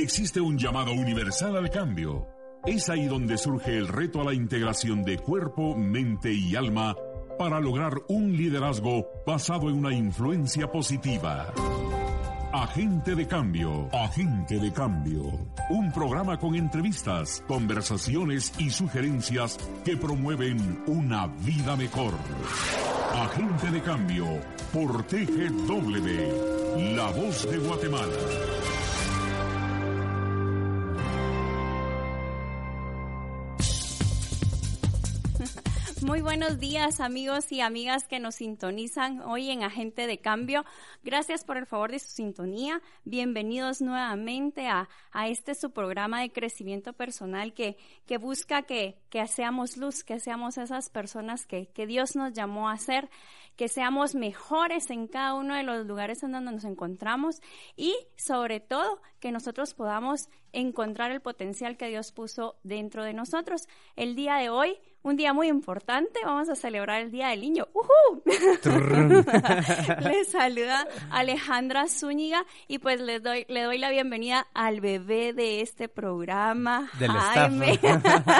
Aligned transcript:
Existe 0.00 0.40
un 0.40 0.56
llamado 0.56 0.92
universal 0.92 1.56
al 1.56 1.70
cambio. 1.70 2.28
Es 2.64 2.88
ahí 2.88 3.06
donde 3.06 3.36
surge 3.36 3.76
el 3.76 3.88
reto 3.88 4.20
a 4.20 4.24
la 4.24 4.32
integración 4.32 5.02
de 5.02 5.18
cuerpo, 5.18 5.74
mente 5.74 6.32
y 6.32 6.54
alma 6.54 6.96
para 7.36 7.58
lograr 7.58 7.94
un 8.08 8.36
liderazgo 8.36 9.08
basado 9.26 9.68
en 9.68 9.76
una 9.76 9.92
influencia 9.92 10.70
positiva. 10.70 11.52
Agente 12.52 13.16
de 13.16 13.26
Cambio, 13.26 13.88
Agente 13.92 14.60
de 14.60 14.72
Cambio. 14.72 15.32
Un 15.68 15.90
programa 15.92 16.38
con 16.38 16.54
entrevistas, 16.54 17.42
conversaciones 17.48 18.52
y 18.56 18.70
sugerencias 18.70 19.58
que 19.84 19.96
promueven 19.96 20.80
una 20.86 21.26
vida 21.26 21.74
mejor. 21.74 22.14
Agente 23.14 23.70
de 23.72 23.82
Cambio, 23.82 24.26
por 24.72 25.02
TGW, 25.02 26.94
La 26.94 27.10
Voz 27.10 27.50
de 27.50 27.58
Guatemala. 27.58 28.87
Muy 36.08 36.22
buenos 36.22 36.58
días 36.58 37.00
amigos 37.00 37.52
y 37.52 37.60
amigas 37.60 38.08
que 38.08 38.18
nos 38.18 38.36
sintonizan 38.36 39.20
hoy 39.20 39.50
en 39.50 39.62
Agente 39.62 40.06
de 40.06 40.16
Cambio. 40.16 40.64
Gracias 41.04 41.44
por 41.44 41.58
el 41.58 41.66
favor 41.66 41.90
de 41.90 41.98
su 41.98 42.08
sintonía. 42.08 42.80
Bienvenidos 43.04 43.82
nuevamente 43.82 44.68
a, 44.68 44.88
a 45.12 45.28
este 45.28 45.54
su 45.54 45.70
programa 45.70 46.22
de 46.22 46.32
crecimiento 46.32 46.94
personal 46.94 47.52
que, 47.52 47.76
que 48.06 48.16
busca 48.16 48.62
que, 48.62 48.96
que 49.10 49.26
seamos 49.26 49.76
luz, 49.76 50.02
que 50.02 50.18
seamos 50.18 50.56
esas 50.56 50.88
personas 50.88 51.44
que, 51.44 51.66
que 51.66 51.86
Dios 51.86 52.16
nos 52.16 52.32
llamó 52.32 52.70
a 52.70 52.78
ser, 52.78 53.10
que 53.56 53.68
seamos 53.68 54.14
mejores 54.14 54.88
en 54.88 55.08
cada 55.08 55.34
uno 55.34 55.56
de 55.56 55.62
los 55.62 55.84
lugares 55.84 56.22
en 56.22 56.32
donde 56.32 56.52
nos 56.52 56.64
encontramos 56.64 57.42
y 57.76 57.94
sobre 58.16 58.60
todo 58.60 59.02
que 59.20 59.30
nosotros 59.30 59.74
podamos 59.74 60.30
encontrar 60.52 61.10
el 61.10 61.20
potencial 61.20 61.76
que 61.76 61.88
Dios 61.88 62.12
puso 62.12 62.56
dentro 62.62 63.04
de 63.04 63.12
nosotros. 63.12 63.68
El 63.94 64.14
día 64.14 64.36
de 64.36 64.48
hoy 64.48 64.78
un 65.02 65.16
día 65.16 65.32
muy 65.32 65.48
importante. 65.48 66.20
Vamos 66.24 66.48
a 66.48 66.54
celebrar 66.54 67.02
el 67.02 67.10
Día 67.10 67.28
del 67.28 67.40
Niño. 67.40 67.68
¡Uhú! 67.72 68.22
les 70.02 70.28
saluda 70.28 70.86
Alejandra 71.10 71.86
Zúñiga 71.88 72.44
y 72.66 72.78
pues 72.78 73.00
les 73.00 73.22
doy, 73.22 73.46
le 73.48 73.62
doy 73.62 73.78
la 73.78 73.90
bienvenida 73.90 74.46
al 74.54 74.80
bebé 74.80 75.32
de 75.32 75.60
este 75.60 75.88
programa, 75.88 76.90
Del 76.98 77.10
Jaime. 77.10 77.78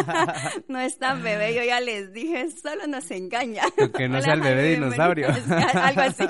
no 0.68 0.80
es 0.80 0.98
tan 0.98 1.22
bebé, 1.22 1.54
yo 1.54 1.62
ya 1.62 1.80
les 1.80 2.12
dije, 2.12 2.50
solo 2.50 2.86
nos 2.86 3.10
engaña. 3.10 3.62
Que 3.96 4.08
no 4.08 4.16
Hola, 4.16 4.24
sea 4.24 4.34
el 4.34 4.40
bebé 4.40 4.62
Jaime, 4.62 4.86
dinosaurio. 4.86 5.28
Algo 5.74 6.00
así. 6.02 6.24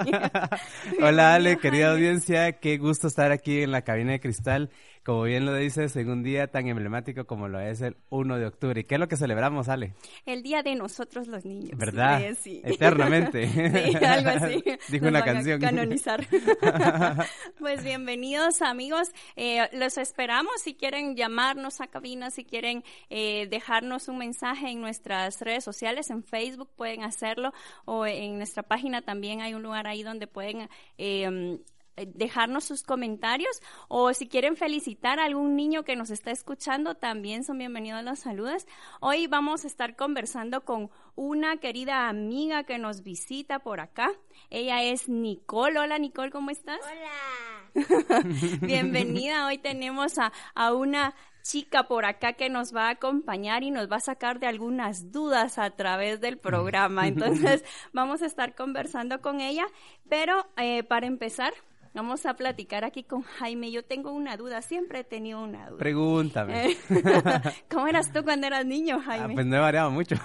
Hola 1.02 1.34
Ale, 1.34 1.58
querida 1.58 1.92
audiencia, 1.92 2.52
qué 2.52 2.78
gusto 2.78 3.08
estar 3.08 3.32
aquí 3.32 3.62
en 3.62 3.72
la 3.72 3.82
cabina 3.82 4.12
de 4.12 4.20
cristal. 4.20 4.70
Como 5.04 5.22
bien 5.22 5.46
lo 5.46 5.54
dices, 5.54 5.96
en 5.96 6.10
un 6.10 6.22
día 6.22 6.48
tan 6.48 6.66
emblemático 6.68 7.26
como 7.26 7.48
lo 7.48 7.60
es 7.60 7.80
el 7.80 7.96
1 8.10 8.38
de 8.38 8.46
octubre. 8.46 8.80
¿Y 8.80 8.84
qué 8.84 8.96
es 8.96 9.00
lo 9.00 9.08
que 9.08 9.16
celebramos, 9.16 9.68
Ale? 9.68 9.94
El 10.26 10.42
día 10.42 10.62
de 10.62 10.74
nosotros 10.74 11.26
los 11.28 11.44
niños. 11.44 11.78
¿Verdad? 11.78 12.20
Sí. 12.40 12.60
Eternamente. 12.64 13.48
Sí, 13.88 14.04
algo 14.04 14.30
así. 14.30 14.62
Dijo 14.88 15.04
Nos 15.06 15.10
una 15.10 15.20
van 15.20 15.28
a 15.28 15.32
canción. 15.32 15.60
canonizar. 15.60 16.26
pues 17.58 17.82
bienvenidos 17.84 18.62
amigos. 18.62 19.08
Eh, 19.36 19.68
los 19.72 19.98
esperamos 19.98 20.52
si 20.62 20.74
quieren 20.74 21.16
llamarnos 21.16 21.80
a 21.80 21.86
cabina, 21.86 22.30
si 22.30 22.44
quieren 22.44 22.84
eh, 23.10 23.46
dejarnos 23.48 24.08
un 24.08 24.18
mensaje 24.18 24.68
en 24.70 24.80
nuestras 24.80 25.40
redes 25.40 25.64
sociales, 25.64 26.10
en 26.10 26.22
Facebook 26.22 26.70
pueden 26.76 27.02
hacerlo 27.04 27.52
o 27.84 28.06
en 28.06 28.36
nuestra 28.38 28.62
página 28.62 29.02
también 29.02 29.40
hay 29.40 29.54
un 29.54 29.62
lugar 29.62 29.86
ahí 29.86 30.02
donde 30.02 30.26
pueden... 30.26 30.68
eh, 30.98 31.58
dejarnos 32.06 32.64
sus 32.64 32.82
comentarios 32.82 33.60
o 33.88 34.12
si 34.14 34.28
quieren 34.28 34.56
felicitar 34.56 35.18
a 35.18 35.24
algún 35.24 35.56
niño 35.56 35.84
que 35.84 35.96
nos 35.96 36.10
está 36.10 36.30
escuchando, 36.30 36.94
también 36.94 37.44
son 37.44 37.58
bienvenidos 37.58 38.02
los 38.04 38.20
saludos. 38.20 38.66
Hoy 39.00 39.26
vamos 39.26 39.64
a 39.64 39.66
estar 39.66 39.96
conversando 39.96 40.64
con 40.64 40.90
una 41.14 41.56
querida 41.58 42.08
amiga 42.08 42.64
que 42.64 42.78
nos 42.78 43.02
visita 43.02 43.58
por 43.58 43.80
acá. 43.80 44.10
Ella 44.50 44.82
es 44.82 45.08
Nicole. 45.08 45.78
Hola 45.78 45.98
Nicole, 45.98 46.30
¿cómo 46.30 46.50
estás? 46.50 46.80
Hola. 46.82 47.38
Bienvenida. 48.60 49.46
Hoy 49.46 49.58
tenemos 49.58 50.18
a, 50.18 50.32
a 50.54 50.72
una 50.72 51.14
chica 51.48 51.84
por 51.84 52.04
acá 52.04 52.34
que 52.34 52.50
nos 52.50 52.74
va 52.74 52.88
a 52.88 52.90
acompañar 52.90 53.62
y 53.62 53.70
nos 53.70 53.90
va 53.90 53.96
a 53.96 54.00
sacar 54.00 54.38
de 54.38 54.46
algunas 54.46 55.12
dudas 55.12 55.58
a 55.58 55.70
través 55.70 56.20
del 56.20 56.38
programa. 56.38 57.06
Entonces 57.08 57.64
vamos 57.92 58.22
a 58.22 58.26
estar 58.26 58.54
conversando 58.54 59.20
con 59.20 59.40
ella, 59.40 59.66
pero 60.08 60.46
eh, 60.56 60.82
para 60.82 61.06
empezar 61.06 61.52
vamos 61.94 62.24
a 62.26 62.34
platicar 62.34 62.84
aquí 62.84 63.02
con 63.04 63.22
Jaime. 63.22 63.70
Yo 63.70 63.84
tengo 63.84 64.12
una 64.12 64.36
duda, 64.36 64.62
siempre 64.62 65.00
he 65.00 65.04
tenido 65.04 65.42
una 65.42 65.68
duda. 65.70 65.78
Pregúntame. 65.78 66.70
Eh, 66.72 66.76
¿Cómo 67.70 67.86
eras 67.88 68.12
tú 68.12 68.22
cuando 68.24 68.46
eras 68.46 68.64
niño, 68.66 68.96
Ah, 69.00 69.04
Jaime? 69.06 69.34
pues 69.34 69.46
no 69.46 69.56
he 69.56 69.60
variado 69.60 69.90
mucho. 69.90 70.14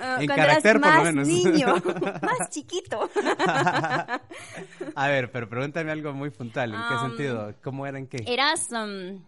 Ah, 0.00 0.18
en 0.20 0.26
cuando 0.26 0.34
carácter, 0.36 0.76
eras 0.76 0.82
por 0.82 0.90
lo 0.90 1.04
más 1.04 1.04
menos. 1.04 1.28
niño, 1.28 1.66
más 2.22 2.50
chiquito. 2.50 3.10
A 4.94 5.08
ver, 5.08 5.30
pero 5.32 5.48
pregúntame 5.48 5.90
algo 5.90 6.12
muy 6.12 6.30
puntual. 6.30 6.74
¿En 6.74 6.80
qué 6.88 6.94
Um, 6.94 7.08
sentido? 7.08 7.54
¿Cómo 7.62 7.86
era 7.86 7.98
en 7.98 8.06
qué? 8.06 8.24
¿Eras 8.26 8.68
um, 8.72 9.20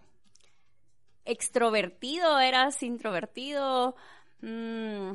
extrovertido? 1.24 2.38
¿Eras 2.40 2.82
introvertido? 2.82 3.94
Mm, 4.42 5.12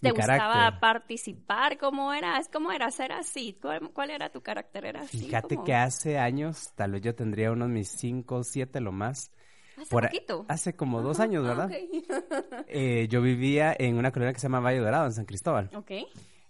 ¿Te 0.00 0.10
gustaba 0.10 0.54
carácter. 0.54 0.80
participar? 0.80 1.78
¿Cómo 1.78 2.12
eras? 2.12 2.48
¿Cómo 2.52 2.72
era 2.72 2.90
ser 2.90 3.12
así? 3.12 3.58
¿Cuál, 3.60 3.90
cuál 3.92 4.10
era 4.10 4.30
tu 4.30 4.40
carácter? 4.42 4.86
¿Era 4.86 5.00
así 5.02 5.18
Fíjate 5.18 5.58
que 5.64 5.74
hace 5.74 6.18
años, 6.18 6.72
tal 6.74 6.92
vez 6.92 7.02
yo 7.02 7.14
tendría 7.14 7.52
unos 7.52 7.68
mis 7.68 7.88
5, 7.88 8.42
7 8.44 8.80
lo 8.80 8.92
más. 8.92 9.30
¿Hace 9.76 9.90
por 9.90 10.04
poquito? 10.04 10.44
Hace 10.48 10.74
como 10.74 11.00
dos 11.02 11.20
años, 11.20 11.44
Ah, 11.46 11.48
¿verdad? 11.48 11.70
Eh, 12.72 13.08
yo 13.08 13.20
vivía 13.20 13.74
en 13.78 13.96
una 13.96 14.12
colonia 14.12 14.32
que 14.32 14.38
se 14.38 14.44
llama 14.46 14.60
Valle 14.60 14.78
Dorado, 14.78 15.06
en 15.06 15.12
San 15.12 15.24
Cristóbal. 15.24 15.70
ok. 15.74 15.90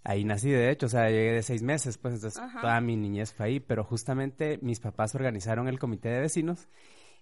Ahí 0.03 0.23
nací, 0.23 0.49
de 0.49 0.71
hecho, 0.71 0.87
o 0.87 0.89
sea, 0.89 1.09
llegué 1.09 1.31
de 1.31 1.43
seis 1.43 1.61
meses, 1.61 1.97
pues 1.99 2.15
entonces 2.15 2.39
Ajá. 2.41 2.59
toda 2.61 2.81
mi 2.81 2.95
niñez 2.95 3.33
fue 3.33 3.45
ahí, 3.45 3.59
pero 3.59 3.83
justamente 3.83 4.57
mis 4.61 4.79
papás 4.79 5.13
organizaron 5.13 5.67
el 5.67 5.77
comité 5.77 6.09
de 6.09 6.21
vecinos 6.21 6.67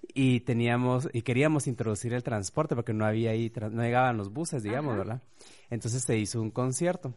y 0.02 0.42
teníamos, 0.42 1.10
y 1.14 1.22
queríamos 1.22 1.68
introducir 1.68 2.14
el 2.14 2.24
transporte 2.24 2.76
porque 2.76 2.94
no 2.94 3.06
había 3.06 3.32
ahí, 3.32 3.52
no 3.72 3.84
llegaban 3.84 4.18
los 4.18 4.32
buses, 4.32 4.64
digamos, 4.64 4.92
Ajá. 4.92 4.98
¿verdad? 5.00 5.24
Entonces 5.70 6.04
se 6.04 6.18
hizo 6.18 6.42
un 6.42 6.52
concierto 6.52 7.14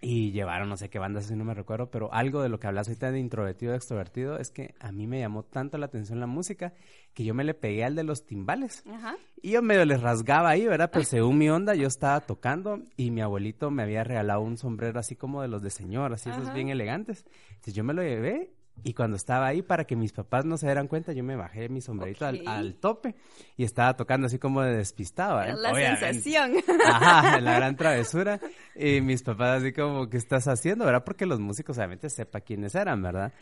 y 0.00 0.30
llevaron 0.30 0.68
no 0.68 0.76
sé 0.76 0.90
qué 0.90 0.98
bandas, 0.98 1.26
si 1.26 1.34
no 1.34 1.44
me 1.44 1.54
recuerdo, 1.54 1.90
pero 1.90 2.12
algo 2.12 2.42
de 2.42 2.48
lo 2.50 2.60
que 2.60 2.66
hablas 2.66 2.86
ahorita 2.86 3.10
de 3.10 3.18
introvertido 3.18 3.72
y 3.72 3.76
extrovertido 3.76 4.38
es 4.38 4.50
que 4.50 4.74
a 4.78 4.92
mí 4.92 5.06
me 5.06 5.20
llamó 5.20 5.42
tanto 5.42 5.78
la 5.78 5.86
atención 5.86 6.20
la 6.20 6.26
música 6.26 6.74
que 7.14 7.24
yo 7.24 7.32
me 7.32 7.44
le 7.44 7.54
pegué 7.54 7.82
al 7.82 7.96
de 7.96 8.04
los 8.04 8.26
timbales. 8.26 8.84
Ajá. 8.86 9.16
Y 9.40 9.52
yo 9.52 9.62
medio 9.62 9.84
les 9.86 10.02
rasgaba 10.02 10.50
ahí, 10.50 10.66
¿verdad? 10.66 10.90
Pero 10.92 11.04
según 11.06 11.38
mi 11.38 11.48
onda, 11.48 11.74
yo 11.74 11.88
estaba 11.88 12.20
tocando 12.20 12.82
y 12.96 13.10
mi 13.10 13.22
abuelito 13.22 13.70
me 13.70 13.82
había 13.82 14.04
regalado 14.04 14.42
un 14.42 14.58
sombrero 14.58 15.00
así 15.00 15.16
como 15.16 15.40
de 15.40 15.48
los 15.48 15.62
de 15.62 15.70
señor, 15.70 16.12
así 16.12 16.28
esos 16.28 16.44
Ajá. 16.44 16.54
bien 16.54 16.68
elegantes. 16.68 17.24
Entonces 17.48 17.74
yo 17.74 17.82
me 17.82 17.94
lo 17.94 18.02
llevé 18.02 18.52
y 18.84 18.94
cuando 18.94 19.16
estaba 19.16 19.46
ahí, 19.46 19.62
para 19.62 19.84
que 19.84 19.96
mis 19.96 20.12
papás 20.12 20.44
no 20.44 20.56
se 20.56 20.66
dieran 20.66 20.86
cuenta, 20.88 21.12
yo 21.12 21.24
me 21.24 21.34
bajé 21.36 21.68
mi 21.68 21.80
sombrerito 21.80 22.26
al- 22.26 22.42
al, 22.46 22.74
tope 22.74 23.14
y 23.56 23.64
estaba 23.64 23.96
tocando 23.96 24.26
así 24.26 24.38
como 24.38 24.62
de 24.62 24.76
despistado. 24.76 25.36
¿verdad? 25.38 25.56
la 25.60 25.72
Obviamente. 25.72 26.06
sensación. 26.12 26.52
Ajá, 26.86 27.40
la 27.40 27.56
gran 27.56 27.76
travesura. 27.76 28.40
Y 28.74 29.00
mis 29.00 29.22
papás 29.22 29.62
así 29.62 29.72
como, 29.72 30.08
¿qué 30.08 30.16
estás 30.18 30.46
haciendo? 30.48 30.84
¿Verdad? 30.84 31.04
Porque 31.04 31.26
los 31.26 31.40
músicos 31.40 31.76
obviamente 31.78 32.10
sepa 32.10 32.40
quiénes 32.40 32.74
eran, 32.74 33.02
¿verdad? 33.02 33.32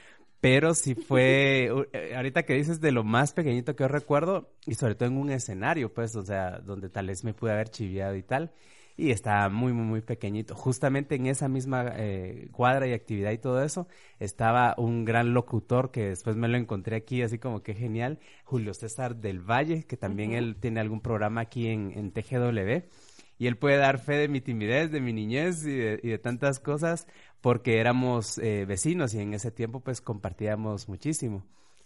Pero 0.40 0.75
sí 0.75 0.94
fue, 0.94 1.70
eh, 1.92 2.14
ahorita 2.16 2.42
que 2.44 2.54
dices 2.54 2.81
de 2.81 2.92
lo 2.92 3.02
más 3.04 3.32
pequeñito 3.32 3.75
que 3.76 3.84
yo 3.84 3.88
recuerdo, 3.88 4.50
y 4.66 4.75
sobre 4.75 4.94
todo 4.94 5.08
en 5.08 5.16
un 5.16 5.31
escenario, 5.31 5.92
pues, 5.92 6.14
o 6.16 6.22
sea, 6.25 6.58
donde 6.60 6.88
tal 6.88 7.06
vez 7.08 7.25
me 7.25 7.34
pude 7.34 7.52
haber 7.52 7.69
chiviado 7.69 8.14
y 8.14 8.22
tal, 8.22 8.52
y 8.96 9.11
estaba 9.11 9.49
muy, 9.49 9.73
muy, 9.73 9.85
muy 9.85 10.00
pequeñito. 10.00 10.55
Justamente 10.55 11.17
en 11.17 11.26
esa 11.26 11.49
misma 11.49 11.93
eh, 11.96 12.49
cuadra 12.52 12.87
y 12.87 12.93
actividad 12.93 13.32
y 13.32 13.38
todo 13.38 13.62
eso, 13.62 13.88
estaba 14.20 14.75
un 14.79 15.05
gran 15.05 15.35
locutor 15.35 15.91
que 15.91 16.08
después 16.11 16.37
me 16.37 16.49
lo 16.49 16.56
encontré 16.56 16.96
aquí, 16.96 17.23
así 17.23 17.38
como 17.38 17.62
que 17.62 17.75
genial, 17.75 18.20
Julio 18.44 18.75
César 18.75 19.17
del 19.17 19.41
Valle, 19.41 19.85
que 19.85 19.96
también 19.96 20.32
él 20.32 20.56
tiene 20.61 20.81
algún 20.81 21.00
programa 21.00 21.43
aquí 21.43 21.69
en, 21.69 21.93
en 21.96 22.12
TGW. 22.12 22.87
y 23.38 23.46
él 23.49 23.56
puede 23.56 23.79
dar 23.79 23.99
fe 23.99 24.14
de 24.14 24.29
mi 24.29 24.41
timidez, 24.41 24.91
de 24.93 25.00
mi 25.00 25.12
niñez 25.12 25.64
y 25.67 25.76
de, 25.76 26.00
y 26.02 26.08
de 26.11 26.19
tantas 26.19 26.61
cosas 26.61 27.06
porque 27.41 27.79
éramos 27.81 28.38
eh, 28.38 28.64
vecinos 28.67 29.12
y 29.14 29.20
en 29.20 29.35
ese 29.35 29.50
tiempo 29.50 29.81
pues 29.81 30.00
compartíamos 30.00 30.88
muchísimo. 30.88 31.44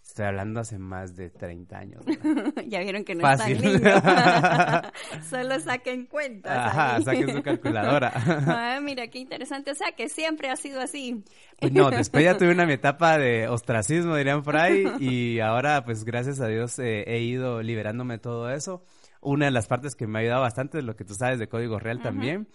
Estoy 0.08 0.24
hablando 0.24 0.60
hace 0.60 0.78
más 0.78 1.14
de 1.16 1.28
30 1.28 1.78
años. 1.78 2.02
ya 2.66 2.80
vieron 2.80 3.04
que 3.04 3.14
no 3.14 3.20
Fácil. 3.20 3.56
es 3.62 3.62
tan 3.62 3.72
lindo. 3.74 3.90
Solo 5.28 5.60
saquen 5.60 6.06
cuentas. 6.06 6.56
Ajá, 6.56 6.96
ahí. 6.96 7.04
saquen 7.04 7.30
su 7.30 7.42
calculadora. 7.42 8.12
Ah, 8.48 8.80
mira, 8.80 9.08
qué 9.08 9.18
interesante. 9.18 9.70
O 9.70 9.74
sea, 9.74 9.92
que 9.92 10.08
siempre 10.08 10.48
ha 10.48 10.56
sido 10.56 10.80
así. 10.80 11.22
Pues 11.60 11.72
no, 11.72 11.90
después 11.90 12.24
ya 12.24 12.38
tuve 12.38 12.52
una 12.52 12.64
mi 12.64 12.72
etapa 12.72 13.18
de 13.18 13.48
ostracismo, 13.48 14.16
dirían 14.16 14.42
por 14.42 14.56
ahí, 14.56 14.84
y 14.98 15.40
ahora, 15.40 15.84
pues 15.84 16.04
gracias 16.04 16.40
a 16.40 16.46
Dios, 16.46 16.78
eh, 16.78 17.04
he 17.06 17.20
ido 17.20 17.60
liberándome 17.62 18.14
de 18.14 18.20
todo 18.20 18.50
eso. 18.50 18.82
Una 19.20 19.44
de 19.46 19.50
las 19.50 19.66
partes 19.66 19.94
que 19.94 20.06
me 20.06 20.18
ha 20.18 20.22
ayudado 20.22 20.40
bastante 20.40 20.78
es 20.78 20.84
lo 20.84 20.96
que 20.96 21.04
tú 21.04 21.14
sabes 21.14 21.38
de 21.38 21.48
Código 21.48 21.78
Real 21.78 22.00
también. 22.00 22.48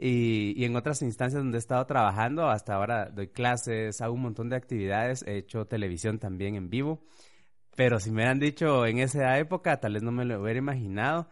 Y, 0.00 0.54
y 0.56 0.64
en 0.64 0.76
otras 0.76 1.02
instancias 1.02 1.42
donde 1.42 1.58
he 1.58 1.60
estado 1.60 1.84
trabajando, 1.86 2.48
hasta 2.48 2.74
ahora 2.74 3.06
doy 3.10 3.28
clases, 3.28 4.00
hago 4.00 4.14
un 4.14 4.22
montón 4.22 4.48
de 4.48 4.56
actividades, 4.56 5.24
he 5.26 5.38
hecho 5.38 5.66
televisión 5.66 6.18
también 6.18 6.54
en 6.54 6.70
vivo. 6.70 7.00
Pero 7.76 8.00
si 8.00 8.10
me 8.10 8.16
hubieran 8.16 8.38
dicho 8.38 8.86
en 8.86 8.98
esa 8.98 9.38
época, 9.38 9.78
tal 9.80 9.94
vez 9.94 10.02
no 10.02 10.12
me 10.12 10.24
lo 10.24 10.40
hubiera 10.42 10.58
imaginado, 10.58 11.28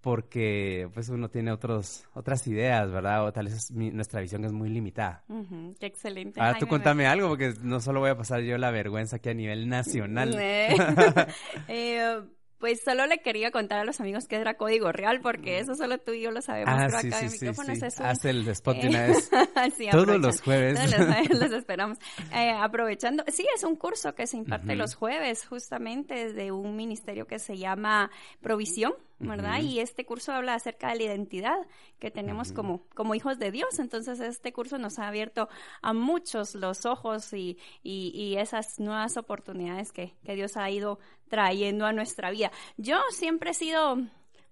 porque 0.00 0.88
pues 0.94 1.08
uno 1.08 1.28
tiene 1.30 1.50
otros, 1.52 2.04
otras 2.14 2.46
ideas, 2.46 2.90
¿verdad? 2.90 3.24
O 3.26 3.32
tal 3.32 3.46
vez 3.46 3.70
mi- 3.72 3.90
nuestra 3.90 4.20
visión 4.20 4.44
es 4.44 4.52
muy 4.52 4.68
limitada. 4.68 5.24
Ujú, 5.28 5.74
qué 5.80 5.86
excelente. 5.86 6.40
Ahora 6.40 6.52
tú 6.54 6.66
Jaime. 6.66 6.70
contame 6.70 7.06
algo, 7.06 7.28
porque 7.28 7.54
no 7.62 7.80
solo 7.80 8.00
voy 8.00 8.10
a 8.10 8.16
pasar 8.16 8.40
yo 8.42 8.56
la 8.58 8.70
vergüenza 8.70 9.16
aquí 9.16 9.30
a 9.30 9.34
nivel 9.34 9.68
nacional. 9.68 10.36
Eh, 10.68 10.76
eh, 11.68 12.20
pues 12.58 12.80
solo 12.84 13.06
le 13.06 13.18
quería 13.18 13.50
contar 13.50 13.78
a 13.80 13.84
los 13.84 14.00
amigos 14.00 14.26
que 14.26 14.36
era 14.36 14.54
código 14.54 14.90
real, 14.92 15.20
porque 15.20 15.58
eso 15.58 15.74
solo 15.74 15.98
tú 15.98 16.12
y 16.12 16.22
yo 16.22 16.30
lo 16.30 16.40
sabemos, 16.42 16.74
Ah, 16.74 16.86
pero 16.88 17.00
sí, 17.00 17.06
acá 17.08 17.18
sí, 17.20 17.28
sí, 17.28 17.34
micrófono 17.44 17.74
sí. 17.74 17.84
es 17.84 17.98
un- 18.00 18.06
Haz 18.06 18.24
el 18.24 18.48
spot 18.48 18.76
de 18.76 18.86
Eh, 18.86 18.88
una 18.88 19.06
vez. 19.06 19.30
Todos 19.90 20.20
los 20.20 20.40
jueves. 20.42 20.78
Todos 20.78 20.98
los, 21.30 21.40
los 21.40 21.52
esperamos. 21.52 21.98
Eh, 22.32 22.50
aprovechando, 22.50 23.24
sí, 23.28 23.46
es 23.54 23.62
un 23.64 23.76
curso 23.76 24.14
que 24.14 24.26
se 24.26 24.36
imparte 24.36 24.74
los 24.76 24.94
jueves, 24.94 25.46
justamente 25.46 26.32
de 26.32 26.52
un 26.52 26.76
ministerio 26.76 27.26
que 27.26 27.38
se 27.38 27.56
llama 27.58 28.10
Provisión, 28.40 28.94
¿verdad? 29.18 29.60
Y 29.62 29.80
este 29.80 30.04
curso 30.04 30.32
habla 30.32 30.54
acerca 30.54 30.90
de 30.90 30.96
la 30.96 31.02
identidad 31.04 31.56
que 31.98 32.10
tenemos 32.10 32.52
como, 32.52 32.86
como 32.94 33.14
hijos 33.14 33.38
de 33.38 33.50
Dios. 33.50 33.78
Entonces, 33.78 34.20
este 34.20 34.52
curso 34.52 34.76
nos 34.78 34.98
ha 34.98 35.08
abierto 35.08 35.48
a 35.82 35.92
muchos 35.94 36.54
los 36.54 36.84
ojos 36.84 37.32
y, 37.32 37.58
y, 37.82 38.10
y 38.14 38.36
esas 38.36 38.78
nuevas 38.78 39.16
oportunidades 39.16 39.92
que, 39.92 40.14
que 40.24 40.34
Dios 40.34 40.56
ha 40.56 40.68
ido 40.70 40.98
trayendo 41.28 41.86
a 41.86 41.92
nuestra 41.92 42.30
vida. 42.30 42.50
Yo 42.76 42.98
siempre 43.10 43.50
he 43.50 43.54
sido 43.54 43.98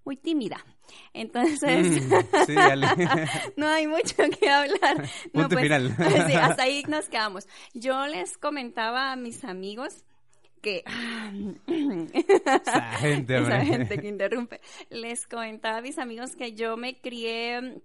muy 0.04 0.16
tímida. 0.16 0.64
Entonces, 1.14 2.02
Mm, 2.02 2.44
sí, 2.46 2.54
no 3.56 3.66
hay 3.68 3.86
mucho 3.86 4.16
que 4.38 4.50
hablar. 4.50 5.08
No, 5.32 5.42
Punto 5.48 5.58
final. 5.58 5.96
sí, 6.26 6.34
hasta 6.34 6.62
ahí 6.64 6.82
nos 6.88 7.08
quedamos. 7.08 7.46
Yo 7.72 8.06
les 8.06 8.36
comentaba 8.36 9.12
a 9.12 9.16
mis 9.16 9.44
amigos 9.44 10.04
que 10.60 10.84
Esa 11.66 12.82
gente, 12.98 13.38
esa 13.38 13.60
gente 13.64 13.98
que 13.98 14.08
interrumpe. 14.08 14.60
Les 14.90 15.26
comentaba 15.26 15.78
a 15.78 15.82
mis 15.82 15.98
amigos 15.98 16.36
que 16.36 16.52
yo 16.52 16.76
me 16.76 17.00
crié 17.00 17.82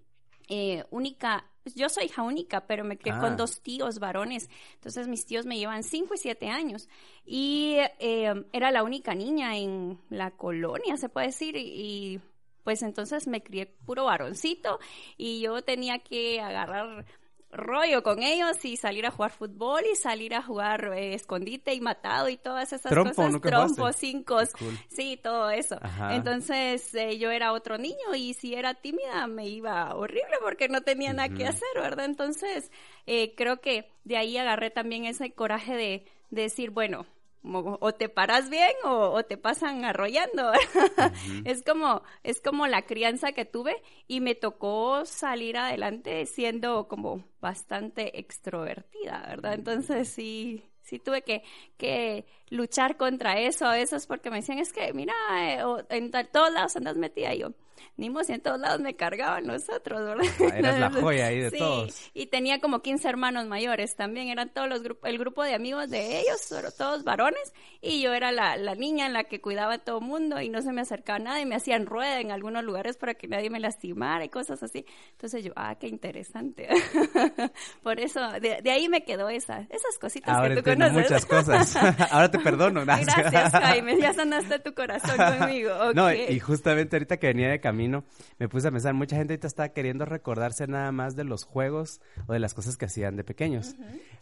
eh, 0.49 0.83
única, 0.89 1.45
yo 1.75 1.89
soy 1.89 2.05
hija 2.05 2.21
única, 2.23 2.67
pero 2.67 2.83
me 2.83 2.97
crié 2.97 3.15
Ah. 3.15 3.19
con 3.21 3.37
dos 3.37 3.61
tíos 3.61 3.99
varones. 3.99 4.49
Entonces 4.75 5.07
mis 5.07 5.25
tíos 5.25 5.45
me 5.45 5.57
llevan 5.57 5.83
cinco 5.83 6.13
y 6.13 6.17
siete 6.17 6.47
años. 6.49 6.87
Y 7.25 7.75
eh, 7.99 8.45
era 8.53 8.71
la 8.71 8.83
única 8.83 9.15
niña 9.15 9.57
en 9.57 9.99
la 10.09 10.31
colonia, 10.31 10.97
se 10.97 11.09
puede 11.09 11.27
decir, 11.27 11.55
y, 11.55 11.61
y, 11.61 12.21
pues 12.63 12.83
entonces 12.83 13.25
me 13.27 13.41
crié 13.41 13.65
puro 13.65 14.05
varoncito 14.05 14.79
y 15.17 15.41
yo 15.41 15.61
tenía 15.63 15.99
que 15.99 16.39
agarrar 16.41 17.05
rollo 17.51 18.03
con 18.03 18.21
ellos 18.21 18.63
y 18.63 18.77
salir 18.77 19.05
a 19.05 19.11
jugar 19.11 19.31
fútbol 19.31 19.83
y 19.91 19.95
salir 19.95 20.35
a 20.35 20.41
jugar 20.41 20.91
eh, 20.95 21.13
escondite 21.13 21.73
y 21.73 21.81
matado 21.81 22.29
y 22.29 22.37
todas 22.37 22.71
esas 22.71 22.91
Trompo, 22.91 23.15
cosas. 23.15 23.31
¿nunca 23.31 23.49
Trompo, 23.49 23.91
cinco, 23.93 24.37
cool. 24.57 24.77
sí, 24.87 25.19
todo 25.21 25.49
eso. 25.49 25.77
Ajá. 25.81 26.15
Entonces 26.15 26.93
eh, 26.93 27.17
yo 27.17 27.31
era 27.31 27.51
otro 27.53 27.77
niño 27.77 28.15
y 28.15 28.33
si 28.33 28.53
era 28.53 28.75
tímida 28.75 29.25
me 29.27 29.47
iba 29.47 29.95
horrible 29.95 30.37
porque 30.41 30.69
no 30.69 30.81
tenía 30.81 31.13
nada 31.13 31.29
que 31.29 31.45
hacer, 31.47 31.67
¿verdad? 31.75 32.05
Entonces 32.05 32.71
eh, 33.07 33.33
creo 33.35 33.61
que 33.61 33.91
de 34.03 34.17
ahí 34.17 34.37
agarré 34.37 34.69
también 34.69 35.05
ese 35.05 35.31
coraje 35.31 35.75
de, 35.75 36.05
de 36.29 36.41
decir, 36.43 36.69
bueno, 36.69 37.05
o 37.43 37.93
te 37.93 38.09
paras 38.09 38.49
bien 38.49 38.71
o, 38.83 39.11
o 39.11 39.23
te 39.23 39.37
pasan 39.37 39.85
arrollando. 39.85 40.51
Es 41.45 41.63
como 41.63 42.01
es 42.23 42.41
como 42.41 42.67
la 42.67 42.83
crianza 42.83 43.31
que 43.31 43.45
tuve 43.45 43.81
y 44.07 44.19
me 44.21 44.35
tocó 44.35 45.05
salir 45.05 45.57
adelante 45.57 46.25
siendo 46.25 46.87
como 46.87 47.23
bastante 47.41 48.19
extrovertida, 48.19 49.25
¿verdad? 49.27 49.53
Entonces 49.53 50.09
sí 50.09 50.63
sí 50.81 50.99
tuve 50.99 51.21
que, 51.21 51.43
que 51.77 52.25
luchar 52.49 52.97
contra 52.97 53.39
eso 53.39 53.65
a 53.67 53.73
veces 53.73 54.07
porque 54.07 54.29
me 54.29 54.37
decían, 54.37 54.59
es 54.59 54.73
que 54.73 54.91
mira, 54.93 55.13
eh, 55.39 55.63
o 55.63 55.83
en 55.89 56.11
todos 56.11 56.51
lados 56.51 56.75
andas 56.75 56.97
metida 56.97 57.33
y 57.33 57.39
yo. 57.39 57.51
Ni 57.97 58.09
modo, 58.09 58.19
en 58.29 58.41
todos 58.41 58.59
lados 58.59 58.79
me 58.81 58.95
cargaban 58.95 59.45
nosotros, 59.47 60.01
¿verdad? 60.01 60.25
Ah, 60.51 60.57
eras 60.57 60.79
la 60.79 60.91
joya 61.01 61.27
ahí 61.27 61.39
de 61.39 61.49
sí, 61.51 61.57
todos. 61.57 62.11
y 62.13 62.27
tenía 62.27 62.59
como 62.59 62.81
15 62.81 63.07
hermanos 63.07 63.45
mayores 63.47 63.95
también, 63.95 64.27
eran 64.29 64.49
todos 64.49 64.67
los 64.69 64.83
grupos, 64.83 65.09
el 65.09 65.17
grupo 65.17 65.43
de 65.43 65.53
amigos 65.55 65.89
de 65.89 66.19
ellos, 66.19 66.53
todos 66.77 67.03
varones, 67.03 67.53
y 67.81 68.01
yo 68.01 68.13
era 68.13 68.31
la, 68.31 68.57
la 68.57 68.75
niña 68.75 69.05
en 69.05 69.13
la 69.13 69.23
que 69.25 69.41
cuidaba 69.41 69.75
a 69.75 69.77
todo 69.79 70.01
mundo 70.01 70.41
y 70.41 70.49
no 70.49 70.61
se 70.61 70.71
me 70.73 70.81
acercaba 70.81 71.19
nada 71.19 71.39
y 71.41 71.45
me 71.45 71.55
hacían 71.55 71.85
rueda 71.85 72.19
en 72.19 72.31
algunos 72.31 72.63
lugares 72.63 72.97
para 72.97 73.13
que 73.13 73.27
nadie 73.27 73.49
me 73.49 73.59
lastimara 73.59 74.23
y 74.25 74.29
cosas 74.29 74.61
así. 74.63 74.85
Entonces 75.11 75.43
yo, 75.43 75.53
ah, 75.55 75.75
qué 75.79 75.87
interesante. 75.87 76.67
Por 77.83 77.99
eso, 77.99 78.19
de, 78.39 78.61
de 78.61 78.71
ahí 78.71 78.89
me 78.89 79.03
quedó 79.03 79.29
esa, 79.29 79.61
esas 79.69 79.97
cositas 79.99 80.35
Ahora 80.35 80.55
que 80.55 80.61
tú 80.61 80.69
conoces. 80.71 80.93
muchas 80.93 81.25
cosas. 81.25 81.75
Ahora 82.11 82.29
te 82.31 82.39
perdono. 82.39 82.85
Gracias, 82.85 83.51
Jaime, 83.51 83.99
ya 83.99 84.13
sanaste 84.13 84.59
tu 84.59 84.73
corazón 84.73 85.17
conmigo. 85.17 85.93
No, 85.93 86.07
ok. 86.07 86.13
y 86.29 86.39
justamente 86.39 86.95
ahorita 86.95 87.17
que 87.17 87.27
venía 87.27 87.49
de 87.49 87.59
camino, 87.69 88.03
me 88.39 88.49
puse 88.49 88.67
a 88.67 88.71
pensar, 88.71 88.93
mucha 88.93 89.15
gente 89.15 89.33
ahorita 89.33 89.47
está 89.47 89.69
queriendo 89.69 90.05
recordarse 90.05 90.67
nada 90.67 90.91
más 90.91 91.15
de 91.15 91.23
los 91.23 91.43
juegos 91.43 92.01
o 92.27 92.33
de 92.33 92.39
las 92.39 92.53
cosas 92.53 92.77
que 92.77 92.85
hacían 92.85 93.15
de 93.15 93.23
pequeños. 93.23 93.75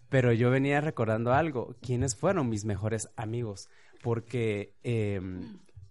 Pero 0.10 0.34
yo 0.34 0.50
venía 0.50 0.82
recordando 0.82 1.34
algo, 1.34 1.76
¿quiénes 1.82 2.16
fueron 2.16 2.50
mis 2.50 2.66
mejores 2.66 3.10
amigos? 3.16 3.70
Porque 4.04 4.74
eh, 4.84 5.22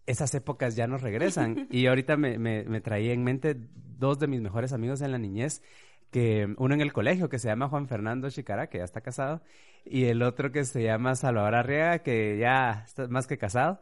esas 0.06 0.34
épocas 0.34 0.76
ya 0.76 0.86
no 0.86 0.98
regresan. 0.98 1.66
y 1.70 1.86
ahorita 1.86 2.16
me, 2.16 2.38
me, 2.38 2.64
me 2.64 2.80
traía 2.80 3.12
en 3.12 3.24
mente 3.24 3.56
dos 3.98 4.18
de 4.18 4.26
mis 4.26 4.40
mejores 4.40 4.72
amigos 4.72 5.00
en 5.00 5.12
la 5.12 5.18
niñez, 5.18 5.62
que 6.10 6.54
uno 6.58 6.74
en 6.74 6.80
el 6.80 6.92
colegio 6.92 7.28
que 7.28 7.38
se 7.38 7.48
llama 7.48 7.68
Juan 7.68 7.88
Fernando 7.88 8.30
Chicara, 8.30 8.68
que 8.68 8.78
ya 8.78 8.84
está 8.84 9.00
casado, 9.00 9.42
y 9.84 10.04
el 10.04 10.22
otro 10.22 10.52
que 10.52 10.64
se 10.64 10.82
llama 10.82 11.14
Salvador 11.14 11.54
Arriaga, 11.54 12.00
que 12.00 12.38
ya 12.38 12.84
está 12.86 13.08
más 13.08 13.26
que 13.26 13.38
casado. 13.38 13.80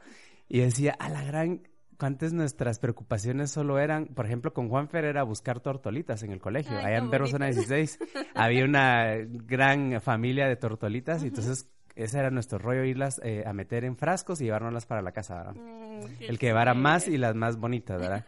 Y 0.49 0.61
decía, 0.61 0.95
a 0.99 1.09
la 1.09 1.25
gran, 1.25 1.67
antes 1.99 2.33
nuestras 2.33 2.79
preocupaciones 2.79 3.51
solo 3.51 3.79
eran, 3.79 4.07
por 4.07 4.27
ejemplo, 4.27 4.53
con 4.53 4.69
Juanfer 4.69 5.05
era 5.05 5.23
buscar 5.23 5.61
tortolitas 5.61 6.23
en 6.23 6.33
el 6.33 6.41
colegio. 6.41 6.77
Ay, 6.77 6.87
Allá 6.87 6.99
en 6.99 7.11
bonitas. 7.11 7.57
16 7.57 7.99
había 8.35 8.65
una 8.65 9.17
gran 9.27 10.01
familia 10.01 10.47
de 10.47 10.57
tortolitas 10.57 11.23
y 11.23 11.29
entonces 11.29 11.69
ese 11.97 12.19
era 12.19 12.31
nuestro 12.31 12.59
rollo, 12.59 12.85
irlas 12.85 13.21
eh, 13.23 13.45
a 13.47 13.53
meter 13.53 13.85
en 13.85 13.97
frascos 13.97 14.41
y 14.41 14.45
llevárnoslas 14.45 14.85
para 14.87 15.01
la 15.01 15.13
casa, 15.13 15.37
¿verdad? 15.37 15.55
Mm, 15.55 16.23
El 16.29 16.39
que 16.39 16.47
llevara 16.47 16.75
más 16.75 17.07
y 17.07 17.19
las 17.19 17.37
más 17.37 17.57
bonitas, 17.57 18.01
¿verdad? 18.01 18.27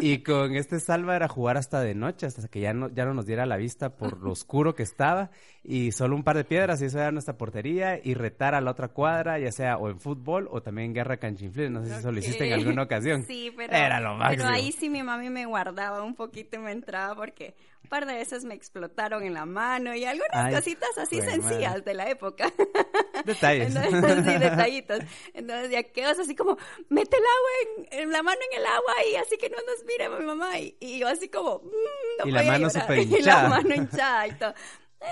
Y 0.00 0.18
con 0.24 0.56
este 0.56 0.80
salva 0.80 1.14
era 1.14 1.28
jugar 1.28 1.56
hasta 1.56 1.80
de 1.80 1.94
noche, 1.94 2.26
hasta 2.26 2.48
que 2.48 2.60
ya 2.60 2.72
no, 2.72 2.88
ya 2.88 3.04
no 3.04 3.14
nos 3.14 3.26
diera 3.26 3.46
la 3.46 3.56
vista 3.56 3.94
por 3.96 4.20
lo 4.20 4.32
oscuro 4.32 4.74
que 4.74 4.82
estaba 4.82 5.30
y 5.66 5.92
solo 5.92 6.14
un 6.14 6.22
par 6.22 6.36
de 6.36 6.44
piedras 6.44 6.80
y 6.82 6.84
eso 6.84 6.98
era 6.98 7.10
nuestra 7.10 7.38
portería 7.38 7.98
y 8.02 8.12
retar 8.14 8.54
a 8.54 8.60
la 8.60 8.70
otra 8.70 8.88
cuadra, 8.88 9.38
ya 9.38 9.50
sea 9.50 9.78
o 9.78 9.88
en 9.88 9.98
fútbol 9.98 10.46
o 10.50 10.60
también 10.62 10.88
en 10.88 10.94
guerra 10.94 11.16
canchinflines, 11.16 11.70
no 11.70 11.82
sé 11.82 11.88
si 11.90 11.98
eso 12.00 12.12
lo 12.12 12.18
hiciste 12.18 12.46
en 12.46 12.52
alguna 12.52 12.82
ocasión. 12.82 13.24
Sí, 13.26 13.50
pero, 13.56 13.72
Era 13.72 13.98
lo 14.00 14.14
máximo. 14.14 14.44
pero 14.44 14.54
ahí 14.54 14.72
sí 14.72 14.90
mi 14.90 15.02
mami 15.02 15.30
me 15.30 15.46
guardaba 15.46 16.02
un 16.02 16.14
poquito 16.14 16.56
y 16.56 16.58
me 16.60 16.72
entraba 16.72 17.14
porque 17.14 17.54
un 17.82 17.88
par 17.88 18.06
de 18.06 18.14
veces 18.14 18.44
me 18.44 18.54
explotaron 18.54 19.22
en 19.24 19.34
la 19.34 19.44
mano 19.46 19.94
y 19.94 20.04
algunas 20.04 20.28
Ay, 20.32 20.54
cositas 20.54 20.96
así 20.98 21.16
jue 21.20 21.30
sencillas 21.30 21.70
madre. 21.72 21.82
de 21.82 21.94
la 21.94 22.08
época. 22.10 22.50
Detalles. 23.24 23.74
Entonces, 23.74 24.24
sí, 24.24 24.38
detallitos. 24.38 24.98
Entonces 25.34 25.70
ya 25.70 25.82
quedas 25.82 26.18
así 26.18 26.34
como, 26.34 26.56
mete 26.88 27.16
el 27.16 27.22
agua 27.22 27.86
en, 27.90 28.00
en 28.00 28.10
la 28.12 28.22
mano 28.22 28.38
en 28.52 28.58
el 28.60 28.66
agua 28.66 28.94
y 29.12 29.16
así 29.16 29.36
que 29.38 29.48
no 29.50 29.56
nos 29.56 29.84
mire 29.86 30.08
mi 30.10 30.24
mamá. 30.26 30.58
Y, 30.58 30.76
y 30.80 30.98
yo 30.98 31.08
así 31.08 31.28
como, 31.28 31.58
"Mm, 31.58 32.20
no 32.20 32.26
Y 32.26 32.30
la 32.32 32.40
voy 32.40 32.48
a 32.48 32.52
mano 32.52 32.68
llorar". 32.68 32.82
súper 32.82 32.98
Y 33.02 33.06
la 33.10 33.18
hinchada. 33.18 33.48
mano 33.48 33.74
hinchada 33.74 34.26
y 34.28 34.32
todo. 34.32 34.54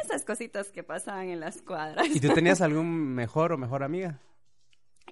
Esas 0.04 0.24
cositas 0.24 0.70
que 0.70 0.82
pasaban 0.82 1.28
en 1.28 1.40
las 1.40 1.62
cuadras. 1.62 2.08
¿Y 2.14 2.20
tú 2.20 2.28
tenías 2.34 2.60
algún 2.62 3.14
mejor 3.14 3.52
o 3.52 3.58
mejor 3.58 3.82
amiga? 3.82 4.20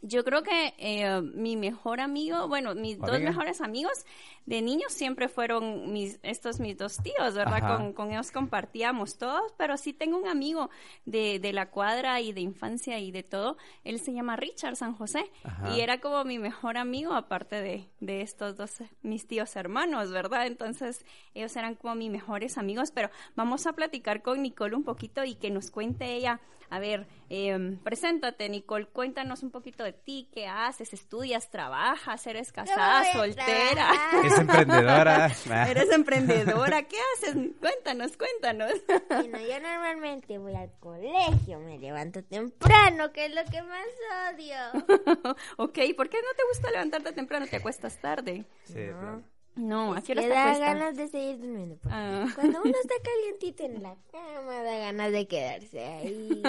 Yo 0.02 0.24
creo 0.24 0.42
que 0.42 0.74
eh, 0.78 1.20
mi 1.34 1.56
mejor 1.56 2.00
amigo, 2.00 2.48
bueno, 2.48 2.74
mis 2.74 2.98
dos 2.98 3.20
mejores 3.20 3.60
amigos 3.60 4.04
de 4.46 4.62
niños 4.62 4.92
siempre 4.92 5.28
fueron 5.28 5.92
mis, 5.92 6.18
estos 6.22 6.58
mis 6.58 6.76
dos 6.76 6.96
tíos, 7.02 7.34
¿verdad? 7.34 7.76
Con, 7.76 7.92
con 7.92 8.10
ellos 8.10 8.32
compartíamos 8.32 9.18
todos, 9.18 9.52
pero 9.58 9.76
sí 9.76 9.92
tengo 9.92 10.16
un 10.16 10.26
amigo 10.26 10.70
de, 11.04 11.38
de 11.38 11.52
la 11.52 11.70
cuadra 11.70 12.20
y 12.20 12.32
de 12.32 12.40
infancia 12.40 12.98
y 12.98 13.12
de 13.12 13.22
todo. 13.22 13.58
Él 13.84 14.00
se 14.00 14.12
llama 14.12 14.36
Richard 14.36 14.76
San 14.76 14.94
José 14.94 15.30
Ajá. 15.44 15.76
y 15.76 15.80
era 15.80 16.00
como 16.00 16.24
mi 16.24 16.38
mejor 16.38 16.78
amigo, 16.78 17.12
aparte 17.12 17.60
de, 17.60 17.88
de 18.00 18.22
estos 18.22 18.56
dos, 18.56 18.82
mis 19.02 19.26
tíos 19.26 19.54
hermanos, 19.56 20.10
¿verdad? 20.10 20.46
Entonces, 20.46 21.04
ellos 21.34 21.54
eran 21.56 21.74
como 21.74 21.94
mis 21.94 22.10
mejores 22.10 22.56
amigos, 22.58 22.90
pero 22.90 23.10
vamos 23.36 23.66
a 23.66 23.74
platicar 23.74 24.22
con 24.22 24.42
Nicole 24.42 24.76
un 24.76 24.84
poquito 24.84 25.24
y 25.24 25.34
que 25.34 25.50
nos 25.50 25.70
cuente 25.70 26.14
ella. 26.14 26.40
A 26.70 26.78
ver, 26.78 27.08
eh, 27.30 27.76
preséntate, 27.82 28.48
Nicole, 28.48 28.86
cuéntanos 28.86 29.42
un 29.42 29.50
poquito 29.50 29.82
de 29.82 29.92
ti, 29.92 30.28
qué 30.32 30.46
haces, 30.46 30.92
estudias, 30.92 31.50
trabajas, 31.50 32.24
eres 32.28 32.52
casada, 32.52 33.04
soltera? 33.12 33.90
Es 34.24 34.38
emprendedora. 34.38 35.26
Eres 35.68 35.90
emprendedora, 35.90 36.82
¿qué 36.84 36.96
haces? 37.14 37.36
Cuéntanos, 37.58 38.16
cuéntanos. 38.16 38.72
Bueno, 39.08 39.38
yo 39.40 39.60
normalmente 39.60 40.38
voy 40.38 40.54
al 40.54 40.70
colegio, 40.78 41.58
me 41.58 41.78
levanto 41.78 42.22
temprano, 42.22 43.12
que 43.12 43.26
es 43.26 43.34
lo 43.34 43.44
que 43.50 43.62
más 43.62 43.86
odio. 44.32 45.34
ok, 45.56 45.78
¿por 45.96 46.08
qué 46.08 46.18
no 46.18 46.34
te 46.36 46.44
gusta 46.52 46.70
levantarte 46.70 47.12
temprano? 47.12 47.46
¿Te 47.48 47.56
acuestas 47.56 48.00
tarde? 48.00 48.44
Sí, 48.64 48.74
claro. 48.74 49.22
No, 49.60 49.94
¿a 49.94 49.98
Es 49.98 50.04
qué 50.04 50.12
hora 50.12 50.22
que 50.22 50.28
te 50.28 50.34
da 50.34 50.58
ganas 50.58 50.96
de 50.96 51.08
seguir 51.08 51.38
durmiendo. 51.38 51.78
Ah. 51.84 52.26
Cuando 52.34 52.60
uno 52.62 52.74
está 52.82 52.94
calientito 53.04 53.64
en 53.64 53.82
la 53.82 53.96
cama, 54.10 54.62
da 54.62 54.78
ganas 54.78 55.12
de 55.12 55.26
quedarse 55.28 55.84
ahí. 55.84 56.42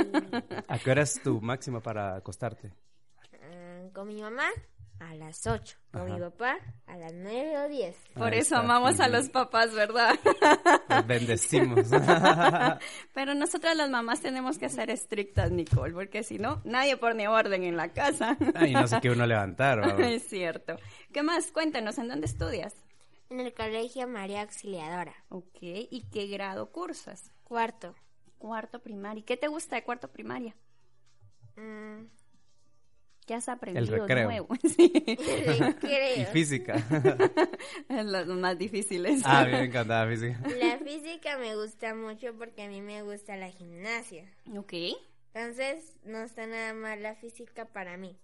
¿A 0.67 0.79
qué 0.79 0.91
hora 0.91 1.01
es 1.03 1.21
tu 1.21 1.41
máxima 1.41 1.79
para 1.81 2.15
acostarte? 2.15 2.71
Ah, 3.43 3.81
con 3.93 4.07
mi 4.07 4.21
mamá 4.21 4.45
a 4.99 5.15
las 5.15 5.47
8, 5.47 5.77
con 5.91 6.01
Ajá. 6.03 6.13
mi 6.13 6.19
papá 6.19 6.57
a 6.85 6.95
las 6.95 7.11
9 7.11 7.57
o 7.65 7.69
10. 7.69 7.95
Por 8.13 8.33
Ahí 8.33 8.39
eso 8.39 8.55
está. 8.55 8.59
amamos 8.59 8.99
a 8.99 9.07
los 9.07 9.29
papás, 9.29 9.73
¿verdad? 9.73 10.13
Los 10.89 11.07
bendecimos. 11.07 11.87
Pero 13.13 13.33
nosotras 13.33 13.75
las 13.75 13.89
mamás 13.89 14.21
tenemos 14.21 14.59
que 14.59 14.69
ser 14.69 14.91
estrictas, 14.91 15.51
Nicole, 15.51 15.93
porque 15.93 16.23
si 16.23 16.37
no, 16.37 16.61
nadie 16.65 16.97
pone 16.97 17.27
orden 17.27 17.63
en 17.63 17.77
la 17.77 17.89
casa. 17.89 18.37
Ay, 18.53 18.73
no 18.73 18.87
sé 18.87 18.99
qué 19.01 19.09
uno 19.09 19.25
levantar. 19.25 19.79
¿o? 19.79 19.99
es 19.99 20.23
cierto. 20.27 20.75
¿Qué 21.11 21.23
más? 21.23 21.51
Cuéntanos, 21.51 21.97
¿en 21.97 22.07
dónde 22.07 22.27
estudias? 22.27 22.75
En 23.31 23.39
el 23.39 23.53
colegio 23.53 24.09
María 24.09 24.41
Auxiliadora. 24.41 25.15
Ok, 25.29 25.59
¿y 25.61 26.03
qué 26.11 26.27
grado 26.27 26.69
cursas? 26.69 27.31
Cuarto. 27.45 27.95
Cuarto 28.37 28.81
primaria. 28.83 29.23
¿Qué 29.25 29.37
te 29.37 29.47
gusta 29.47 29.77
de 29.77 29.85
cuarto 29.85 30.09
primaria? 30.11 30.53
Mm, 31.55 32.07
¿Qué 33.25 33.33
has 33.33 33.47
aprendido 33.47 34.05
recreo. 34.05 34.25
nuevo? 34.25 34.49
Sí, 34.67 34.91
Y 36.17 36.25
física. 36.25 36.75
los 37.89 38.27
más 38.27 38.57
difíciles. 38.57 39.21
Ah, 39.23 39.45
bien, 39.45 39.59
me 39.59 39.65
encantaba 39.67 40.11
física. 40.11 40.37
La 40.59 40.77
física 40.79 41.37
me 41.37 41.55
gusta 41.55 41.95
mucho 41.95 42.33
porque 42.37 42.63
a 42.63 42.67
mí 42.67 42.81
me 42.81 43.01
gusta 43.01 43.37
la 43.37 43.49
gimnasia. 43.49 44.29
Ok. 44.57 44.73
Entonces, 45.33 45.95
no 46.03 46.17
está 46.19 46.47
nada 46.47 46.73
mal 46.73 47.01
la 47.01 47.15
física 47.15 47.63
para 47.63 47.95
mí. 47.95 48.17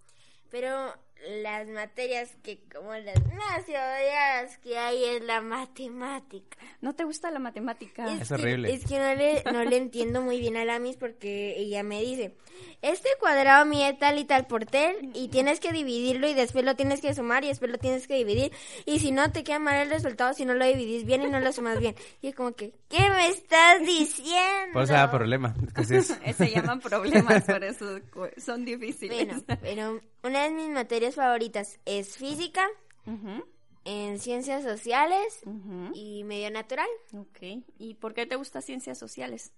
Pero 0.49 0.93
las 1.41 1.67
materias 1.67 2.29
que 2.43 2.59
como 2.73 2.93
las 2.93 3.21
más 3.33 3.63
odiadas 3.67 4.57
que 4.59 4.77
hay 4.77 5.03
es 5.03 5.21
la 5.23 5.41
matemática. 5.41 6.57
¿No 6.81 6.93
te 6.95 7.03
gusta 7.03 7.31
la 7.31 7.39
matemática? 7.39 8.05
Es 8.13 8.27
que- 8.27 8.33
horrible. 8.35 8.73
Es 8.73 8.85
que 8.85 8.97
no 8.99 9.15
le, 9.15 9.43
no 9.51 9.63
le 9.63 9.77
entiendo 9.77 10.21
muy 10.21 10.39
bien 10.39 10.57
a 10.57 10.65
la 10.65 10.79
Miss 10.79 10.95
porque 10.97 11.55
ella 11.57 11.83
me 11.83 12.01
dice, 12.01 12.35
este 12.81 13.09
cuadrado 13.19 13.65
mide 13.65 13.93
tal 13.93 14.19
y 14.19 14.25
tal 14.25 14.47
por 14.47 14.65
tal 14.65 14.95
y 15.13 15.27
tienes 15.29 15.59
que 15.59 15.71
dividirlo 15.71 16.27
y 16.27 16.33
después 16.33 16.63
lo 16.65 16.75
tienes 16.75 17.01
que 17.01 17.13
sumar 17.13 17.43
y 17.43 17.47
después 17.47 17.71
lo 17.71 17.77
tienes 17.77 18.07
que 18.07 18.15
dividir 18.15 18.51
y 18.85 18.99
si 18.99 19.11
no 19.11 19.31
te 19.31 19.43
queda 19.43 19.59
mal 19.59 19.75
el 19.75 19.89
resultado 19.89 20.33
si 20.33 20.45
no 20.45 20.53
lo 20.53 20.65
dividís 20.65 21.05
bien 21.05 21.23
y 21.23 21.27
no 21.29 21.39
lo 21.39 21.51
sumas 21.51 21.79
bien. 21.79 21.95
Y 22.21 22.27
es 22.27 22.35
como 22.35 22.53
que, 22.55 22.73
¿qué 22.89 23.09
me 23.09 23.27
estás 23.27 23.79
diciendo? 23.81 24.73
Por 24.73 24.83
eso 24.83 24.93
da 24.93 25.09
problema. 25.11 25.55
que 25.75 25.83
sí 25.83 25.95
es. 25.95 26.07
Se 26.37 26.51
llaman 26.51 26.79
problemas, 26.79 27.43
por 27.43 27.63
eso 27.63 27.99
son 28.37 28.63
difíciles. 28.65 29.25
Bueno, 29.27 29.43
pero 29.61 30.01
una 30.23 30.43
de 30.43 30.51
mis 30.51 30.69
materias 30.69 31.15
favoritas 31.15 31.79
es 31.85 32.17
física, 32.17 32.65
Ujú, 33.05 33.43
en 33.85 34.19
ciencias 34.19 34.63
sociales 34.63 35.41
ujú. 35.45 35.91
y 35.93 36.23
medio 36.25 36.51
natural, 36.51 36.87
Ok. 37.13 37.63
¿Y 37.77 37.93
por 37.95 38.13
qué 38.13 38.25
te 38.25 38.35
gusta 38.35 38.61
ciencias 38.61 38.97
sociales? 38.97 39.51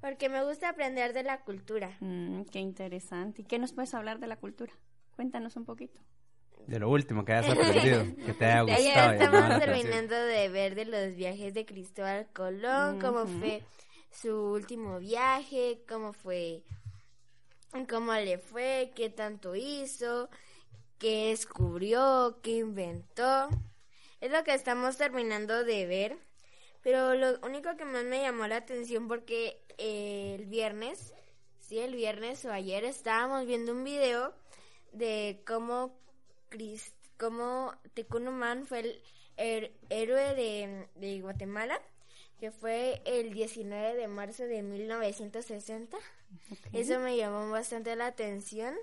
porque 0.00 0.28
me 0.28 0.42
gusta 0.44 0.68
aprender 0.70 1.12
de 1.12 1.22
la 1.22 1.42
cultura. 1.42 1.96
Mm, 2.00 2.42
qué 2.50 2.58
interesante. 2.58 3.42
¿Y 3.42 3.44
qué 3.44 3.60
nos 3.60 3.72
puedes 3.72 3.94
hablar 3.94 4.18
de 4.18 4.26
la 4.26 4.34
cultura? 4.36 4.72
Cuéntanos 5.14 5.54
un 5.54 5.64
poquito. 5.64 6.00
De 6.66 6.80
lo 6.80 6.90
último 6.90 7.24
que 7.24 7.34
hayas 7.34 7.50
aprendido, 7.56 8.04
que 8.26 8.34
te 8.34 8.44
haya 8.46 8.64
Ya 8.66 8.74
gustado. 8.74 9.14
y 9.14 9.18
llamado 9.18 9.22
estamos 9.22 9.58
terminando 9.60 10.16
de 10.16 10.48
ver 10.48 10.74
de 10.74 10.86
los 10.86 11.14
viajes 11.14 11.54
de 11.54 11.64
Cristóbal 11.64 12.26
Colón, 12.32 12.98
cómo 13.00 13.26
fue 13.26 13.62
su 14.10 14.34
último 14.36 14.98
viaje, 14.98 15.84
cómo 15.88 16.12
fue, 16.12 16.64
cómo 17.88 18.12
le 18.14 18.38
fue, 18.38 18.92
qué 18.94 19.10
tanto 19.10 19.54
hizo, 19.54 20.28
qué 20.98 21.28
descubrió, 21.30 22.38
qué 22.42 22.52
inventó. 22.58 23.48
Es 24.20 24.30
lo 24.30 24.44
que 24.44 24.54
estamos 24.54 24.96
terminando 24.96 25.64
de 25.64 25.86
ver. 25.86 26.18
Pero 26.82 27.14
lo 27.14 27.38
único 27.46 27.76
que 27.76 27.84
más 27.84 28.04
me 28.04 28.22
llamó 28.22 28.46
la 28.46 28.56
atención 28.56 29.08
porque 29.08 29.62
eh, 29.78 30.36
el 30.38 30.46
viernes, 30.46 31.14
sí, 31.60 31.78
el 31.78 31.94
viernes 31.94 32.44
o 32.44 32.52
ayer 32.52 32.84
estábamos 32.84 33.46
viendo 33.46 33.72
un 33.72 33.84
video 33.84 34.34
de 34.92 35.42
cómo, 35.46 35.96
Cris- 36.50 36.92
cómo 37.18 37.72
fue 38.66 39.02
el 39.36 39.72
héroe 39.90 40.34
de 40.96 41.20
Guatemala, 41.20 41.80
que 42.42 42.50
fue 42.50 43.00
el 43.04 43.32
19 43.32 43.94
de 43.94 44.08
marzo 44.08 44.42
de 44.42 44.64
1960. 44.64 45.96
Eso 46.72 46.98
me 46.98 47.16
llamó 47.16 47.48
bastante 47.48 47.94
la 47.94 48.06
atención 48.06 48.74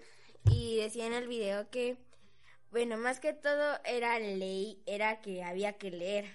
y 0.49 0.77
decía 0.77 1.05
en 1.05 1.11
el 1.11 1.27
video 1.27 1.69
que, 1.69 1.97
bueno, 2.71 2.95
más 2.95 3.19
que 3.19 3.33
todo 3.33 3.77
era 3.83 4.17
ley, 4.17 4.81
era 4.85 5.19
que 5.19 5.43
había 5.43 5.73
que 5.73 5.91
leer. 5.91 6.25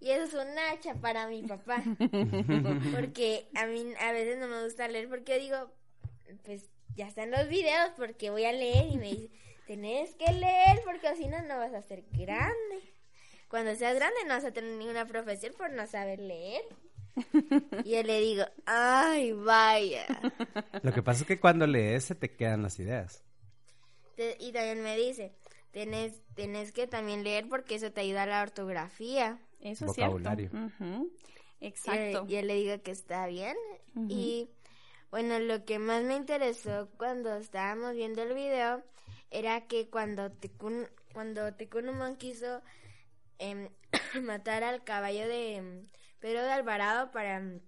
Y 0.00 0.10
eso 0.10 0.24
es 0.24 0.34
un 0.34 0.58
hacha 0.58 0.96
para 0.96 1.28
mi 1.28 1.44
papá. 1.44 1.80
porque 2.92 3.46
a 3.54 3.66
mí 3.66 3.94
a 4.00 4.10
veces 4.10 4.36
no 4.38 4.48
me 4.48 4.64
gusta 4.64 4.88
leer 4.88 5.08
porque 5.08 5.38
digo, 5.38 5.70
pues 6.44 6.68
ya 6.96 7.06
están 7.06 7.30
los 7.30 7.46
videos 7.46 7.92
porque 7.96 8.30
voy 8.30 8.46
a 8.46 8.52
leer 8.52 8.88
y 8.90 8.98
me 8.98 9.10
dice, 9.12 9.30
tenés 9.68 10.16
que 10.16 10.32
leer 10.32 10.82
porque 10.84 11.14
si 11.14 11.28
no, 11.28 11.40
no 11.42 11.58
vas 11.58 11.72
a 11.72 11.82
ser 11.82 12.02
grande. 12.10 12.95
Cuando 13.48 13.74
seas 13.76 13.94
grande 13.94 14.16
no 14.26 14.34
vas 14.34 14.44
a 14.44 14.52
tener 14.52 14.72
ninguna 14.76 15.06
profesión 15.06 15.54
por 15.56 15.70
no 15.70 15.86
saber 15.86 16.20
leer. 16.20 16.62
Y 17.84 17.92
yo 17.92 18.02
le 18.02 18.20
digo, 18.20 18.44
ay, 18.66 19.32
vaya. 19.32 20.06
Lo 20.82 20.92
que 20.92 21.02
pasa 21.02 21.22
es 21.22 21.26
que 21.26 21.40
cuando 21.40 21.66
lees 21.66 22.04
se 22.04 22.14
te 22.14 22.34
quedan 22.34 22.62
las 22.62 22.78
ideas. 22.78 23.22
Te- 24.16 24.36
y 24.40 24.52
también 24.52 24.82
me 24.82 24.96
dice, 24.96 25.32
tenés, 25.70 26.20
tenés 26.34 26.72
que 26.72 26.86
también 26.86 27.22
leer 27.24 27.48
porque 27.48 27.76
eso 27.76 27.90
te 27.92 28.00
ayuda 28.02 28.24
a 28.24 28.26
la 28.26 28.42
ortografía. 28.42 29.38
Eso 29.60 29.84
es 29.86 29.92
Vocabulario. 29.92 30.50
cierto. 30.50 31.06
Exacto. 31.60 32.24
Y 32.28 32.32
yo 32.34 32.42
le 32.42 32.54
digo 32.54 32.82
que 32.82 32.90
está 32.90 33.26
bien. 33.26 33.56
Y 34.08 34.50
bueno, 35.10 35.38
lo 35.38 35.64
que 35.64 35.78
más 35.78 36.02
me 36.02 36.16
interesó 36.16 36.88
cuando 36.98 37.34
estábamos 37.36 37.94
viendo 37.94 38.22
el 38.22 38.34
video 38.34 38.82
era 39.30 39.66
que 39.66 39.88
cuando 39.88 40.30
Tekun, 40.30 40.86
cuando 41.14 41.54
Tekunuman 41.54 42.16
quiso 42.16 42.60
em, 43.38 43.68
matar 44.22 44.64
al 44.64 44.84
caballo 44.84 45.26
de 45.26 45.56
em, 45.56 45.86
Pedro 46.20 46.42
de 46.42 46.52
Alvarado 46.52 47.10
para 47.10 47.36
em, 47.36 47.60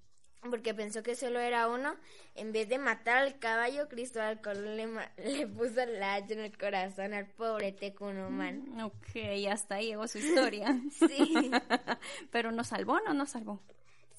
porque 0.50 0.74
pensó 0.74 1.02
que 1.02 1.14
solo 1.14 1.40
era 1.40 1.68
uno, 1.68 1.96
en 2.34 2.52
vez 2.52 2.68
de 2.68 2.78
matar 2.78 3.18
al 3.18 3.38
caballo, 3.38 3.88
Cristóbal 3.88 4.40
Colón 4.40 4.76
le, 4.76 4.86
le 5.24 5.46
puso 5.46 5.84
la 5.86 6.14
hacha 6.14 6.34
en 6.34 6.40
el 6.40 6.56
corazón 6.56 7.14
al 7.14 7.26
pobre 7.26 7.72
Tekunuman. 7.72 8.80
Ok, 8.82 9.16
hasta 9.50 9.76
ahí 9.76 9.88
llegó 9.88 10.06
su 10.06 10.18
historia. 10.18 10.80
Sí. 10.90 11.50
Pero 12.30 12.50
nos 12.50 12.68
salvó 12.68 12.94
o 12.94 13.00
no 13.00 13.14
nos 13.14 13.30
salvó. 13.30 13.60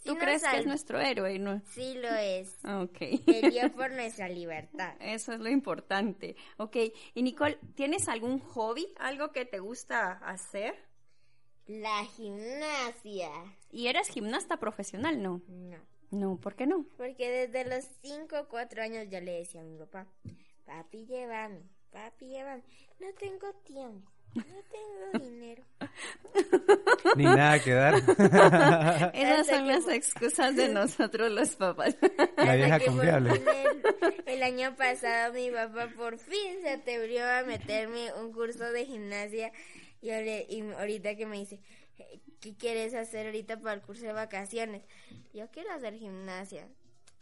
¿Tú 0.03 0.17
crees 0.17 0.43
que 0.43 0.59
es 0.59 0.65
nuestro 0.65 0.99
héroe? 0.99 1.37
No? 1.39 1.61
Sí 1.71 1.95
lo 1.95 2.09
es. 2.09 2.55
Ok. 2.63 3.25
Peleó 3.25 3.71
por 3.73 3.91
nuestra 3.91 4.29
libertad. 4.29 4.95
Eso 4.99 5.33
es 5.33 5.39
lo 5.39 5.49
importante. 5.49 6.35
Ok. 6.57 6.77
Y 7.13 7.21
Nicole, 7.21 7.59
¿tienes 7.75 8.07
algún 8.07 8.39
hobby? 8.39 8.87
¿Algo 8.97 9.31
que 9.31 9.45
te 9.45 9.59
gusta 9.59 10.13
hacer? 10.23 10.73
La 11.69 12.03
gimnasia. 12.03 13.29
¿Y 13.71 13.87
eres 13.89 14.07
gimnasta 14.07 14.57
profesional? 14.57 15.21
No. 15.21 15.39
No. 15.47 15.77
No, 16.09 16.35
¿por 16.37 16.55
qué 16.55 16.65
no? 16.65 16.83
Porque 16.97 17.29
desde 17.29 17.69
los 17.69 17.85
5 18.01 18.39
o 18.39 18.47
4 18.47 18.81
años 18.81 19.07
yo 19.11 19.21
le 19.21 19.33
decía 19.33 19.61
a 19.61 19.63
mi 19.63 19.77
papá, 19.77 20.07
papi, 20.65 21.05
llévame, 21.05 21.61
papi, 21.91 22.25
llévame. 22.25 22.63
No 22.99 23.13
tengo 23.19 23.53
tiempo. 23.63 24.11
No 24.33 24.43
tengo 24.43 25.23
dinero. 25.23 25.63
Ni 27.15 27.25
nada 27.25 27.59
que 27.59 27.71
dar. 27.71 27.93
Esas 29.13 29.45
son 29.45 29.67
las 29.67 29.87
excusas 29.89 30.55
de 30.55 30.69
nosotros 30.69 31.31
los 31.31 31.55
papás. 31.55 31.95
La 32.37 32.55
vieja 32.55 32.79
confiable. 32.79 33.43
el 34.25 34.41
año 34.41 34.75
pasado 34.75 35.33
mi 35.33 35.51
papá 35.51 35.87
por 35.95 36.17
fin 36.17 36.63
se 36.63 36.71
atrevió 36.71 37.23
a 37.29 37.43
meterme 37.43 38.11
un 38.13 38.31
curso 38.31 38.71
de 38.71 38.87
gimnasia 38.87 39.51
y, 40.01 40.11
ahora- 40.11 40.41
y 40.47 40.61
ahorita 40.77 41.15
que 41.15 41.25
me 41.25 41.37
dice, 41.37 41.59
"Eh, 41.97 42.19
¿qué 42.39 42.55
quieres 42.55 42.93
hacer 42.93 43.27
ahorita 43.27 43.59
para 43.59 43.73
el 43.75 43.81
curso 43.81 44.03
de 44.05 44.13
vacaciones? 44.13 44.83
Yo 45.33 45.49
quiero 45.51 45.71
hacer 45.71 45.95
gimnasia. 45.95 46.67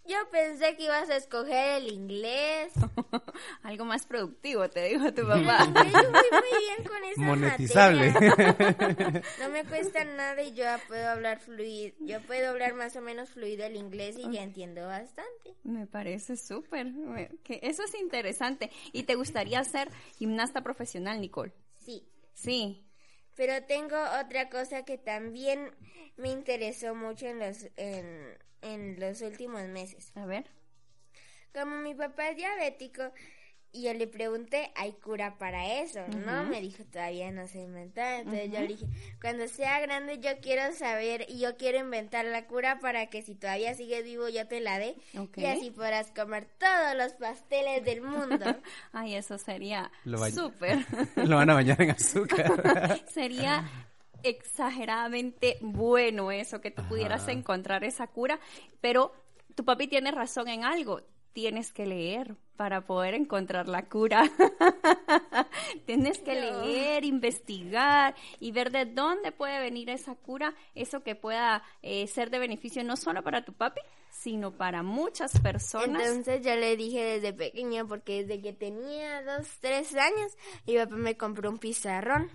Yo 0.05 0.15
pensé 0.31 0.77
que 0.77 0.83
ibas 0.85 1.09
a 1.09 1.17
escoger 1.17 1.81
el 1.81 1.91
inglés. 1.91 2.71
Algo 3.61 3.83
más 3.83 4.05
productivo, 4.05 4.69
te 4.69 4.85
dijo 4.85 5.13
tu 5.13 5.23
papá. 5.27 5.65
yo 5.65 5.91
fui 5.91 6.29
muy 6.31 6.59
bien 6.63 6.87
con 6.87 7.03
esa 7.03 7.21
Monetizable. 7.23 8.11
materia. 8.11 9.21
No 9.41 9.49
me 9.49 9.65
cuesta 9.65 10.05
nada 10.05 10.41
y 10.43 10.53
yo 10.53 10.63
puedo 10.87 11.09
hablar 11.09 11.41
fluido. 11.41 11.93
Yo 11.99 12.21
puedo 12.21 12.51
hablar 12.51 12.73
más 12.75 12.95
o 12.95 13.01
menos 13.01 13.31
fluido 13.31 13.65
el 13.65 13.75
inglés 13.75 14.15
y 14.17 14.31
ya 14.31 14.43
entiendo 14.43 14.87
bastante. 14.87 15.55
Me 15.65 15.87
parece 15.87 16.37
súper. 16.37 16.87
Eso 17.49 17.83
es 17.83 17.95
interesante. 17.99 18.71
¿Y 18.93 19.03
te 19.03 19.15
gustaría 19.15 19.61
ser 19.65 19.89
gimnasta 20.17 20.61
profesional, 20.61 21.19
Nicole? 21.19 21.51
Sí. 21.79 22.07
Sí. 22.37 22.85
Pero 23.35 23.63
tengo 23.65 23.97
otra 24.21 24.49
cosa 24.49 24.83
que 24.85 24.97
también 24.97 25.71
me 26.17 26.29
interesó 26.29 26.93
mucho 26.95 27.25
en 27.25 27.39
los, 27.39 27.67
en, 27.75 28.37
en 28.61 28.99
los 28.99 29.21
últimos 29.21 29.63
meses. 29.67 30.11
A 30.15 30.25
ver. 30.25 30.45
Como 31.53 31.77
mi 31.77 31.95
papá 31.95 32.29
es 32.29 32.37
diabético 32.37 33.11
y 33.77 33.83
yo 33.83 33.93
le 33.93 34.07
pregunté, 34.07 34.71
¿hay 34.75 34.93
cura 34.93 35.37
para 35.37 35.81
eso? 35.81 35.99
No, 36.25 36.43
me 36.43 36.61
dijo, 36.61 36.83
todavía 36.85 37.31
no 37.31 37.47
se 37.47 37.59
inventa. 37.59 38.19
Entonces 38.19 38.51
yo 38.51 38.59
le 38.61 38.67
dije, 38.67 38.87
cuando 39.21 39.47
sea 39.47 39.79
grande 39.79 40.19
yo 40.19 40.31
quiero 40.41 40.73
saber 40.73 41.25
y 41.29 41.39
yo 41.39 41.57
quiero 41.57 41.77
inventar 41.77 42.25
la 42.25 42.47
cura 42.47 42.79
para 42.79 43.07
que 43.07 43.21
si 43.21 43.35
todavía 43.35 43.73
sigues 43.75 44.03
vivo 44.03 44.29
yo 44.29 44.47
te 44.47 44.59
la 44.59 44.79
dé 44.79 44.95
Ok. 45.17 45.37
y 45.37 45.45
así 45.45 45.71
podrás 45.71 46.11
comer 46.11 46.47
todos 46.57 46.95
los 46.95 47.13
pasteles 47.13 47.83
del 47.85 48.01
mundo. 48.01 48.45
Ay, 48.91 49.15
eso 49.15 49.37
sería 49.37 49.91
súper. 50.33 50.79
Lo 51.15 51.35
van 51.35 51.49
a 51.49 51.53
bañar 51.53 51.81
en 51.81 51.91
azúcar. 51.91 53.01
sería 53.13 53.69
exageradamente 54.23 55.57
bueno 55.61 56.31
eso, 56.31 56.61
que 56.61 56.71
tú 56.71 56.81
pudieras 56.87 57.27
encontrar 57.27 57.83
esa 57.83 58.07
cura, 58.07 58.39
pero 58.81 59.11
tu 59.55 59.63
papi 59.63 59.87
tiene 59.87 60.11
razón 60.11 60.47
en 60.47 60.63
algo. 60.63 61.01
Tienes 61.37 61.71
que 61.71 61.85
leer 61.85 62.35
para 62.55 62.87
poder 62.87 63.13
encontrar 63.13 63.67
la 63.67 63.87
cura. 63.87 64.23
Tienes 65.85 66.17
que 66.17 66.33
leer, 66.33 67.05
investigar 67.05 68.15
y 68.39 68.51
ver 68.51 68.71
de 68.71 68.85
dónde 68.85 69.31
puede 69.31 69.59
venir 69.59 69.91
esa 69.91 70.15
cura, 70.15 70.55
eso 70.73 71.03
que 71.03 71.13
pueda 71.13 71.61
eh, 71.83 72.07
ser 72.07 72.31
de 72.31 72.39
beneficio 72.39 72.83
no 72.83 72.97
solo 72.97 73.21
para 73.21 73.45
tu 73.45 73.53
papi, 73.53 73.81
sino 74.09 74.49
para 74.49 74.81
muchas 74.81 75.39
personas. 75.39 76.07
Entonces 76.07 76.43
yo 76.43 76.55
le 76.55 76.75
dije 76.75 77.03
desde 77.03 77.33
pequeña, 77.33 77.85
porque 77.85 78.23
desde 78.23 78.41
que 78.41 78.53
tenía 78.53 79.21
dos, 79.21 79.47
tres 79.61 79.93
años, 79.93 80.35
mi 80.65 80.75
papá 80.75 80.95
me 80.95 81.17
compró 81.17 81.51
un 81.51 81.59
pizarrón. 81.59 82.31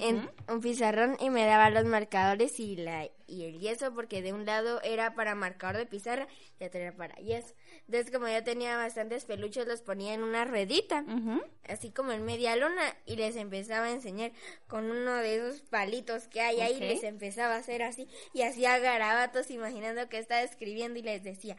En, 0.00 0.28
un 0.48 0.60
pizarrón 0.60 1.16
y 1.20 1.30
me 1.30 1.46
daba 1.46 1.70
los 1.70 1.84
marcadores 1.84 2.58
y 2.58 2.74
la 2.74 3.06
y 3.28 3.44
el 3.44 3.60
yeso 3.60 3.94
porque 3.94 4.22
de 4.22 4.32
un 4.32 4.46
lado 4.46 4.80
era 4.82 5.14
para 5.14 5.34
marcador 5.36 5.76
de 5.76 5.86
pizarra 5.86 6.26
y 6.58 6.64
otro 6.64 6.80
era 6.80 6.92
para 6.96 7.14
yeso. 7.16 7.54
Entonces 7.86 8.10
como 8.10 8.26
yo 8.28 8.42
tenía 8.42 8.76
bastantes 8.76 9.24
peluches 9.26 9.66
los 9.66 9.82
ponía 9.82 10.14
en 10.14 10.22
una 10.22 10.44
ruedita, 10.44 11.04
Ujú. 11.06 11.42
así 11.68 11.90
como 11.90 12.12
en 12.12 12.24
media 12.24 12.56
luna 12.56 12.82
y 13.06 13.16
les 13.16 13.36
empezaba 13.36 13.86
a 13.86 13.92
enseñar 13.92 14.32
con 14.66 14.90
uno 14.90 15.14
de 15.16 15.36
esos 15.36 15.60
palitos 15.60 16.26
que 16.28 16.40
hay 16.40 16.60
ahí 16.60 16.80
les 16.80 17.02
empezaba 17.04 17.54
a 17.54 17.58
hacer 17.58 17.82
así 17.82 18.08
y 18.32 18.42
hacía 18.42 18.78
garabatos 18.78 19.50
imaginando 19.50 20.08
que 20.08 20.18
estaba 20.18 20.42
escribiendo 20.42 20.98
y 20.98 21.02
les 21.02 21.22
decía 21.22 21.56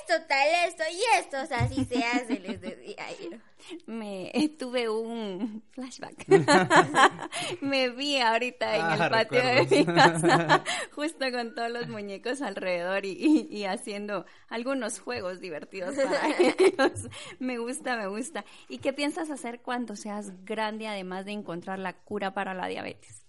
esto 0.00 0.24
tal 0.28 0.46
esto 0.68 0.84
y 0.92 1.18
esto 1.18 1.42
o 1.42 1.46
sea, 1.46 1.58
así 1.64 1.84
se 1.84 2.04
hace 2.04 2.38
les 2.38 2.60
decía 2.60 3.04
yo. 3.20 3.36
me 3.86 4.30
tuve 4.58 4.88
un 4.88 5.62
flashback. 5.72 6.24
me 7.60 7.90
vi 7.90 8.18
ahorita 8.20 8.76
en 8.76 8.82
Ah, 8.82 8.94
el 9.04 9.10
patio 9.10 9.42
de 9.44 9.66
mi 9.66 9.86
casa, 9.86 10.64
justo 10.94 11.30
con 11.32 11.54
todos 11.54 11.70
los 11.70 11.88
muñecos 11.88 12.42
alrededor 12.42 13.04
y, 13.04 13.12
y- 13.12 13.48
y 13.56 13.64
haciendo 13.64 14.24
algunos 14.48 15.00
juegos 15.00 15.40
divertidos 15.40 15.96
para 15.96 16.28
ellos. 16.38 17.08
Me 17.38 17.58
gusta, 17.58 17.96
me 17.96 18.06
gusta. 18.06 18.44
¿Y 18.68 18.78
qué 18.78 18.92
piensas 18.92 19.30
hacer 19.30 19.60
cuando 19.60 19.96
seas 19.96 20.44
grande, 20.44 20.86
además 20.88 21.24
de 21.24 21.32
encontrar 21.32 21.78
la 21.78 21.94
cura 21.94 22.34
para 22.34 22.54
la 22.54 22.66
diabetes? 22.68 23.22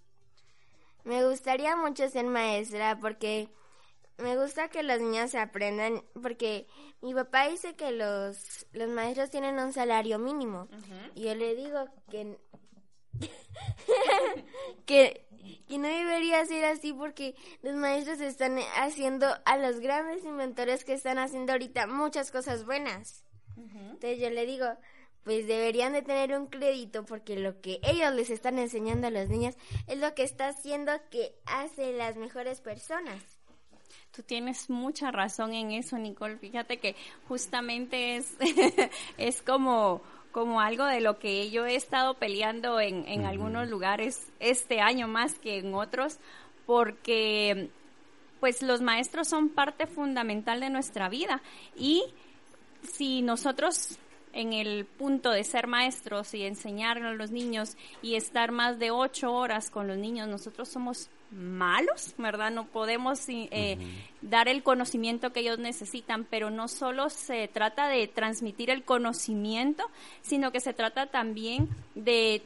Me 1.04 1.26
gustaría 1.26 1.76
mucho 1.76 2.08
ser 2.10 2.26
maestra 2.26 2.98
porque 3.00 3.50
me 4.18 4.38
gusta 4.38 4.70
que 4.70 4.84
los 4.84 5.00
niños 5.02 5.36
aprendan, 5.36 6.04
porque 6.22 6.68
mi 7.02 7.14
papá 7.14 7.48
dice 7.50 7.76
que 7.76 7.92
los, 7.92 8.66
los 8.74 8.90
maestros 8.90 9.30
tienen 9.30 9.60
un 9.60 9.74
salario 9.74 10.20
mínimo. 10.20 10.68
Y 11.16 11.24
yo 11.26 11.36
le 11.36 11.56
digo 11.56 11.86
que, 12.10 12.38
que, 14.86 15.26
que 15.68 15.78
no 15.78 15.88
debería 15.88 16.46
ser 16.46 16.66
así 16.66 16.94
porque 16.94 17.36
los 17.62 17.76
maestros 17.76 18.22
están 18.22 18.58
haciendo 18.78 19.28
a 19.46 19.58
los 19.58 19.80
grandes 19.80 20.24
inventores 20.26 20.86
que 20.86 20.94
están 20.94 21.18
haciendo 21.18 21.52
ahorita 21.54 21.88
muchas 21.88 22.32
cosas 22.32 22.66
buenas. 22.66 23.24
Entonces 23.56 24.20
yo 24.20 24.30
le 24.30 24.46
digo, 24.46 24.66
pues 25.24 25.48
deberían 25.48 25.94
de 25.94 26.02
tener 26.02 26.38
un 26.38 26.48
crédito 26.48 27.06
porque 27.06 27.38
lo 27.38 27.62
que 27.62 27.80
ellos 27.84 28.14
les 28.14 28.30
están 28.30 28.60
enseñando 28.60 29.08
a 29.08 29.12
los 29.12 29.30
niños 29.30 29.56
es 29.88 29.98
lo 29.98 30.14
que 30.16 30.24
está 30.24 30.50
haciendo 30.50 30.92
que 31.10 31.34
hace 31.46 31.94
las 31.94 32.18
mejores 32.18 32.62
personas. 32.62 33.22
Tú 34.12 34.22
tienes 34.22 34.70
mucha 34.70 35.12
razón 35.12 35.54
en 35.54 35.72
eso, 35.72 35.98
Nicole. 35.98 36.38
Fíjate 36.38 36.78
que 36.78 36.96
justamente 37.28 38.18
es, 38.18 38.36
es 39.18 39.42
como, 39.42 40.02
como 40.34 40.60
algo 40.60 40.86
de 40.86 41.00
lo 41.00 41.20
que 41.20 41.50
yo 41.52 41.66
he 41.66 41.76
estado 41.76 42.16
peleando 42.16 42.82
en, 42.82 43.08
en 43.08 43.26
algunos 43.26 43.70
lugares 43.70 44.28
este 44.42 44.82
año 44.82 45.08
más 45.08 45.36
que 45.36 45.60
en 45.60 45.74
otros, 45.76 46.18
porque 46.66 47.70
pues 48.42 48.62
los 48.62 48.82
maestros 48.82 49.30
son 49.30 49.48
parte 49.48 49.88
fundamental 49.88 50.60
de 50.60 50.70
nuestra 50.70 51.08
vida. 51.08 51.42
Y 51.78 52.04
si 52.82 53.22
nosotros 53.22 53.98
en 54.34 54.54
el 54.54 54.86
punto 54.86 55.30
de 55.30 55.44
ser 55.44 55.68
maestros 55.68 56.34
y 56.34 56.44
enseñar 56.44 56.98
a 56.98 57.14
los 57.14 57.30
niños 57.30 57.78
y 58.02 58.16
estar 58.16 58.52
más 58.52 58.80
de 58.80 58.90
ocho 58.90 59.32
horas 59.32 59.70
con 59.70 59.88
los 59.88 59.98
niños, 59.98 60.28
nosotros 60.28 60.68
somos 60.68 61.10
malos, 61.34 62.14
¿verdad? 62.18 62.52
No 62.52 62.66
podemos 62.66 63.24
eh, 63.28 63.78
dar 64.22 64.48
el 64.48 64.64
conocimiento 64.64 65.34
que 65.34 65.42
ellos 65.42 65.60
necesitan, 65.60 66.26
pero 66.30 66.50
no 66.50 66.68
solo 66.68 67.10
se 67.10 67.48
trata 67.48 67.88
de 67.88 68.08
transmitir 68.08 68.70
el 68.70 68.84
conocimiento, 68.84 69.84
sino 70.22 70.52
que 70.52 70.60
se 70.60 70.74
trata 70.74 71.08
también 71.08 71.70
de 71.96 72.42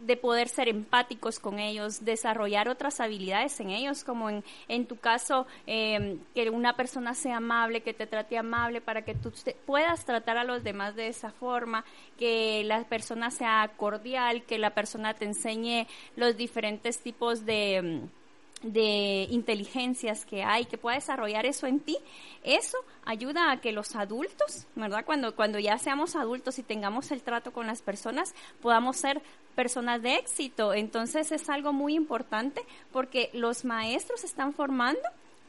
de 0.00 0.16
poder 0.16 0.48
ser 0.48 0.66
empáticos 0.68 1.38
con 1.38 1.58
ellos, 1.58 2.06
desarrollar 2.06 2.70
otras 2.70 3.00
habilidades 3.00 3.60
en 3.60 3.68
ellos, 3.68 4.02
como 4.02 4.30
en, 4.30 4.42
en 4.66 4.86
tu 4.86 4.96
caso, 4.96 5.46
eh, 5.66 6.16
que 6.34 6.48
una 6.48 6.74
persona 6.74 7.12
sea 7.12 7.36
amable, 7.36 7.82
que 7.82 7.92
te 7.92 8.06
trate 8.06 8.38
amable 8.38 8.80
para 8.80 9.02
que 9.04 9.14
tú 9.14 9.30
te- 9.30 9.54
puedas 9.66 10.06
tratar 10.06 10.38
a 10.38 10.44
los 10.44 10.64
demás 10.64 10.96
de 10.96 11.08
esa 11.08 11.32
forma, 11.32 11.84
que 12.18 12.62
la 12.64 12.82
persona 12.84 13.30
sea 13.30 13.70
cordial, 13.76 14.44
que 14.44 14.56
la 14.56 14.70
persona 14.70 15.12
te 15.12 15.26
enseñe 15.26 15.86
los 16.16 16.34
diferentes 16.34 17.00
tipos 17.00 17.44
de... 17.44 18.00
de 18.62 19.26
inteligencias 19.30 20.24
que 20.26 20.42
hay, 20.42 20.66
que 20.66 20.76
pueda 20.76 20.96
desarrollar 20.96 21.46
eso 21.46 21.66
en 21.66 21.80
ti, 21.80 21.96
eso 22.44 22.78
ayuda 23.04 23.50
a 23.50 23.60
que 23.60 23.72
los 23.72 23.96
adultos, 23.96 24.66
¿verdad? 24.74 25.04
Cuando, 25.04 25.34
cuando 25.34 25.58
ya 25.58 25.78
seamos 25.78 26.14
adultos 26.14 26.58
y 26.58 26.62
tengamos 26.62 27.10
el 27.10 27.22
trato 27.22 27.52
con 27.52 27.66
las 27.66 27.82
personas, 27.82 28.34
podamos 28.60 28.96
ser 28.96 29.22
personas 29.54 30.02
de 30.02 30.16
éxito. 30.16 30.74
Entonces 30.74 31.32
es 31.32 31.48
algo 31.48 31.72
muy 31.72 31.94
importante 31.94 32.62
porque 32.92 33.30
los 33.32 33.64
maestros 33.64 34.24
están 34.24 34.52
formando 34.52 35.00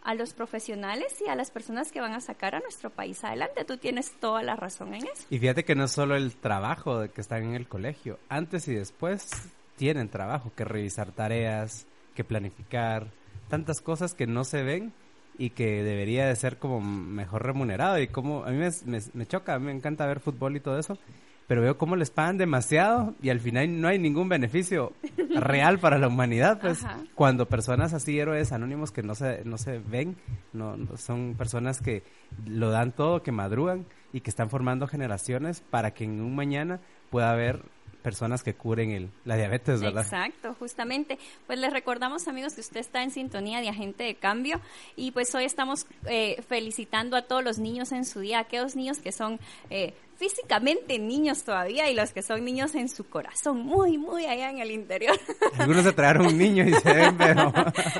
a 0.04 0.16
los 0.16 0.34
profesionales 0.34 1.16
y 1.26 1.30
a 1.30 1.36
las 1.36 1.52
personas 1.52 1.92
que 1.92 2.02
van 2.02 2.14
a 2.14 2.22
sacar 2.22 2.56
a 2.56 2.60
nuestro 2.60 2.90
país 2.90 3.24
adelante. 3.24 3.66
Tú 3.66 3.78
tienes 3.78 4.12
toda 4.20 4.42
la 4.42 4.56
razón 4.56 4.94
en 4.94 5.06
eso. 5.06 5.26
Y 5.30 5.38
fíjate 5.38 5.64
que 5.64 5.76
no 5.76 5.86
es 5.86 5.92
solo 5.92 6.16
el 6.16 6.36
trabajo 6.36 7.00
de 7.00 7.10
que 7.10 7.22
están 7.22 7.44
en 7.44 7.56
el 7.56 7.68
colegio, 7.68 8.18
antes 8.30 8.68
y 8.68 8.74
después 8.74 9.30
tienen 9.76 10.10
trabajo, 10.10 10.52
que 10.56 10.66
revisar 10.66 11.12
tareas, 11.12 11.86
que 12.16 12.24
planificar, 12.24 13.08
tantas 13.50 13.82
cosas 13.82 14.14
que 14.14 14.28
no 14.28 14.44
se 14.44 14.64
ven 14.64 14.94
y 15.38 15.52
que 15.52 15.84
debería 15.84 16.28
de 16.28 16.36
ser 16.36 16.58
como 16.58 16.82
mejor 16.82 17.46
remunerado 17.46 18.00
y 18.00 18.08
como 18.08 18.44
a 18.44 18.50
mí 18.52 18.58
me, 18.58 18.70
me- 18.86 19.02
me 19.14 19.26
choca, 19.26 19.56
a 19.56 19.60
mí 19.60 19.66
me 19.66 19.72
encanta 19.72 20.06
ver 20.06 20.20
fútbol 20.20 20.56
y 20.56 20.60
todo 20.60 20.78
eso, 20.78 20.98
pero 21.48 21.62
veo 21.62 21.78
cómo 21.78 21.96
les 21.96 22.12
pagan 22.12 22.38
demasiado 22.38 23.14
y 23.22 23.30
al 23.30 23.40
final 23.40 23.82
no 23.82 23.88
hay 23.88 23.98
ningún 24.00 24.30
beneficio 24.30 24.94
real 25.36 25.80
para 25.80 25.98
la 25.98 26.08
humanidad, 26.08 26.60
pues 26.62 26.84
Ajá. 26.84 27.00
cuando 27.16 27.48
personas 27.48 27.94
así, 27.94 28.20
héroes 28.20 28.52
anónimos 28.52 28.92
que 28.92 29.04
no 29.04 29.16
se, 29.16 29.44
no 29.46 29.58
se 29.58 29.80
ven, 29.80 30.16
no, 30.54 30.78
no- 30.78 30.96
son 30.98 31.36
personas 31.38 31.82
que 31.82 32.04
lo 32.46 32.70
dan 32.70 32.92
todo, 32.92 33.24
que 33.24 33.32
madrugan 33.32 33.86
y 34.14 34.22
que 34.22 34.30
están 34.30 34.50
formando 34.50 34.88
generaciones 34.88 35.62
para 35.62 35.92
que 35.94 36.04
en 36.04 36.22
un 36.22 36.36
mañana 36.36 36.80
pueda 37.10 37.32
haber 37.32 37.64
personas 38.02 38.44
que 38.44 38.54
curen 38.54 38.92
el, 38.92 39.10
la 39.26 39.38
diabetes, 39.38 39.82
¿verdad? 39.82 40.04
Exacto, 40.04 40.56
justamente. 40.60 41.18
Pues 41.48 41.60
les 41.60 41.72
recordamos, 41.72 42.28
amigos, 42.28 42.54
que 42.54 42.62
usted 42.62 42.80
está 42.80 43.04
en 43.04 43.12
sintonía 43.12 43.62
de 43.62 43.70
Agente 43.70 44.04
de 44.04 44.16
Cambio 44.16 44.60
y 44.96 45.12
pues 45.12 45.34
hoy 45.36 45.46
estamos 45.46 45.86
eh, 46.06 46.42
felicitando 46.48 47.16
a 47.16 47.24
todos 47.24 47.44
los 47.44 47.60
niños 47.60 47.92
en 47.92 48.06
su 48.06 48.20
día, 48.20 48.40
aquellos 48.40 48.76
niños 48.76 49.00
que 49.00 49.12
son 49.12 49.40
eh, 49.70 49.94
físicamente 50.22 51.00
niños 51.00 51.44
todavía 51.44 51.90
y 51.90 51.96
los 51.96 52.12
que 52.12 52.22
son 52.22 52.46
niños 52.46 52.76
en 52.76 52.90
su 52.90 53.06
corazón, 53.06 53.66
muy, 53.66 53.98
muy 53.98 54.28
allá 54.28 54.52
en 54.52 54.60
el 54.60 54.70
interior. 54.70 55.20
Algunos 55.58 55.84
se 55.84 55.94
trajeron 55.94 56.28
un 56.28 56.38
niño 56.38 56.64
y 56.64 56.74
se 56.74 56.94
ven, 56.94 57.18
pero... 57.18 57.52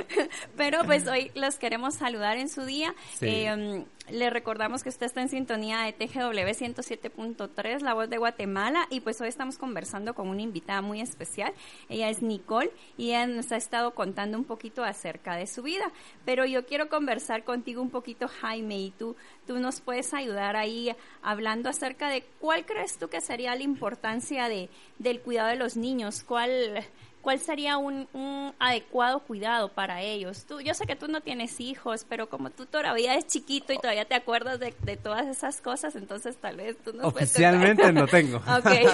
pero 0.56 0.84
pues 0.84 1.06
hoy 1.08 1.32
los 1.34 1.56
queremos 1.56 1.94
saludar 1.94 2.36
en 2.36 2.48
su 2.48 2.64
día. 2.64 2.94
Sí. 3.18 3.26
Eh, 3.28 3.84
le 4.12 4.28
recordamos 4.28 4.82
que 4.82 4.90
usted 4.90 5.06
está 5.06 5.22
en 5.22 5.30
sintonía 5.30 5.80
de 5.80 5.92
TGW 5.94 6.52
107.3, 6.52 7.80
La 7.80 7.94
Voz 7.94 8.10
de 8.10 8.18
Guatemala, 8.18 8.86
y 8.90 9.00
pues 9.00 9.18
hoy 9.22 9.28
estamos 9.28 9.56
conversando 9.56 10.14
con 10.14 10.28
una 10.28 10.42
invitada 10.42 10.82
muy 10.82 11.00
especial. 11.00 11.54
Ella 11.88 12.10
es 12.10 12.20
Nicole 12.22 12.70
y 12.98 13.08
ella 13.08 13.26
nos 13.26 13.50
ha 13.52 13.56
estado 13.56 13.94
contando 13.94 14.36
un 14.36 14.44
poquito 14.44 14.84
acerca 14.84 15.36
de 15.36 15.46
su 15.46 15.62
vida. 15.62 15.90
Pero 16.26 16.44
yo 16.44 16.66
quiero 16.66 16.90
conversar 16.90 17.44
contigo 17.44 17.80
un 17.80 17.88
poquito, 17.88 18.28
Jaime, 18.28 18.78
y 18.78 18.90
tú, 18.90 19.16
tú 19.46 19.58
nos 19.58 19.80
puedes 19.80 20.12
ayudar 20.12 20.56
ahí 20.56 20.94
hablando 21.22 21.70
acerca 21.70 22.10
de 22.10 22.22
cuál 22.38 22.66
crees 22.66 22.98
tú 22.98 23.08
que 23.08 23.22
sería 23.22 23.54
la 23.54 23.62
importancia 23.62 24.50
de, 24.50 24.68
del 24.98 25.20
cuidado 25.20 25.48
de 25.48 25.56
los 25.56 25.78
niños, 25.78 26.22
cuál 26.22 26.84
¿cuál 27.22 27.38
sería 27.38 27.78
un, 27.78 28.08
un, 28.12 28.52
adecuado 28.58 29.20
cuidado 29.20 29.68
para 29.70 30.02
ellos? 30.02 30.44
Tú, 30.44 30.60
yo 30.60 30.74
sé 30.74 30.86
que 30.86 30.96
tú 30.96 31.08
no 31.08 31.20
tienes 31.20 31.60
hijos, 31.60 32.04
pero 32.06 32.28
como 32.28 32.50
tú 32.50 32.66
todavía 32.66 33.12
eres 33.12 33.26
chiquito 33.28 33.72
y 33.72 33.78
todavía 33.78 34.04
te 34.04 34.14
acuerdas 34.14 34.60
de, 34.60 34.74
de 34.82 34.96
todas 34.96 35.26
esas 35.26 35.60
cosas, 35.60 35.96
entonces 35.96 36.36
tal 36.36 36.56
vez 36.56 36.76
tú 36.84 36.92
nos 36.92 37.06
Oficialmente 37.06 37.92
no 37.92 38.06
tengo. 38.06 38.42
Ok. 38.52 38.66
eh, 38.66 38.88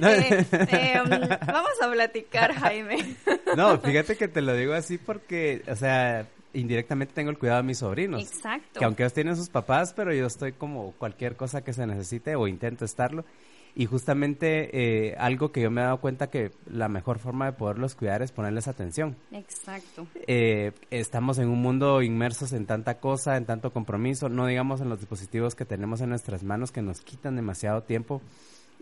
eh, 0.50 1.00
vamos 1.46 1.82
a 1.82 1.90
platicar, 1.90 2.54
Jaime. 2.54 3.16
no, 3.56 3.78
fíjate 3.78 4.16
que 4.16 4.26
te 4.26 4.40
lo 4.40 4.54
digo 4.54 4.72
así 4.72 4.98
porque, 4.98 5.62
o 5.68 5.76
sea, 5.76 6.26
indirectamente 6.54 7.14
tengo 7.14 7.30
el 7.30 7.38
cuidado 7.38 7.58
de 7.58 7.66
mis 7.68 7.78
sobrinos. 7.78 8.22
Exacto. 8.22 8.80
Que 8.80 8.84
aunque 8.84 9.02
ellos 9.02 9.12
tienen 9.12 9.36
sus 9.36 9.50
papás, 9.50 9.92
pero 9.94 10.12
yo 10.12 10.26
estoy 10.26 10.52
como 10.52 10.92
cualquier 10.92 11.36
cosa 11.36 11.62
que 11.62 11.72
se 11.72 11.86
necesite 11.86 12.36
o 12.36 12.48
intento 12.48 12.84
estarlo. 12.84 13.24
Y 13.74 13.86
justamente 13.86 15.08
eh, 15.10 15.16
algo 15.18 15.50
que 15.50 15.62
yo 15.62 15.70
me 15.70 15.80
he 15.80 15.84
dado 15.84 15.98
cuenta 15.98 16.28
que 16.28 16.50
la 16.66 16.88
mejor 16.88 17.18
forma 17.18 17.46
de 17.46 17.52
poderlos 17.52 17.94
cuidar 17.94 18.20
es 18.22 18.30
ponerles 18.30 18.68
atención. 18.68 19.16
Exacto. 19.30 20.06
Eh, 20.26 20.72
estamos 20.90 21.38
en 21.38 21.48
un 21.48 21.62
mundo 21.62 22.02
inmersos 22.02 22.52
en 22.52 22.66
tanta 22.66 22.98
cosa, 22.98 23.36
en 23.36 23.46
tanto 23.46 23.72
compromiso, 23.72 24.28
no 24.28 24.46
digamos 24.46 24.82
en 24.82 24.90
los 24.90 25.00
dispositivos 25.00 25.54
que 25.54 25.64
tenemos 25.64 26.02
en 26.02 26.10
nuestras 26.10 26.42
manos 26.42 26.70
que 26.70 26.82
nos 26.82 27.00
quitan 27.00 27.36
demasiado 27.36 27.82
tiempo. 27.82 28.20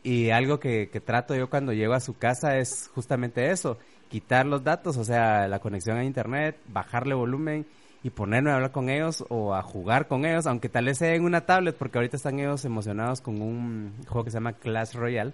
Y 0.02 0.30
algo 0.30 0.58
que, 0.58 0.88
que 0.88 1.00
trato 1.00 1.36
yo 1.36 1.48
cuando 1.50 1.72
llego 1.72 1.92
a 1.92 2.00
su 2.00 2.14
casa 2.14 2.56
es 2.56 2.90
justamente 2.92 3.50
eso, 3.50 3.78
quitar 4.08 4.46
los 4.46 4.64
datos, 4.64 4.96
o 4.96 5.04
sea, 5.04 5.46
la 5.46 5.60
conexión 5.60 5.98
a 5.98 6.04
internet, 6.04 6.56
bajarle 6.66 7.14
volumen 7.14 7.66
y 8.02 8.10
ponerme 8.10 8.50
a 8.50 8.54
hablar 8.54 8.72
con 8.72 8.88
ellos 8.88 9.24
o 9.28 9.54
a 9.54 9.62
jugar 9.62 10.08
con 10.08 10.24
ellos, 10.24 10.46
aunque 10.46 10.68
tal 10.68 10.86
vez 10.86 10.98
sea 10.98 11.14
en 11.14 11.24
una 11.24 11.42
tablet, 11.42 11.76
porque 11.76 11.98
ahorita 11.98 12.16
están 12.16 12.38
ellos 12.38 12.64
emocionados 12.64 13.20
con 13.20 13.40
un 13.42 13.92
juego 14.06 14.24
que 14.24 14.30
se 14.30 14.36
llama 14.36 14.54
Clash 14.54 14.94
Royale. 14.94 15.32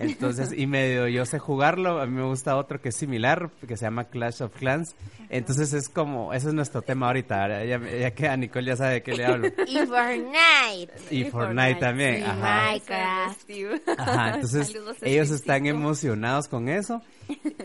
Entonces, 0.00 0.52
y 0.56 0.66
medio 0.66 1.06
yo 1.08 1.26
sé 1.26 1.38
jugarlo, 1.38 2.00
a 2.00 2.06
mí 2.06 2.16
me 2.16 2.24
gusta 2.24 2.56
otro 2.56 2.80
que 2.80 2.88
es 2.88 2.96
similar, 2.96 3.50
que 3.68 3.76
se 3.76 3.84
llama 3.84 4.04
Clash 4.04 4.42
of 4.42 4.56
Clans. 4.56 4.96
Entonces 5.28 5.72
es 5.74 5.88
como, 5.88 6.32
ese 6.32 6.48
es 6.48 6.54
nuestro 6.54 6.82
tema 6.82 7.06
ahorita, 7.08 7.64
ya, 7.64 7.78
ya 7.78 8.10
que 8.12 8.26
a 8.26 8.36
Nicole 8.36 8.66
ya 8.66 8.76
sabe 8.76 8.94
de 8.94 9.02
qué 9.02 9.14
le 9.14 9.26
hablo. 9.26 9.48
Y 9.66 9.76
Fortnite. 9.86 10.92
Y, 11.10 11.24
Fortnite, 11.24 11.74
también, 11.76 12.16
Sí, 12.16 12.22
ajá. 12.22 12.64
Minecraft. 12.66 13.50
Ajá, 13.98 14.34
entonces 14.34 14.66
Saludos 14.72 14.96
ellos 15.02 15.30
están 15.30 15.66
emocionados 15.66 16.48
con 16.48 16.68
eso 16.68 17.02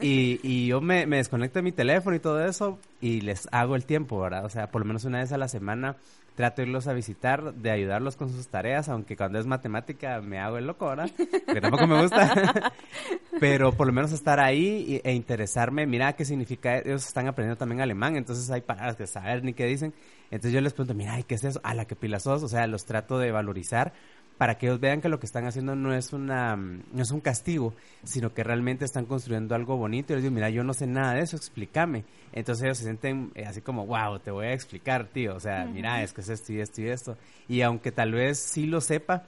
y, 0.01 0.39
y 0.43 0.67
yo 0.67 0.81
me, 0.81 1.05
me 1.05 1.17
desconecto 1.17 1.59
de 1.59 1.63
mi 1.63 1.71
teléfono 1.71 2.15
y 2.15 2.19
todo 2.19 2.45
eso 2.45 2.79
y 3.01 3.21
les 3.21 3.47
hago 3.51 3.75
el 3.75 3.85
tiempo, 3.85 4.19
¿verdad? 4.19 4.45
O 4.45 4.49
sea, 4.49 4.67
por 4.71 4.81
lo 4.81 4.85
menos 4.87 5.05
una 5.05 5.19
vez 5.19 5.31
a 5.31 5.37
la 5.37 5.47
semana 5.47 5.95
trato 6.35 6.61
de 6.61 6.67
irlos 6.67 6.87
a 6.87 6.93
visitar, 6.93 7.53
de 7.53 7.71
ayudarlos 7.71 8.15
con 8.17 8.29
sus 8.29 8.47
tareas, 8.47 8.89
aunque 8.89 9.15
cuando 9.15 9.39
es 9.39 9.45
matemática 9.45 10.21
me 10.21 10.39
hago 10.39 10.57
el 10.57 10.67
loco, 10.67 10.87
¿verdad? 10.87 11.09
Porque 11.45 11.61
tampoco 11.61 11.87
me 11.87 12.01
gusta. 12.01 12.73
Pero 13.39 13.71
por 13.71 13.87
lo 13.87 13.93
menos 13.93 14.11
estar 14.11 14.39
ahí 14.39 15.01
e 15.03 15.13
interesarme, 15.13 15.85
mira 15.87 16.13
qué 16.13 16.25
significa, 16.25 16.77
ellos 16.77 17.05
están 17.07 17.27
aprendiendo 17.27 17.57
también 17.57 17.81
alemán, 17.81 18.15
entonces 18.15 18.49
hay 18.51 18.61
palabras 18.61 18.95
que 18.95 19.07
saber 19.07 19.43
ni 19.43 19.53
qué 19.53 19.65
dicen. 19.65 19.93
Entonces 20.31 20.53
yo 20.53 20.61
les 20.61 20.73
pregunto, 20.73 20.93
mira, 20.93 21.19
¿y 21.19 21.23
qué 21.23 21.35
es 21.35 21.43
eso? 21.43 21.59
A 21.63 21.73
la 21.73 21.85
que 21.85 21.95
pilas 21.95 22.23
sos, 22.23 22.43
o 22.43 22.47
sea, 22.47 22.67
los 22.67 22.85
trato 22.85 23.17
de 23.19 23.31
valorizar 23.31 23.93
para 24.37 24.57
que 24.57 24.67
ellos 24.67 24.79
vean 24.79 25.01
que 25.01 25.09
lo 25.09 25.19
que 25.19 25.25
están 25.25 25.45
haciendo 25.45 25.75
no 25.75 25.93
es 25.93 26.11
una 26.13 26.55
mm, 26.55 26.83
no 26.93 27.01
es 27.01 27.11
un 27.11 27.21
castigo, 27.21 27.73
sino 28.03 28.33
que 28.33 28.43
realmente 28.43 28.85
están 28.85 29.05
construyendo 29.05 29.55
algo 29.55 29.77
bonito. 29.77 30.13
Y 30.13 30.15
les 30.15 30.23
digo, 30.23 30.35
mira, 30.35 30.49
yo 30.49 30.63
no 30.63 30.73
sé 30.73 30.87
nada 30.87 31.13
de 31.13 31.21
eso, 31.21 31.37
explícame. 31.37 32.05
Entonces 32.33 32.63
ellos 32.63 32.77
se 32.77 32.83
sienten 32.83 33.31
eh, 33.35 33.45
así 33.45 33.61
como, 33.61 33.85
wow, 33.85 34.19
te 34.19 34.31
voy 34.31 34.47
a 34.47 34.53
explicar, 34.53 35.07
tío. 35.07 35.35
O 35.35 35.39
sea, 35.39 35.65
mira, 35.65 36.03
es 36.03 36.13
que 36.13 36.21
es 36.21 36.29
esto 36.29 36.53
y 36.53 36.59
esto 36.59 36.81
y 36.81 36.89
esto. 36.89 37.17
Y 37.47 37.61
aunque 37.61 37.91
tal 37.91 38.11
vez 38.11 38.39
sí 38.39 38.65
lo 38.65 38.81
sepa, 38.81 39.23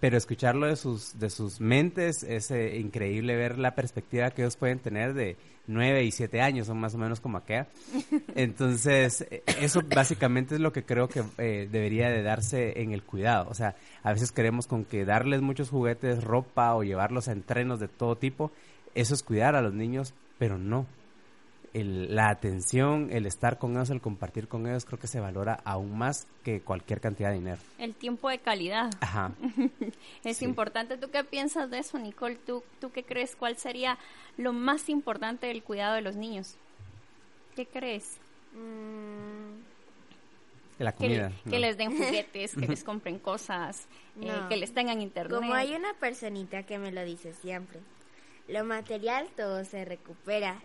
pero 0.00 0.16
escucharlo 0.16 0.66
de 0.66 0.76
sus, 0.76 1.18
de 1.18 1.28
sus 1.30 1.60
mentes 1.60 2.22
es 2.22 2.50
eh, 2.50 2.78
increíble 2.78 3.36
ver 3.36 3.58
la 3.58 3.74
perspectiva 3.74 4.30
que 4.30 4.42
ellos 4.42 4.56
pueden 4.56 4.78
tener 4.78 5.12
de 5.12 5.36
nueve 5.66 6.02
y 6.04 6.10
siete 6.10 6.40
años, 6.40 6.66
son 6.66 6.78
más 6.78 6.94
o 6.94 6.98
menos 6.98 7.20
como 7.20 7.38
acá. 7.38 7.68
Entonces, 8.34 9.26
eh, 9.30 9.42
eso 9.60 9.82
básicamente 9.86 10.54
es 10.54 10.60
lo 10.60 10.72
que 10.72 10.84
creo 10.84 11.08
que 11.08 11.22
eh, 11.38 11.68
debería 11.70 12.08
de 12.08 12.22
darse 12.22 12.80
en 12.80 12.92
el 12.92 13.02
cuidado. 13.02 13.48
O 13.50 13.54
sea, 13.54 13.76
a 14.02 14.12
veces 14.12 14.32
queremos 14.32 14.66
con 14.66 14.84
que 14.84 15.04
darles 15.04 15.42
muchos 15.42 15.68
juguetes, 15.68 16.24
ropa 16.24 16.74
o 16.74 16.82
llevarlos 16.82 17.28
a 17.28 17.32
entrenos 17.32 17.78
de 17.78 17.88
todo 17.88 18.16
tipo, 18.16 18.50
eso 18.94 19.14
es 19.14 19.22
cuidar 19.22 19.54
a 19.54 19.62
los 19.62 19.74
niños, 19.74 20.14
pero 20.38 20.58
no. 20.58 20.86
El- 21.72 22.14
la 22.16 22.30
atención, 22.30 23.10
el 23.12 23.26
estar 23.26 23.58
con 23.58 23.72
ellos, 23.72 23.90
el 23.90 24.00
compartir 24.00 24.48
con 24.48 24.66
ellos, 24.66 24.84
creo 24.84 24.98
que 24.98 25.06
se 25.06 25.20
valora 25.20 25.60
aún 25.64 25.96
más 25.96 26.26
que 26.42 26.60
cualquier 26.60 27.00
cantidad 27.00 27.28
de 27.28 27.36
dinero. 27.36 27.58
El 27.78 27.94
tiempo 27.94 28.28
de 28.28 28.38
calidad. 28.38 28.90
Ajá. 29.00 29.32
Es 30.24 30.38
Sí. 30.38 30.44
importante. 30.46 30.96
¿Tú 30.98 31.10
qué 31.10 31.22
piensas 31.22 31.70
de 31.70 31.78
eso, 31.78 31.96
Nicole? 31.98 32.36
¿Tú, 32.44 32.64
¿Tú 32.80 32.90
qué 32.90 33.04
crees? 33.04 33.36
¿Cuál 33.36 33.56
sería 33.56 33.98
lo 34.36 34.52
más 34.52 34.88
importante 34.88 35.46
del 35.46 35.62
cuidado 35.62 35.94
de 35.94 36.02
los 36.02 36.16
niños? 36.16 36.56
¿Qué 37.54 37.66
crees? 37.66 38.18
Mm, 38.52 39.60
La 40.82 40.92
Que, 40.92 40.98
comida. 40.98 41.32
que 41.44 41.50
¿no? 41.50 41.58
les 41.58 41.76
den 41.76 41.96
juguetes, 41.96 42.54
que 42.56 42.66
les 42.66 42.82
compren 42.84 43.18
cosas, 43.18 43.86
eh, 44.20 44.32
que 44.48 44.56
les 44.56 44.72
tengan 44.74 45.00
internet. 45.02 45.38
Como 45.38 45.54
hay 45.54 45.74
una 45.74 45.92
personita 45.94 46.62
que 46.64 46.78
me 46.78 46.90
lo 46.90 47.04
dice 47.04 47.32
siempre, 47.34 47.78
lo 48.48 48.64
material 48.64 49.28
todo 49.36 49.62
se 49.64 49.84
recupera, 49.84 50.60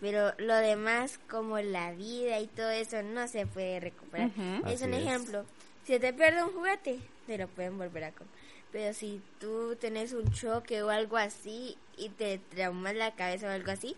pero 0.00 0.32
lo 0.38 0.54
demás 0.56 1.18
como 1.28 1.58
la 1.58 1.92
vida 1.92 2.38
y 2.40 2.46
todo 2.48 2.70
eso 2.70 3.02
no 3.02 3.28
se 3.28 3.46
puede 3.46 3.80
recuperar. 3.80 4.30
Es 4.66 4.82
un 4.82 4.92
Así 4.94 5.02
es. 5.02 5.06
ejemplo, 5.06 5.44
si 5.84 5.98
te 5.98 6.12
pierde 6.12 6.42
un 6.44 6.52
juguete, 6.52 7.00
te 7.26 7.38
lo 7.38 7.48
pueden 7.48 7.78
volver 7.78 8.04
a 8.04 8.12
comprar. 8.12 8.36
Pero 8.72 8.92
si 8.92 9.22
tú 9.40 9.76
tenés 9.76 10.12
un 10.12 10.30
choque 10.32 10.82
o 10.82 10.90
algo 10.90 11.16
así 11.16 11.78
y 11.96 12.10
te 12.10 12.38
traumas 12.38 12.94
la 12.94 13.14
cabeza 13.14 13.46
o 13.46 13.50
algo 13.50 13.70
así, 13.70 13.96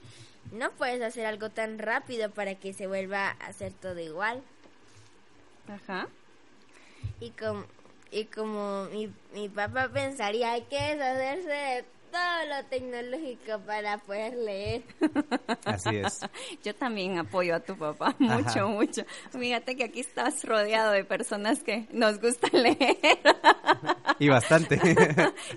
no 0.53 0.71
puedes 0.73 1.03
hacer 1.03 1.27
algo 1.27 1.51
tan 1.51 1.79
rápido 1.79 2.31
para 2.31 2.55
que 2.55 2.73
se 2.73 2.87
vuelva 2.87 3.29
a 3.31 3.47
hacer 3.47 3.73
todo 3.73 3.99
igual. 3.99 4.43
Ajá. 5.67 6.09
Y 7.21 7.31
como, 7.31 7.65
y 8.11 8.25
como 8.27 8.85
mi, 8.93 9.13
mi 9.35 9.49
papá 9.49 9.89
pensaría, 9.89 10.53
hay 10.53 10.63
que 10.63 10.77
deshacerse 10.95 11.49
de 11.49 11.85
todo 12.11 12.47
lo 12.49 12.65
tecnológico 12.69 13.59
para 13.67 13.99
poder 13.99 14.35
leer. 14.37 14.83
Así 15.65 15.97
es. 15.97 16.21
Yo 16.65 16.75
también 16.75 17.19
apoyo 17.19 17.55
a 17.55 17.61
tu 17.61 17.77
papá 17.77 18.15
mucho, 18.19 18.49
Ajá. 18.49 18.67
mucho. 18.67 19.03
Fíjate 19.31 19.77
que 19.77 19.85
aquí 19.85 20.01
estás 20.01 20.45
rodeado 20.45 20.93
de 20.93 21.05
personas 21.05 21.63
que 21.63 21.87
nos 21.93 22.21
gusta 22.21 22.49
leer. 22.53 22.99
Y 24.19 24.29
bastante. 24.29 24.81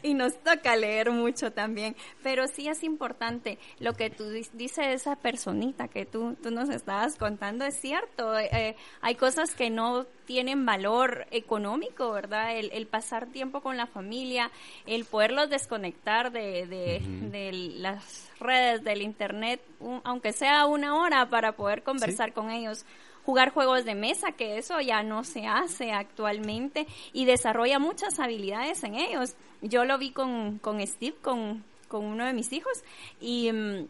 y 0.03 0.13
nos 0.13 0.37
toca 0.43 0.75
leer 0.75 1.11
mucho 1.11 1.51
también. 1.51 1.95
Pero 2.23 2.47
sí 2.47 2.67
es 2.67 2.83
importante 2.83 3.57
lo 3.79 3.93
que 3.93 4.09
tú 4.09 4.25
dis- 4.25 4.51
dice 4.53 4.93
esa 4.93 5.15
personita 5.15 5.87
que 5.87 6.05
tú, 6.05 6.35
tú 6.41 6.51
nos 6.51 6.69
estabas 6.69 7.15
contando, 7.17 7.65
es 7.65 7.75
cierto. 7.79 8.37
Eh, 8.37 8.75
hay 9.01 9.15
cosas 9.15 9.55
que 9.55 9.69
no 9.69 10.05
tienen 10.31 10.65
valor 10.65 11.27
económico, 11.31 12.09
¿verdad? 12.11 12.55
El, 12.57 12.71
el 12.71 12.87
pasar 12.87 13.27
tiempo 13.27 13.59
con 13.59 13.75
la 13.75 13.85
familia, 13.85 14.49
el 14.85 15.03
poderlos 15.03 15.49
desconectar 15.49 16.31
de, 16.31 16.65
de, 16.67 17.01
de 17.29 17.51
las 17.79 18.29
redes, 18.39 18.81
del 18.83 19.01
internet, 19.01 19.59
un- 19.81 19.99
aunque 20.05 20.31
sea 20.31 20.65
una 20.67 20.95
hora 20.95 21.29
para 21.29 21.51
poder 21.51 21.83
conversar 21.83 22.31
con 22.31 22.49
ellos 22.49 22.85
jugar 23.25 23.51
juegos 23.51 23.83
de 23.85 23.93
mesa, 23.93 24.31
que 24.31 24.57
eso 24.57 24.79
ya 24.79 25.03
no 25.03 25.23
se 25.23 25.45
hace 25.45 25.91
actualmente 25.91 26.87
y 27.13 27.25
desarrolla 27.25 27.77
muchas 27.77 28.19
habilidades 28.19 28.83
en 28.83 28.95
ellos. 28.95 29.35
Yo 29.61 29.83
lo 29.85 29.97
vi 29.97 30.11
con, 30.11 30.57
con 30.59 30.79
Steve, 30.87 31.15
con, 31.21 31.63
con 31.89 32.05
uno 32.05 32.25
de 32.25 32.33
mis 32.33 32.51
hijos, 32.53 32.83
y 33.19 33.51
mm, 33.51 33.85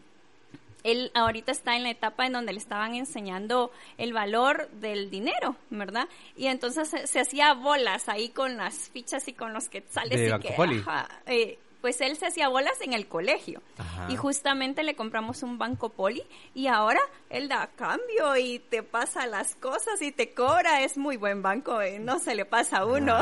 él 0.84 1.10
ahorita 1.14 1.52
está 1.52 1.76
en 1.76 1.84
la 1.84 1.90
etapa 1.90 2.26
en 2.26 2.32
donde 2.32 2.52
le 2.52 2.58
estaban 2.58 2.94
enseñando 2.94 3.70
el 3.98 4.12
valor 4.12 4.68
del 4.72 5.10
dinero, 5.10 5.56
¿verdad? 5.70 6.08
Y 6.36 6.46
entonces 6.46 6.88
se, 6.88 7.06
se 7.06 7.20
hacía 7.20 7.54
bolas 7.54 8.08
ahí 8.08 8.30
con 8.30 8.56
las 8.56 8.90
fichas 8.90 9.26
y 9.28 9.32
con 9.32 9.52
los 9.52 9.68
quetzales 9.68 10.18
De 10.18 10.36
y 10.36 10.38
que, 10.40 10.54
ajá, 10.54 11.08
eh, 11.26 11.58
pues 11.82 12.00
él 12.00 12.16
se 12.16 12.26
hacía 12.26 12.48
bolas 12.48 12.80
en 12.80 12.94
el 12.94 13.08
colegio. 13.08 13.60
Ajá. 13.76 14.06
Y 14.08 14.16
justamente 14.16 14.84
le 14.84 14.94
compramos 14.94 15.42
un 15.42 15.58
banco 15.58 15.90
poli 15.90 16.22
y 16.54 16.68
ahora 16.68 17.00
él 17.28 17.48
da 17.48 17.66
cambio 17.76 18.36
y 18.36 18.60
te 18.60 18.82
pasa 18.82 19.26
las 19.26 19.56
cosas 19.56 20.00
y 20.00 20.12
te 20.12 20.32
cobra. 20.32 20.82
Es 20.82 20.96
muy 20.96 21.18
buen 21.18 21.42
banco, 21.42 21.82
eh, 21.82 21.98
no 21.98 22.20
se 22.20 22.34
le 22.34 22.46
pasa 22.46 22.78
a 22.78 22.86
uno. 22.86 23.18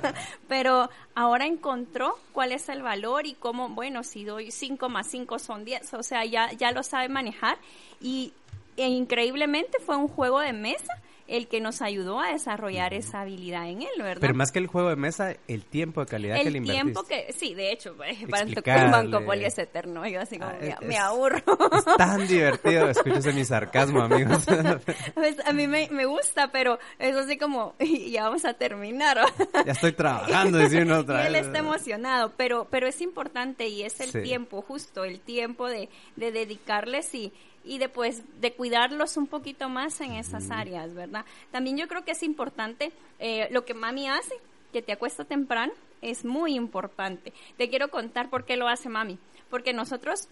Pero 0.48 0.88
ahora 1.14 1.44
encontró 1.44 2.18
cuál 2.32 2.52
es 2.52 2.68
el 2.68 2.82
valor 2.82 3.26
y 3.26 3.34
cómo, 3.34 3.68
bueno, 3.68 4.04
si 4.04 4.24
doy 4.24 4.52
5 4.52 4.88
más 4.88 5.08
5 5.08 5.38
son 5.40 5.64
10, 5.64 5.92
o 5.94 6.02
sea, 6.02 6.24
ya, 6.24 6.52
ya 6.52 6.70
lo 6.70 6.84
sabe 6.84 7.08
manejar 7.08 7.58
y 8.00 8.32
e 8.76 8.88
increíblemente 8.88 9.78
fue 9.78 9.96
un 9.96 10.08
juego 10.08 10.40
de 10.40 10.52
mesa 10.52 10.94
el 11.26 11.48
que 11.48 11.60
nos 11.60 11.80
ayudó 11.80 12.20
a 12.20 12.32
desarrollar 12.32 12.92
esa 12.92 13.22
habilidad 13.22 13.68
en 13.68 13.80
él, 13.82 13.88
¿verdad? 13.98 14.20
Pero 14.20 14.34
más 14.34 14.52
que 14.52 14.58
el 14.58 14.66
juego 14.66 14.90
de 14.90 14.96
mesa, 14.96 15.34
el 15.48 15.64
tiempo 15.64 16.00
de 16.00 16.06
calidad 16.06 16.36
que 16.36 16.44
le 16.44 16.48
el 16.50 16.56
invertiste. 16.56 16.82
tiempo 16.84 17.02
que, 17.04 17.32
sí, 17.32 17.54
de 17.54 17.72
hecho, 17.72 17.96
para 17.96 18.10
Explicarle. 18.10 18.84
un 18.86 18.90
banco 18.90 19.24
poli 19.24 19.44
es 19.46 19.58
eterno, 19.58 20.06
yo 20.06 20.20
así 20.20 20.38
como, 20.38 20.50
Ah, 20.50 20.56
me, 20.60 20.68
es- 20.68 20.80
me 20.82 20.96
aburro. 20.98 21.38
Es 21.72 21.84
tan 21.96 22.26
divertido, 22.28 22.90
escúchese 22.90 23.32
mi 23.32 23.44
sarcasmo, 23.44 24.02
amigos. 24.02 24.44
Pues, 25.14 25.36
a 25.46 25.52
mí 25.52 25.66
me, 25.66 25.88
me 25.90 26.04
gusta, 26.06 26.50
pero 26.52 26.78
es 26.98 27.16
así 27.16 27.38
como, 27.38 27.74
ya 27.78 28.24
vamos 28.24 28.44
a 28.44 28.54
terminar. 28.54 29.18
ya 29.64 29.72
estoy 29.72 29.92
trabajando, 29.96 30.58
dice 30.58 30.82
uno 30.82 30.98
otra 30.98 31.22
y 31.24 31.26
él 31.28 31.32
vez. 31.34 31.46
está 31.46 31.58
emocionado, 31.60 32.32
pero, 32.36 32.66
pero 32.70 32.86
es 32.86 33.00
importante 33.00 33.68
y 33.68 33.82
es 33.82 34.00
el 34.00 34.10
Sí. 34.10 34.22
tiempo, 34.22 34.60
justo 34.62 35.04
el 35.04 35.20
tiempo 35.20 35.68
de, 35.68 35.88
de 36.16 36.32
dedicarles 36.32 37.14
y, 37.14 37.32
y 37.64 37.78
de, 37.78 37.88
pues, 37.88 38.22
de 38.40 38.52
cuidarlos 38.52 39.16
un 39.16 39.26
poquito 39.26 39.68
más 39.68 40.00
en 40.00 40.12
esas 40.12 40.50
áreas, 40.50 40.94
¿verdad? 40.94 41.24
También 41.50 41.76
yo 41.76 41.88
creo 41.88 42.04
que 42.04 42.12
es 42.12 42.22
importante 42.22 42.92
eh, 43.18 43.48
lo 43.50 43.64
que 43.64 43.74
mami 43.74 44.08
hace, 44.08 44.34
que 44.72 44.82
te 44.82 44.92
acuesta 44.92 45.24
temprano, 45.24 45.72
es 46.02 46.24
muy 46.24 46.54
importante. 46.54 47.32
Te 47.56 47.68
quiero 47.68 47.88
contar 47.88 48.28
por 48.28 48.44
qué 48.44 48.56
lo 48.56 48.68
hace 48.68 48.88
mami, 48.88 49.18
porque 49.48 49.72
nosotros 49.72 50.28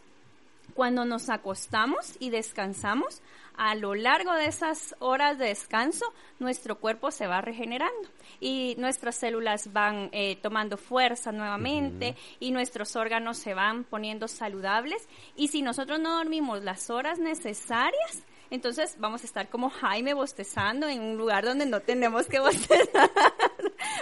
cuando 0.74 1.04
nos 1.04 1.28
acostamos 1.28 2.16
y 2.18 2.30
descansamos, 2.30 3.22
a 3.56 3.74
lo 3.74 3.94
largo 3.94 4.32
de 4.35 4.46
esas 4.46 4.94
horas 4.98 5.38
de 5.38 5.46
descanso, 5.46 6.06
nuestro 6.38 6.78
cuerpo 6.78 7.11
se 7.11 7.26
va 7.26 7.40
regenerando 7.40 8.08
y 8.40 8.74
nuestras 8.78 9.16
células 9.16 9.72
van 9.72 10.08
eh, 10.12 10.37
tomando 10.37 10.76
fuerza 10.76 11.32
nuevamente 11.32 12.16
y 12.40 12.50
nuestros 12.50 12.96
órganos 12.96 13.38
se 13.38 13.54
van 13.54 13.85
poniendo 13.85 14.26
saludables. 14.26 15.06
Y 15.37 15.48
si 15.48 15.62
nosotros 15.62 16.00
no 16.00 16.16
dormimos 16.16 16.62
las 16.62 16.90
horas 16.90 17.18
necesarias, 17.18 18.24
entonces 18.50 18.96
vamos 18.98 19.22
a 19.22 19.26
estar 19.26 19.48
como 19.48 19.70
Jaime 19.70 20.12
bostezando 20.12 20.88
en 20.88 21.00
un 21.00 21.16
lugar 21.16 21.44
donde 21.44 21.66
no 21.66 21.80
tenemos 21.80 22.26
que 22.26 22.38
bostezar. 22.40 23.11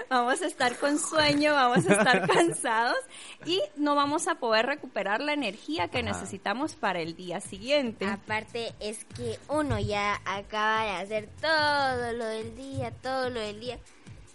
Vamos 0.09 0.43
a 0.43 0.47
estar 0.47 0.77
con 0.77 0.99
sueño, 0.99 1.53
vamos 1.55 1.89
a 1.89 1.93
estar 1.93 2.29
cansados 2.33 2.99
y 3.47 3.61
no 3.77 3.95
vamos 3.95 4.29
a 4.29 4.37
poder 4.37 4.67
recuperar 4.67 5.21
la 5.21 5.33
energía 5.33 5.89
que 5.89 6.03
necesitamos 6.03 6.75
para 6.75 7.01
el 7.01 7.17
día 7.17 7.41
siguiente. 7.41 8.07
Aparte 8.07 8.75
es 8.81 9.05
que 9.05 9.39
uno 9.49 9.79
ya 9.79 10.21
acaba 10.25 10.85
de 10.85 10.91
hacer 10.91 11.29
todo 11.41 12.13
lo 12.13 12.27
del 12.27 12.57
día, 12.57 12.91
todo 13.03 13.31
lo 13.31 13.41
del 13.41 13.61
día. 13.61 13.79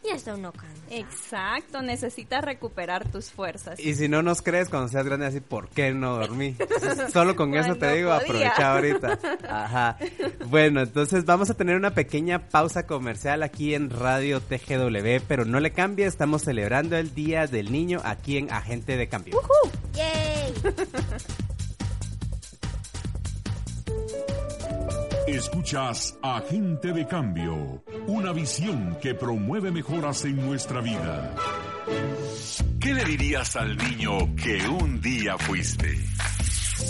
Y 0.08 0.12
está 0.14 0.36
uno 0.36 0.52
cansado. 0.52 0.76
Exacto, 0.90 1.82
necesitas 1.82 2.44
recuperar 2.44 3.10
tus 3.10 3.32
fuerzas. 3.32 3.80
Y 3.80 3.96
si 3.96 4.08
no 4.08 4.22
nos 4.22 4.42
crees 4.42 4.70
cuando 4.70 4.88
seas 4.88 5.06
grande, 5.06 5.26
así, 5.26 5.40
¿por 5.40 5.70
qué 5.70 5.94
no 5.94 6.18
dormí? 6.18 6.56
Solo 7.14 7.36
con 7.36 7.56
eso 7.56 7.76
te 7.76 7.94
digo, 7.96 8.12
podía. 8.12 8.50
aprovecha 8.50 8.74
ahorita. 8.74 9.20
Ajá. 9.50 9.98
Bueno, 10.48 10.82
entonces 10.82 11.26
vamos 11.26 11.50
a 11.50 11.56
tener 11.56 11.76
una 11.76 11.94
pequeña 11.94 12.50
pausa 12.50 12.86
comercial 12.86 13.42
aquí 13.44 13.74
en 13.74 13.90
Radio 13.90 14.42
TGW, 14.42 15.24
pero 15.28 15.46
no 15.46 15.60
le 15.60 15.72
cambie, 15.72 16.06
estamos 16.06 16.44
celebrando 16.44 16.98
el 16.98 17.14
Día 17.16 17.48
del 17.48 17.72
Niño 17.72 18.02
aquí 18.04 18.38
en 18.38 18.52
Agente 18.52 18.98
de 18.98 19.08
Cambio. 19.08 19.42
¡Yay! 19.94 20.54
Escuchas 25.28 26.20
Agente 26.22 26.94
de 26.94 27.08
Cambio, 27.08 27.84
una 28.06 28.32
visión 28.32 28.96
que 29.02 29.16
promueve 29.16 29.72
mejoras 29.72 30.24
en 30.26 30.36
nuestra 30.38 30.82
vida. 30.82 31.36
¿Qué 32.80 32.94
le 32.94 33.04
dirías 33.06 33.56
al 33.56 33.76
niño 33.76 34.36
que 34.36 34.68
un 34.70 35.02
día 35.02 35.36
fuiste? 35.40 35.98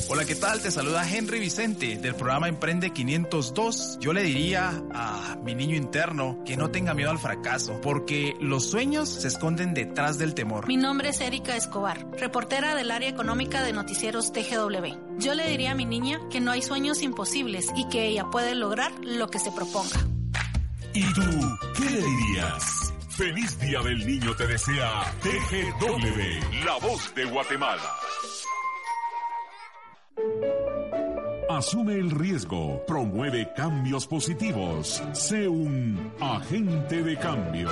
Hola, 0.07 0.23
¿qué 0.25 0.35
tal? 0.35 0.61
Te 0.61 0.69
saluda 0.71 1.09
Henry 1.09 1.39
Vicente 1.39 1.97
del 1.97 2.15
programa 2.15 2.47
Emprende 2.47 2.91
502. 2.91 3.97
Yo 3.99 4.13
le 4.13 4.23
diría 4.23 4.83
a 4.93 5.37
mi 5.43 5.55
niño 5.55 5.75
interno 5.75 6.43
que 6.45 6.55
no 6.57 6.69
tenga 6.69 6.93
miedo 6.93 7.09
al 7.09 7.17
fracaso, 7.17 7.81
porque 7.81 8.35
los 8.39 8.69
sueños 8.69 9.09
se 9.09 9.27
esconden 9.27 9.73
detrás 9.73 10.17
del 10.17 10.35
temor. 10.35 10.67
Mi 10.67 10.77
nombre 10.77 11.09
es 11.09 11.21
Erika 11.21 11.55
Escobar, 11.55 12.05
reportera 12.19 12.75
del 12.75 12.91
área 12.91 13.09
económica 13.09 13.63
de 13.63 13.73
noticieros 13.73 14.31
TGW. 14.31 15.17
Yo 15.17 15.33
le 15.33 15.49
diría 15.49 15.71
a 15.71 15.75
mi 15.75 15.85
niña 15.85 16.19
que 16.29 16.39
no 16.39 16.51
hay 16.51 16.61
sueños 16.61 17.01
imposibles 17.01 17.67
y 17.75 17.87
que 17.89 18.05
ella 18.05 18.25
puede 18.31 18.53
lograr 18.53 18.91
lo 19.03 19.27
que 19.29 19.39
se 19.39 19.51
proponga. 19.51 19.99
¿Y 20.93 21.01
tú 21.13 21.21
qué 21.75 21.89
le 21.89 22.01
dirías? 22.01 22.93
Feliz 23.09 23.57
Día 23.59 23.81
del 23.81 24.05
Niño 24.05 24.35
te 24.35 24.45
desea 24.45 25.03
TGW. 25.21 26.65
La 26.65 26.77
voz 26.81 27.15
de 27.15 27.25
Guatemala. 27.25 27.95
Asume 31.55 31.93
el 31.93 32.11
riesgo, 32.11 32.83
promueve 32.85 33.53
cambios 33.55 34.05
positivos. 34.07 35.01
Sé 35.13 35.47
un 35.47 36.11
agente 36.19 37.01
de 37.01 37.15
cambio. 37.15 37.69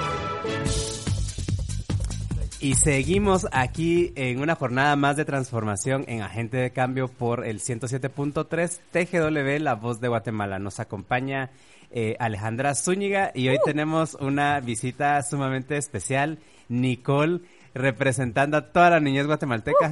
Y 2.62 2.76
seguimos 2.76 3.46
aquí 3.52 4.14
en 4.16 4.40
una 4.40 4.56
jornada 4.56 4.96
más 4.96 5.18
de 5.18 5.26
transformación 5.26 6.06
en 6.08 6.22
Agente 6.22 6.56
de 6.56 6.72
Cambio 6.72 7.10
por 7.10 7.46
el 7.46 7.60
107.3 7.60 8.80
TGW, 8.90 9.62
La 9.62 9.76
Voz 9.76 10.00
de 10.00 10.08
Guatemala. 10.08 10.60
Nos 10.60 10.80
acompaña 10.80 11.52
eh, 11.92 12.16
Alejandra 12.20 12.76
Zúñiga 12.76 13.32
y 13.36 13.50
hoy 13.50 13.58
tenemos 13.66 14.14
una 14.14 14.62
visita 14.62 15.22
sumamente 15.24 15.76
especial, 15.76 16.40
Nicole, 16.70 17.42
representando 17.74 18.58
a 18.58 18.72
toda 18.72 18.92
la 18.92 19.00
niñez 19.00 19.26
guatemalteca. 19.26 19.92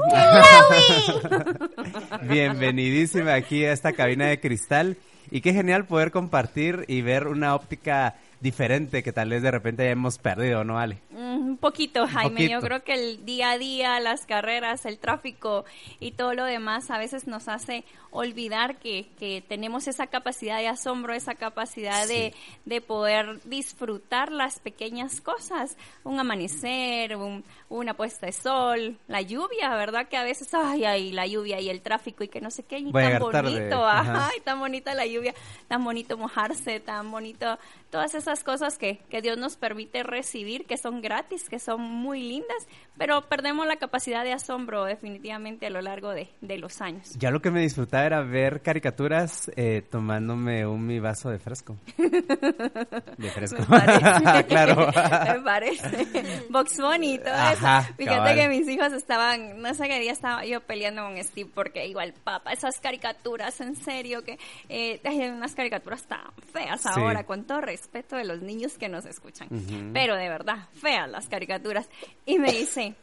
Bienvenidísima 2.23 3.33
aquí 3.33 3.65
a 3.65 3.73
esta 3.73 3.93
cabina 3.93 4.27
de 4.27 4.39
cristal 4.39 4.97
y 5.29 5.41
qué 5.41 5.53
genial 5.53 5.85
poder 5.85 6.11
compartir 6.11 6.85
y 6.87 7.01
ver 7.01 7.27
una 7.27 7.55
óptica 7.55 8.15
diferente 8.41 9.03
que 9.03 9.13
tal 9.13 9.29
vez 9.29 9.41
de 9.41 9.51
repente 9.51 9.83
ya 9.85 9.91
hemos 9.91 10.17
perdido, 10.17 10.63
¿no, 10.63 10.79
Ale? 10.79 10.97
Mm, 11.11 11.31
Un 11.51 11.57
poquito, 11.57 12.07
Jaime. 12.07 12.43
Yo 12.49 12.59
poquito. 12.59 12.61
creo 12.67 12.83
que 12.83 12.93
el 12.93 13.25
día 13.25 13.51
a 13.51 13.57
día, 13.57 13.99
las 13.99 14.25
carreras, 14.25 14.85
el 14.85 14.97
tráfico 14.99 15.65
y 15.99 16.11
todo 16.11 16.33
lo 16.33 16.45
demás 16.45 16.89
a 16.91 16.97
veces 16.97 17.27
nos 17.27 17.47
hace 17.47 17.83
olvidar 18.09 18.77
que, 18.77 19.07
que 19.19 19.41
tenemos 19.47 19.87
esa 19.87 20.07
capacidad 20.07 20.57
de 20.57 20.67
asombro, 20.67 21.13
esa 21.13 21.35
capacidad 21.35 22.07
de, 22.07 22.33
de 22.65 22.81
poder 22.81 23.39
disfrutar 23.45 24.31
las 24.31 24.59
pequeñas 24.59 25.21
cosas. 25.21 25.77
Un 26.03 26.19
amanecer, 26.19 27.15
un- 27.15 27.43
una 27.69 27.93
puesta 27.93 28.25
de 28.25 28.33
sol, 28.33 28.97
la 29.07 29.21
lluvia, 29.21 29.69
¿verdad? 29.75 30.07
Que 30.09 30.17
a 30.17 30.23
veces, 30.23 30.53
ay, 30.53 30.83
ay, 30.83 31.11
la 31.13 31.25
lluvia 31.25 31.59
y 31.61 31.69
el 31.69 31.81
tráfico 31.81 32.23
y 32.23 32.27
que 32.27 32.41
no 32.41 32.51
sé 32.51 32.63
qué, 32.63 32.79
y 32.79 32.91
Voy 32.91 33.01
tan 33.03 33.19
bonito, 33.19 33.85
ajá. 33.85 33.99
ajá, 34.25 34.31
y 34.37 34.41
tan 34.41 34.59
bonita 34.59 34.93
la 34.93 35.05
lluvia, 35.05 35.33
tan 35.69 35.83
bonito 35.83 36.17
mojarse, 36.17 36.79
tan 36.81 37.09
bonito, 37.11 37.57
todas 37.91 38.15
esas 38.15 38.43
cosas 38.43 38.77
que, 38.77 38.97
que 39.09 39.21
Dios 39.21 39.37
nos 39.37 39.57
permite 39.57 40.01
recibir, 40.03 40.65
que 40.65 40.77
son 40.77 41.01
gratis, 41.01 41.49
que 41.49 41.59
son 41.59 41.81
muy 41.81 42.21
lindas, 42.23 42.67
pero 42.97 43.21
perdemos 43.27 43.67
la 43.67 43.75
capacidad 43.75 44.23
de 44.23 44.33
asombro 44.33 44.85
definitivamente 44.85 45.67
a 45.67 45.69
lo 45.69 45.81
largo 45.81 46.09
de, 46.11 46.29
de 46.41 46.57
los 46.57 46.81
años. 46.81 47.13
Ya 47.19 47.29
lo 47.31 47.41
que 47.41 47.51
me 47.51 47.61
disfrutaba 47.61 48.05
era 48.05 48.21
ver 48.21 48.61
caricaturas 48.61 49.51
eh, 49.55 49.83
tomándome 49.89 50.65
un 50.65 50.85
mi 50.87 50.99
vaso 50.99 51.29
de 51.29 51.37
fresco. 51.39 51.77
De 51.97 53.29
fresco. 53.33 53.57
Me 53.69 53.79
parece. 53.79 54.45
claro. 54.47 54.87
Me 55.33 55.41
parece. 55.41 56.45
Box 56.49 56.77
Bunny 56.77 57.15
y 57.15 57.17
todo 57.19 57.33
Ajá, 57.33 57.79
eso. 57.81 57.93
Fíjate 57.97 58.17
cabal. 58.17 58.35
que 58.35 58.47
mis 58.47 58.67
hijos 58.69 58.93
estaban, 58.93 59.61
no 59.61 59.73
sé 59.73 59.87
qué 59.87 59.99
día 59.99 60.11
estaba 60.13 60.45
yo 60.45 60.61
peleando 60.61 61.03
con 61.03 61.21
Steve 61.23 61.49
porque 61.53 61.87
igual, 61.87 62.13
papá, 62.23 62.53
esas 62.53 62.79
caricaturas, 62.79 63.59
en 63.61 63.75
serio, 63.75 64.23
que 64.23 64.39
eh, 64.69 65.01
hay 65.03 65.19
unas 65.29 65.53
caricaturas 65.55 66.03
tan 66.07 66.21
feas 66.53 66.81
Sí. 66.81 66.89
ahora, 66.95 67.25
con 67.25 67.43
todo 67.45 67.61
respeto 67.81 68.15
de 68.15 68.25
los 68.25 68.41
niños 68.41 68.77
que 68.77 68.87
nos 68.89 69.05
escuchan. 69.05 69.47
Pero 69.93 70.15
de 70.15 70.29
verdad, 70.29 70.67
feas 70.73 71.09
las 71.09 71.27
caricaturas. 71.27 71.89
Y 72.27 72.37
me 72.37 72.51
dice, 72.51 72.93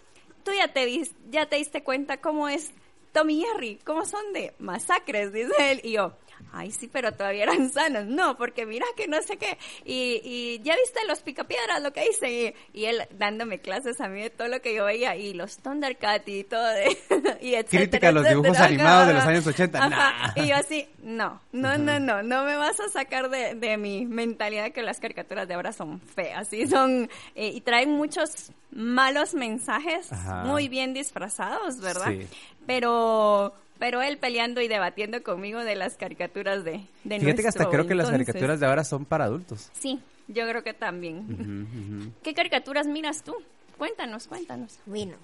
tú 0.44 0.52
ya 0.56 0.68
te, 0.72 0.86
dis- 0.86 1.12
ya 1.30 1.46
te 1.46 1.56
diste 1.56 1.82
cuenta 1.82 2.20
cómo 2.20 2.48
es 2.48 2.70
Tommy 3.12 3.40
y 3.40 3.44
Jerry, 3.44 3.78
cómo 3.84 4.04
son 4.06 4.32
de 4.32 4.54
masacres, 4.60 5.32
dice 5.32 5.72
él. 5.72 5.80
Y 5.82 5.92
yo, 5.92 6.12
Ay, 6.52 6.70
sí, 6.70 6.88
pero 6.90 7.12
todavía 7.12 7.44
eran 7.44 7.70
sanos. 7.72 8.06
No, 8.06 8.36
porque 8.36 8.66
mira 8.66 8.86
que 8.96 9.06
no 9.08 9.20
sé 9.22 9.36
qué. 9.36 9.58
Y, 9.84 10.20
y 10.24 10.60
ya 10.62 10.74
viste 10.76 11.00
los 11.06 11.20
picapiedras, 11.20 11.82
lo 11.82 11.92
que 11.92 12.06
hice. 12.08 12.54
Y, 12.72 12.80
y 12.80 12.84
él 12.86 13.02
dándome 13.18 13.60
clases 13.60 14.00
a 14.00 14.08
mí 14.08 14.22
de 14.22 14.30
todo 14.30 14.48
lo 14.48 14.60
que 14.60 14.74
yo 14.74 14.84
veía. 14.86 15.16
Y 15.16 15.34
los 15.34 15.58
Thundercat 15.58 16.28
y 16.28 16.44
todo. 16.44 16.66
De, 16.68 16.86
y 17.40 17.54
etcétera, 17.54 17.82
Crítica 17.82 18.08
a 18.08 18.12
los 18.12 18.28
dibujos 18.28 18.50
etcétera. 18.58 18.66
animados 18.74 19.06
de 19.08 19.14
los 19.14 19.24
años 19.24 19.46
80. 19.46 19.78
Ajá. 19.84 19.88
Nah. 20.36 20.44
Y 20.44 20.48
yo 20.48 20.56
así, 20.56 20.88
no, 21.02 21.40
no, 21.52 21.78
no, 21.78 22.00
no. 22.00 22.22
No 22.22 22.44
me 22.44 22.56
vas 22.56 22.80
a 22.80 22.88
sacar 22.88 23.28
de, 23.30 23.54
de 23.54 23.76
mi 23.76 24.06
mentalidad 24.06 24.72
que 24.72 24.82
las 24.82 25.00
caricaturas 25.00 25.46
de 25.48 25.54
ahora 25.54 25.72
son 25.72 26.00
feas. 26.00 26.52
Y 26.52 26.66
son, 26.66 27.10
eh, 27.34 27.48
y 27.48 27.60
traen 27.60 27.90
muchos 27.90 28.52
malos 28.70 29.34
mensajes 29.34 30.12
Ajá. 30.12 30.44
muy 30.44 30.68
bien 30.68 30.92
disfrazados, 30.94 31.80
¿verdad? 31.80 32.08
Sí. 32.10 32.26
Pero 32.66 33.54
pero 33.78 34.02
él 34.02 34.18
peleando 34.18 34.60
y 34.60 34.68
debatiendo 34.68 35.22
conmigo 35.22 35.60
de 35.64 35.76
las 35.76 35.96
caricaturas 35.96 36.64
de, 36.64 36.86
de 37.04 37.20
Fíjate 37.20 37.42
que 37.42 37.48
hasta 37.48 37.68
creo 37.68 37.86
que 37.86 37.94
las 37.94 38.10
caricaturas 38.10 38.60
de 38.60 38.66
ahora 38.66 38.84
son 38.84 39.04
para 39.04 39.24
adultos. 39.24 39.70
Sí, 39.72 40.00
yo 40.26 40.46
creo 40.48 40.62
que 40.62 40.74
también. 40.74 42.12
¿Qué 42.22 42.34
caricaturas 42.34 42.86
miras 42.86 43.22
tú? 43.22 43.34
Cuéntanos, 43.76 44.26
cuéntanos. 44.26 44.78
Bueno. 44.86 45.16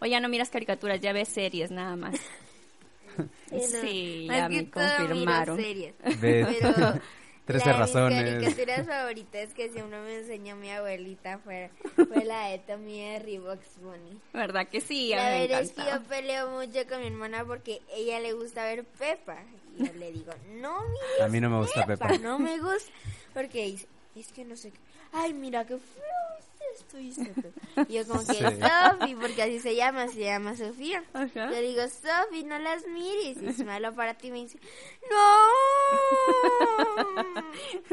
O 0.00 0.06
ya 0.06 0.20
no 0.20 0.28
miras 0.28 0.50
caricaturas, 0.50 1.00
ya 1.00 1.12
ves 1.12 1.28
series 1.28 1.70
nada 1.70 1.96
más. 1.96 2.14
Sí, 3.80 4.26
Más 4.28 4.36
ya 4.36 4.48
me 4.50 4.68
confirmaron. 4.68 5.56
series. 5.56 5.94
Ves. 6.20 6.48
Pero 6.60 7.00
Trece 7.46 7.66
la 7.66 7.72
de 7.72 7.78
razones. 7.78 8.24
Mis 8.24 8.54
caricaturas 8.54 8.86
favoritas 8.86 9.54
que 9.54 9.70
siempre 9.70 10.00
me 10.00 10.18
enseñó 10.18 10.56
mi 10.56 10.70
abuelita 10.70 11.38
fue, 11.38 11.70
fue 11.94 12.24
la 12.24 12.48
de 12.48 12.58
Tommy 12.58 12.96
Jerry 12.98 13.38
Box 13.38 13.78
Bunny. 13.80 14.20
¿Verdad 14.32 14.66
que 14.68 14.80
sí? 14.80 15.12
A 15.12 15.16
La 15.16 15.22
mí 15.24 15.30
me 15.30 15.40
verdad 15.46 15.60
es 15.62 15.72
que 15.72 15.82
yo 15.82 16.02
peleo 16.08 16.50
mucho 16.50 16.86
con 16.88 17.00
mi 17.00 17.06
hermana 17.06 17.44
porque 17.44 17.80
ella 17.94 18.18
le 18.20 18.32
gusta 18.32 18.64
ver 18.64 18.84
Pepa. 18.84 19.38
Y 19.78 19.86
yo 19.86 19.92
le 19.92 20.10
digo, 20.12 20.32
no 20.54 20.80
mires 20.88 21.20
A 21.22 21.28
mí 21.28 21.40
no 21.40 21.48
me 21.50 21.58
gusta 21.58 21.86
Pepa. 21.86 22.18
No 22.18 22.38
me 22.38 22.58
gusta. 22.58 22.90
Porque 23.32 23.64
dice, 23.66 23.86
es 24.16 24.32
que 24.32 24.44
no 24.44 24.56
sé 24.56 24.70
qué. 24.72 24.78
Ay, 25.12 25.32
mira 25.32 25.64
qué 25.64 25.78
feo 25.78 26.25
es 26.76 26.80
esto. 26.82 26.96
dice 26.98 27.32
Pepa. 27.34 27.86
Y 27.88 27.94
yo 27.94 28.06
como 28.06 28.20
que, 28.20 28.32
Sí. 28.34 28.42
Sofi, 28.42 29.14
porque 29.14 29.42
así 29.42 29.58
se 29.60 29.74
llama, 29.76 30.08
se 30.08 30.20
llama 30.20 30.56
Sofía. 30.56 31.02
Ajá. 31.14 31.46
Le 31.50 31.62
digo, 31.62 31.82
Sofi, 31.88 32.44
no 32.44 32.58
las 32.58 32.84
mires. 32.86 33.42
Y 33.42 33.46
es 33.46 33.64
malo 33.64 33.94
para 33.94 34.14
ti. 34.14 34.30
Me 34.30 34.40
dice, 34.42 34.58
no. 35.10 35.16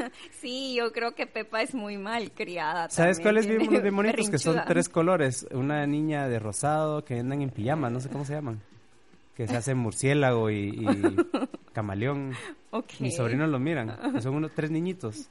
Sí, 0.40 0.74
yo 0.76 0.92
creo 0.92 1.14
que 1.14 1.26
Pepa 1.26 1.62
es 1.62 1.74
muy 1.74 1.96
mal 1.96 2.30
criada. 2.32 2.90
¿Sabes 2.90 3.16
también, 3.18 3.22
cuáles 3.44 3.46
bien, 3.70 3.82
bien 3.82 3.96
bonitos? 3.96 4.30
Que 4.30 4.38
son 4.38 4.60
tres 4.66 4.88
colores. 4.88 5.46
Una 5.52 5.86
niña 5.86 6.28
de 6.28 6.38
rosado 6.38 7.04
que 7.04 7.18
andan 7.18 7.42
en 7.42 7.50
pijama, 7.50 7.90
no 7.90 8.00
sé 8.00 8.08
cómo 8.10 8.24
se 8.24 8.34
llaman. 8.34 8.60
Que 9.36 9.48
se 9.48 9.56
hacen 9.56 9.78
murciélago 9.78 10.50
y, 10.50 10.68
y 10.68 10.86
camaleón. 11.72 12.34
Ok. 12.70 12.92
Mis 13.00 13.16
sobrinos 13.16 13.48
lo 13.48 13.58
miran. 13.58 14.20
Son 14.22 14.34
unos 14.34 14.52
tres 14.54 14.70
niñitos. 14.70 15.28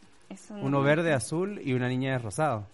No- 0.49 0.63
Uno 0.63 0.81
verde, 0.81 1.13
azul 1.13 1.61
y 1.63 1.73
una 1.73 1.87
niña 1.87 2.13
de 2.13 2.17
rosado. 2.19 2.67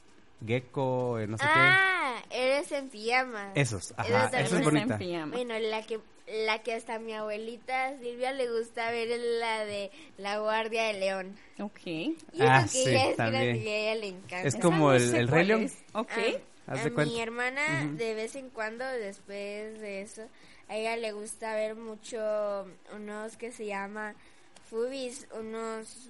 Gecko, 0.45 1.19
eh, 1.19 1.27
no 1.27 1.37
sé 1.37 1.43
ah, 1.47 2.21
eres 2.29 2.71
en 2.71 2.89
pijama. 2.89 3.51
qué. 3.53 3.61
Esos, 3.61 3.93
ajá, 3.97 4.29
eso 4.39 4.57
es 4.57 4.63
bonita. 4.63 4.97
pijama. 4.97 5.35
Bueno, 5.35 5.57
la 5.59 5.81
que 5.83 5.99
la 6.45 6.59
que 6.61 6.73
hasta 6.75 6.99
mi 6.99 7.13
abuelita 7.13 7.97
Silvia 7.99 8.31
le 8.31 8.47
gusta 8.51 8.91
ver 8.91 9.09
es 9.09 9.21
la 9.39 9.65
de 9.65 9.89
La 10.17 10.37
Guardia 10.39 10.83
de 10.85 10.93
León. 10.93 11.35
Ok. 11.59 11.79
Y 11.85 12.15
Ah, 12.41 12.61
que 12.63 12.67
sí, 12.69 12.89
ella 12.89 13.09
es 13.09 13.17
también. 13.17 13.55
y 13.55 13.67
a 13.67 13.77
ella 13.77 13.95
le 14.01 14.07
encanta. 14.09 14.41
Es 14.47 14.55
como 14.55 14.93
el, 14.93 15.15
el 15.15 15.27
Rey 15.27 15.45
León. 15.45 15.71
Ok. 15.93 16.11
Ah, 16.67 16.73
Haz 16.73 16.81
a 16.81 16.83
de 16.83 16.93
cuenta. 16.93 17.11
mi 17.13 17.19
hermana 17.19 17.61
Ujú. 17.87 17.95
de 17.97 18.13
vez 18.13 18.35
en 18.35 18.49
cuando, 18.51 18.85
después 18.85 19.79
de 19.81 20.01
eso, 20.03 20.21
a 20.67 20.75
ella 20.77 20.95
le 20.97 21.11
gusta 21.13 21.55
ver 21.55 21.75
mucho 21.75 22.19
unos 22.95 23.35
que 23.37 23.51
se 23.51 23.65
llama 23.65 24.13
Fubis, 24.69 25.27
unos 25.37 26.09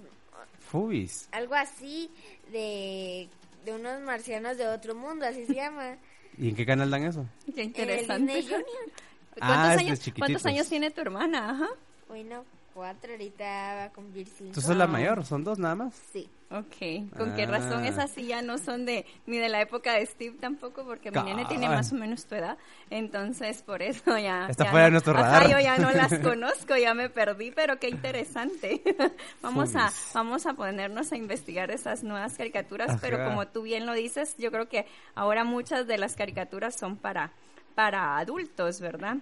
Fubis. 0.60 1.30
algo 1.32 1.56
así 1.56 2.12
de, 2.52 3.30
de 3.70 3.76
unos 3.76 4.02
marcianos 4.02 4.58
de 4.58 4.68
otro 4.68 4.96
mundo, 4.96 5.26
así 5.26 5.46
se 5.46 5.54
llama. 5.56 5.98
¿Y 6.38 6.50
en 6.50 6.56
qué 6.56 6.66
canal 6.66 6.90
dan 6.90 7.04
eso? 7.04 7.26
Qué 7.54 7.62
El 7.62 7.68
interesante. 7.68 8.36
Disney 8.36 8.44
Junior. 8.44 8.92
¿Cuántos, 9.40 9.58
Ah, 9.58 9.72
años. 9.72 10.00
¿Cuántos 10.18 10.46
años 10.46 10.68
tiene 10.70 10.92
tu 10.92 11.02
hermana? 11.02 11.52
Ajá. 11.52 11.70
Bueno, 12.08 12.44
cuatro, 12.74 13.12
ahorita 13.12 13.44
va 13.46 13.84
a 13.86 13.90
cumplir 13.92 14.28
cinco. 14.28 14.54
¿Tú 14.54 14.62
sos 14.62 14.76
la 14.76 14.86
Ah. 14.86 14.88
mayor? 14.88 15.26
¿Son 15.26 15.44
dos 15.44 15.60
nada 15.60 15.76
más? 15.76 15.94
Sí. 16.12 16.30
Ok. 16.52 17.16
¿Con 17.16 17.36
qué 17.36 17.46
razón 17.46 17.84
Ah. 17.84 17.88
esas 17.90 18.10
sí 18.10 18.26
ya 18.26 18.42
no 18.42 18.58
son 18.58 18.84
de 18.86 19.06
ni 19.28 19.38
de 19.38 19.50
la 19.50 19.62
época 19.62 19.94
de 19.94 20.06
Steve 20.08 20.36
tampoco? 20.40 20.84
Porque 20.84 21.12
mi 21.12 21.22
nene 21.22 21.46
tiene 21.46 21.68
más 21.70 21.92
o 21.92 21.96
menos 21.96 22.26
tu 22.26 22.34
edad. 22.34 22.58
Entonces, 22.90 23.62
por 23.62 23.84
eso 23.84 24.18
ya. 24.18 24.48
Está 24.50 24.64
ya 24.66 24.72
fuera 24.72 24.86
de 24.86 24.92
nuestro 24.92 25.14
Ajá, 25.14 25.42
radar. 25.42 25.52
yo 25.52 25.60
ya 25.60 25.78
no 25.78 25.92
las 25.92 26.12
conozco, 26.20 26.76
ya 26.76 26.96
me 26.96 27.10
perdí, 27.10 27.52
pero 27.52 27.78
qué 27.80 27.90
interesante. 27.90 28.82
vamos 29.44 29.76
a 29.76 29.92
vamos 30.16 30.48
a 30.48 30.54
ponernos 30.54 31.12
a 31.12 31.18
investigar 31.18 31.70
esas 31.70 32.04
nuevas 32.04 32.36
caricaturas, 32.36 32.98
pero 33.00 33.18
Ajá. 33.18 33.30
como 33.30 33.48
tú 33.48 33.62
bien 33.62 33.86
lo 33.86 33.94
dices, 33.94 34.36
yo 34.40 34.52
creo 34.52 34.68
que 34.68 34.88
ahora 35.14 35.44
muchas 35.44 35.86
de 35.86 36.00
las 36.00 36.16
caricaturas 36.16 36.76
son 36.76 36.98
para 36.98 37.32
para 37.76 38.18
adultos, 38.18 38.82
¿verdad? 38.82 39.18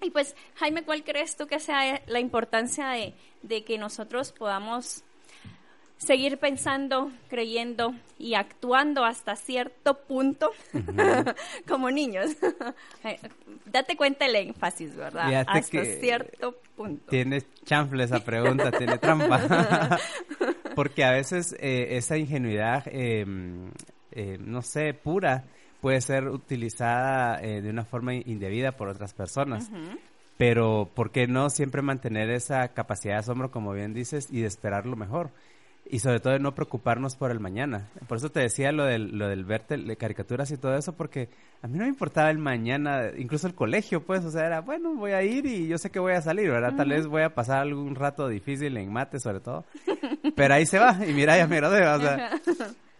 Y 0.00 0.10
pues, 0.10 0.34
Jaime, 0.56 0.82
¿cuál 0.82 1.04
crees 1.04 1.36
tú 1.36 1.46
que 1.46 1.60
sea 1.60 2.00
la 2.06 2.20
importancia 2.20 2.88
de, 2.90 3.14
de 3.42 3.64
que 3.64 3.78
nosotros 3.78 4.32
podamos 4.32 5.04
seguir 5.98 6.38
pensando, 6.38 7.12
creyendo 7.28 7.94
y 8.18 8.34
actuando 8.34 9.04
hasta 9.04 9.36
cierto 9.36 9.98
punto 9.98 10.50
como 11.68 11.90
niños? 11.90 12.36
Eh, 13.04 13.18
Date 13.64 13.96
cuenta 13.96 14.26
el 14.26 14.36
énfasis, 14.36 14.94
¿verdad? 14.96 15.28
Fíjate 15.28 15.58
hasta 15.58 15.84
cierto 15.84 16.56
punto. 16.76 17.06
Tiene 17.08 17.42
chanfle 17.64 18.04
esa 18.04 18.22
pregunta, 18.24 18.70
tiene 18.72 18.98
trampa. 18.98 19.98
Porque 20.74 21.04
a 21.04 21.12
veces 21.12 21.54
eh, 21.58 21.96
esa 21.96 22.16
ingenuidad, 22.16 22.84
eh, 22.86 23.24
eh, 24.12 24.38
no 24.40 24.62
sé, 24.62 24.94
pura, 24.94 25.44
puede 25.80 26.00
ser 26.00 26.28
utilizada 26.28 27.40
eh, 27.42 27.60
de 27.60 27.70
una 27.70 27.84
forma 27.84 28.14
indebida 28.14 28.72
por 28.72 28.88
otras 28.88 29.14
personas. 29.14 29.70
Pero, 30.36 30.90
¿por 30.94 31.10
qué 31.10 31.26
no 31.26 31.50
siempre 31.50 31.82
mantener 31.82 32.30
esa 32.30 32.68
capacidad 32.68 33.14
de 33.14 33.20
asombro, 33.20 33.50
como 33.50 33.72
bien 33.72 33.92
dices, 33.92 34.28
y 34.30 34.40
de 34.40 34.46
esperar 34.46 34.86
lo 34.86 34.96
mejor? 34.96 35.30
Y 35.92 35.98
sobre 35.98 36.20
todo 36.20 36.32
de 36.32 36.38
no 36.38 36.54
preocuparnos 36.54 37.16
por 37.16 37.30
el 37.30 37.40
mañana. 37.40 37.88
Por 38.08 38.16
eso 38.16 38.30
te 38.30 38.40
decía 38.40 38.72
lo 38.72 38.84
del, 38.84 39.18
lo 39.18 39.28
del 39.28 39.44
verte 39.44 39.76
de 39.76 39.96
caricaturas 39.96 40.50
y 40.50 40.56
todo 40.56 40.76
eso, 40.76 40.94
porque 40.94 41.28
a 41.62 41.68
mí 41.68 41.76
no 41.76 41.84
me 41.84 41.90
importaba 41.90 42.30
el 42.30 42.38
mañana, 42.38 43.10
incluso 43.18 43.48
el 43.48 43.54
colegio, 43.54 44.02
pues, 44.02 44.24
o 44.24 44.30
sea, 44.30 44.46
era, 44.46 44.60
bueno, 44.60 44.94
voy 44.94 45.12
a 45.12 45.22
ir 45.22 45.44
y 45.44 45.66
yo 45.66 45.76
sé 45.76 45.90
que 45.90 45.98
voy 45.98 46.12
a 46.12 46.22
salir, 46.22 46.48
¿verdad? 46.48 46.74
Tal 46.74 46.88
vez 46.88 47.06
voy 47.06 47.22
a 47.22 47.34
pasar 47.34 47.58
algún 47.58 47.94
rato 47.94 48.28
difícil 48.28 48.76
en 48.76 48.90
mate, 48.90 49.18
sobre 49.18 49.40
todo. 49.40 49.64
Pero 50.36 50.54
ahí 50.54 50.64
se 50.64 50.78
va, 50.78 50.96
y 51.06 51.12
mira, 51.12 51.36
ya 51.36 51.46
me 51.46 51.56
gradué, 51.56 51.86
o 51.86 52.00
sea. 52.00 52.30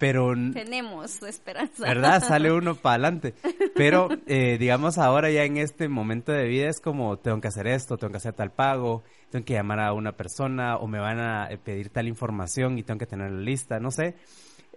Pero 0.00 0.32
Tenemos 0.52 1.22
esperanza. 1.22 1.84
¿verdad? 1.84 2.20
Sale 2.26 2.50
uno 2.52 2.74
para 2.74 2.94
adelante. 2.94 3.34
Pero, 3.76 4.08
eh, 4.26 4.56
digamos, 4.58 4.98
ahora 4.98 5.30
ya 5.30 5.44
en 5.44 5.58
este 5.58 5.88
momento 5.88 6.32
de 6.32 6.48
vida 6.48 6.68
es 6.68 6.80
como, 6.80 7.18
tengo 7.18 7.40
que 7.40 7.48
hacer 7.48 7.68
esto, 7.68 7.96
tengo 7.98 8.10
que 8.10 8.16
hacer 8.16 8.32
tal 8.32 8.50
pago, 8.50 9.04
tengo 9.30 9.44
que 9.44 9.52
llamar 9.52 9.78
a 9.78 9.92
una 9.92 10.12
persona 10.16 10.76
o 10.78 10.88
me 10.88 10.98
van 10.98 11.20
a 11.20 11.48
eh, 11.52 11.58
pedir 11.58 11.90
tal 11.90 12.08
información 12.08 12.78
y 12.78 12.82
tengo 12.82 12.98
que 12.98 13.06
tenerla 13.06 13.40
lista, 13.40 13.78
no 13.78 13.90
sé. 13.92 14.16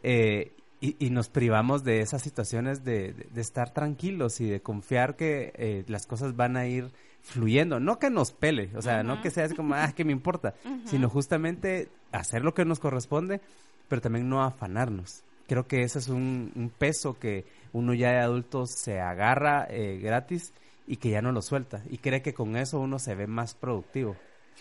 Eh, 0.03 0.51
y, 0.81 0.97
y 0.99 1.09
nos 1.11 1.29
privamos 1.29 1.85
de 1.85 2.01
esas 2.01 2.21
situaciones 2.21 2.83
de, 2.83 3.13
de- 3.13 3.27
de 3.31 3.41
estar 3.41 3.73
tranquilos 3.73 4.41
y 4.41 4.49
de 4.49 4.61
confiar 4.61 5.15
que 5.15 5.53
eh, 5.55 5.85
las 5.87 6.05
cosas 6.05 6.35
van 6.35 6.57
a 6.57 6.67
ir 6.67 6.91
fluyendo. 7.21 7.79
No 7.79 7.99
que 7.99 8.09
nos 8.09 8.33
pele, 8.33 8.69
o 8.75 8.81
sea, 8.81 9.01
no 9.03 9.21
que 9.21 9.31
sea 9.31 9.45
así 9.45 9.55
como, 9.55 9.75
ah, 9.75 9.93
que 9.95 10.03
me 10.03 10.11
importa, 10.11 10.55
sino 10.85 11.07
justamente 11.09 11.87
hacer 12.11 12.43
lo 12.43 12.53
que 12.53 12.65
nos 12.65 12.79
corresponde, 12.81 13.39
pero 13.87 14.01
también 14.01 14.29
no 14.29 14.43
afanarnos. 14.43 15.23
Creo 15.47 15.67
que 15.67 15.83
ese 15.83 15.99
es 15.99 16.07
un, 16.07 16.51
un 16.55 16.69
peso 16.69 17.19
que 17.19 17.45
uno 17.73 17.93
ya 17.93 18.11
de 18.11 18.19
adulto 18.19 18.65
se 18.65 18.99
agarra 18.99 19.67
eh, 19.69 19.99
gratis 20.01 20.53
y 20.87 20.97
que 20.97 21.09
ya 21.09 21.21
no 21.21 21.31
lo 21.31 21.41
suelta. 21.41 21.81
Y 21.89 21.97
cree 21.97 22.21
que 22.21 22.33
con 22.33 22.55
eso 22.55 22.79
uno 22.79 22.97
se 22.99 23.15
ve 23.15 23.27
más 23.27 23.53
productivo. 23.53 24.15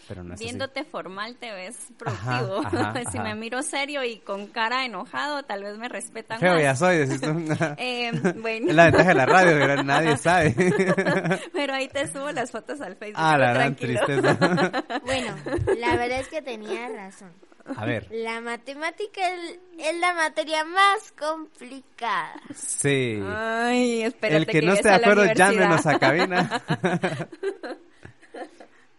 Pero 0.08 0.24
no 0.24 0.30
es 0.35 0.40
así. 0.40 0.44
Viéndote 0.44 0.85
formal 0.85 1.37
te 1.37 1.52
ves 1.52 1.76
Ajá, 2.04 2.40
productivo. 2.40 2.80
ajá, 2.80 3.00
si 3.12 3.18
ajá. 3.18 3.22
me 3.28 3.35
miro 3.37 3.62
serio 3.62 4.02
y 4.02 4.18
con 4.18 4.46
cara 4.48 4.85
enojado, 4.85 5.42
tal 5.44 5.62
vez 5.62 5.76
me 5.78 5.88
respetan 5.88 6.40
Feo 6.40 6.54
más. 6.54 6.62
ya 6.62 6.74
soy. 6.76 6.96
Eh, 7.78 8.11
bueno. 8.40 8.70
Es 8.70 8.74
la 8.74 8.85
ventaja 8.87 9.08
de 9.11 9.14
la 9.14 9.26
radio, 9.26 9.56
¿verdad? 9.56 9.85
nadie 9.85 10.16
sabe. 10.16 10.54
Pero 11.52 11.74
ahí 11.74 11.88
te 11.88 12.08
subo 12.08 12.32
las 12.32 12.50
fotos 12.50 12.80
al 12.80 12.96
Facebook. 12.96 13.20
ah, 13.22 13.38
la 13.38 13.52
gran 13.52 13.76
tranquilo. 13.76 14.00
tristeza. 14.04 14.82
Bueno, 15.04 15.37
la 15.78 15.96
verdad 15.96 16.20
es 16.20 16.28
que 16.28 16.42
tenía 16.42 16.88
razón. 16.88 17.30
A 17.77 17.85
ver, 17.85 18.09
La 18.12 18.40
matemática 18.40 19.20
es, 19.35 19.59
es 19.79 19.96
la 20.01 20.14
materia 20.14 20.64
más 20.64 21.12
complicada. 21.12 22.35
sí. 22.55 23.20
Ay, 23.25 24.03
espérate 24.03 24.37
El 24.37 24.46
que 24.46 24.62
no 24.62 24.72
esté 24.75 24.88
de 24.88 24.94
acuerdo, 24.94 25.25
llámenos 25.33 25.87
a 25.87 25.98
cabina. 25.98 26.62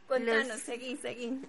Contanos, 0.08 0.60
seguí, 0.60 0.95
seguí. 0.97 1.41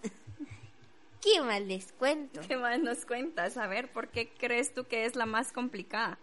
¿Qué 1.20 1.40
más 1.40 1.60
les 1.62 1.92
cuento? 1.92 2.40
¿Qué 2.46 2.56
más 2.56 2.78
nos 2.80 3.04
cuentas? 3.06 3.56
A 3.56 3.66
ver, 3.66 3.90
¿por 3.92 4.08
qué 4.08 4.28
crees 4.28 4.74
tú 4.74 4.84
que 4.84 5.04
es 5.06 5.16
la 5.16 5.26
más 5.26 5.52
complicada? 5.52 6.18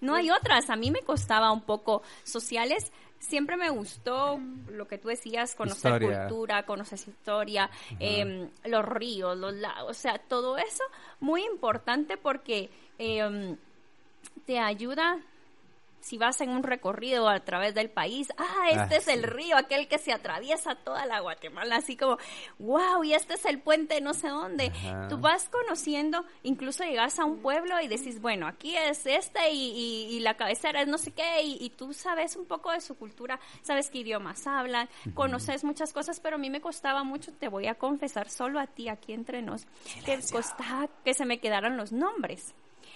No 0.00 0.14
hay 0.14 0.30
otras. 0.30 0.70
A 0.70 0.76
mí 0.76 0.90
me 0.90 1.00
costaba 1.00 1.50
un 1.52 1.62
poco. 1.62 2.02
Sociales, 2.24 2.92
siempre 3.24 3.56
me 3.56 3.70
gustó 3.70 4.38
lo 4.68 4.86
que 4.86 4.98
tú 4.98 5.08
decías, 5.08 5.54
conocer 5.54 5.92
Historia. 5.94 6.26
cultura, 6.26 6.66
conocer 6.66 6.98
historia, 6.98 7.70
em, 7.98 8.48
los 8.64 8.84
ríos, 8.84 9.36
los 9.36 9.54
lagos, 9.54 9.90
o 9.90 9.94
sea, 9.94 10.18
todo 10.18 10.56
eso 10.58 10.84
muy 11.20 11.44
importante 11.44 12.16
porque 12.16 12.70
em, 12.98 13.56
te 14.46 14.58
ayuda 14.58 15.18
si 16.04 16.18
vas 16.18 16.38
en 16.42 16.50
un 16.50 16.62
recorrido 16.62 17.30
a 17.30 17.40
través 17.40 17.74
del 17.74 17.88
país, 17.88 18.28
ah, 18.36 18.68
este 18.68 18.94
Ah, 18.94 18.98
es 18.98 19.08
el 19.08 19.20
sí. 19.20 19.26
río, 19.26 19.56
aquel 19.56 19.88
que 19.88 19.96
se 19.98 20.12
atraviesa 20.12 20.74
toda 20.74 21.06
la 21.06 21.20
Guatemala, 21.20 21.76
así 21.76 21.96
como, 21.96 22.18
wow, 22.58 23.02
y 23.04 23.14
este 23.14 23.34
es 23.34 23.44
el 23.46 23.58
puente 23.60 24.00
no 24.02 24.12
sé 24.12 24.28
dónde. 24.28 24.66
Ajá. 24.66 25.08
Tú 25.08 25.16
vas 25.18 25.48
conociendo, 25.48 26.26
incluso 26.42 26.84
llegas 26.84 27.18
a 27.18 27.24
un 27.24 27.38
pueblo 27.38 27.80
y 27.80 27.88
decís, 27.88 28.20
bueno, 28.20 28.46
aquí 28.46 28.76
es 28.76 29.06
este 29.06 29.50
y, 29.50 29.70
y- 29.70 30.16
y 30.16 30.20
la 30.20 30.36
cabecera 30.36 30.82
es 30.82 30.88
no 30.88 30.98
sé 30.98 31.12
qué, 31.12 31.42
y, 31.42 31.56
y 31.58 31.70
tú 31.70 31.94
sabes 31.94 32.36
un 32.36 32.44
poco 32.44 32.70
de 32.70 32.82
su 32.82 32.96
cultura, 32.98 33.40
sabes 33.62 33.88
qué 33.88 33.98
idiomas 34.00 34.46
hablan, 34.46 34.90
conoces 35.14 35.64
muchas 35.64 35.92
cosas, 35.94 36.20
pero 36.20 36.36
a 36.36 36.38
mí 36.38 36.50
me 36.50 36.60
costaba 36.60 37.02
mucho, 37.02 37.32
te 37.32 37.48
voy 37.48 37.66
a 37.66 37.76
confesar 37.76 38.28
solo 38.28 38.60
a 38.60 38.66
ti 38.66 38.90
aquí 38.90 39.14
entre 39.14 39.40
nos, 39.40 39.66
que 40.04 40.18
costaba 40.30 40.88
que 41.02 41.14
se 41.14 41.24
me 41.24 41.40
quedaran 41.40 41.78
los 41.78 41.92
nombres. 41.92 42.54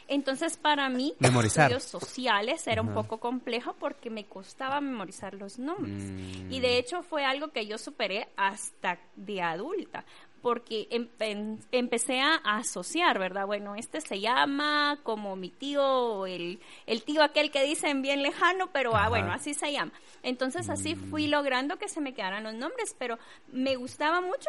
Entonces, 0.08 0.56
para 0.56 0.88
mí, 0.88 1.14
Memorizar. 1.18 1.70
estudios 1.70 1.84
sociales 1.84 2.66
era 2.66 2.80
un 2.82 2.94
poco 2.94 3.18
complejo 3.18 3.74
porque 3.78 4.08
me 4.10 4.24
costaba 4.24 4.80
memorizar 4.80 5.34
los 5.34 5.58
nombres. 5.58 6.02
Mm. 6.02 6.50
Y 6.52 6.60
de 6.60 6.78
hecho 6.78 7.02
fue 7.02 7.24
algo 7.24 7.48
que 7.48 7.66
yo 7.66 7.76
superé 7.78 8.28
hasta 8.36 8.98
de 9.16 9.42
adulta, 9.42 10.04
porque 10.40 10.88
empe- 10.90 11.58
empecé 11.72 12.20
a 12.20 12.36
asociar, 12.36 13.18
¿verdad? 13.18 13.44
Bueno, 13.44 13.74
este 13.74 14.00
se 14.00 14.18
llama 14.20 14.98
como 15.02 15.36
mi 15.36 15.50
tío, 15.50 15.84
o 15.84 16.26
el, 16.26 16.58
el 16.86 17.02
tío 17.02 17.22
aquel 17.22 17.50
que 17.50 17.62
dicen 17.64 18.00
bien 18.00 18.22
lejano, 18.22 18.68
pero 18.72 18.96
ah, 18.96 19.08
bueno, 19.10 19.30
así 19.32 19.52
se 19.52 19.72
llama. 19.72 19.92
Entonces 20.22 20.70
así 20.70 20.94
fui 20.94 21.26
logrando 21.26 21.76
que 21.76 21.88
se 21.88 22.00
me 22.00 22.14
quedaran 22.14 22.44
los 22.44 22.54
nombres, 22.54 22.96
pero 22.98 23.18
me 23.52 23.76
gustaba 23.76 24.20
mucho 24.22 24.48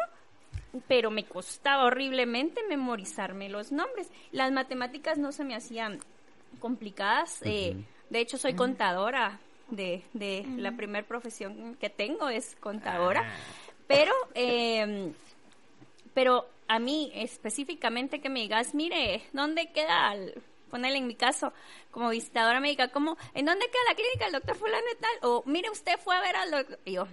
pero 0.88 1.10
me 1.10 1.24
costaba 1.24 1.84
horriblemente 1.84 2.62
memorizarme 2.68 3.48
los 3.48 3.72
nombres. 3.72 4.10
Las 4.32 4.52
matemáticas 4.52 5.18
no 5.18 5.32
se 5.32 5.44
me 5.44 5.54
hacían 5.54 5.98
complicadas. 6.58 7.40
eh, 7.44 7.76
de 8.08 8.20
hecho, 8.20 8.38
soy 8.38 8.54
contadora. 8.54 9.40
De, 9.70 10.02
de 10.14 10.44
la 10.56 10.72
primer 10.72 11.04
profesión 11.04 11.76
que 11.76 11.88
tengo 11.90 12.28
es 12.28 12.56
contadora. 12.58 13.32
Pero, 13.86 14.12
eh, 14.34 15.12
pero 16.12 16.48
a 16.66 16.80
mí 16.80 17.12
específicamente 17.14 18.20
que 18.20 18.30
me 18.30 18.40
digas, 18.40 18.74
mire, 18.74 19.22
¿dónde 19.32 19.70
queda 19.70 20.12
el, 20.12 20.42
ponerle 20.70 20.98
en 20.98 21.06
mi 21.06 21.14
caso 21.14 21.52
como 21.90 22.10
visitadora 22.10 22.60
médica, 22.60 22.88
como, 22.88 23.16
¿en 23.34 23.44
dónde 23.44 23.66
queda 23.66 23.82
la 23.88 23.94
clínica 23.94 24.24
del 24.24 24.32
doctor 24.34 24.56
fulano 24.56 24.86
y 24.92 24.96
tal? 24.96 25.10
O, 25.22 25.42
mire, 25.46 25.68
usted 25.70 25.98
fue 25.98 26.16
a 26.16 26.20
ver 26.20 26.36
al 26.36 26.50
doctor. 26.50 26.78
Y 26.84 26.92
yo, 26.92 27.06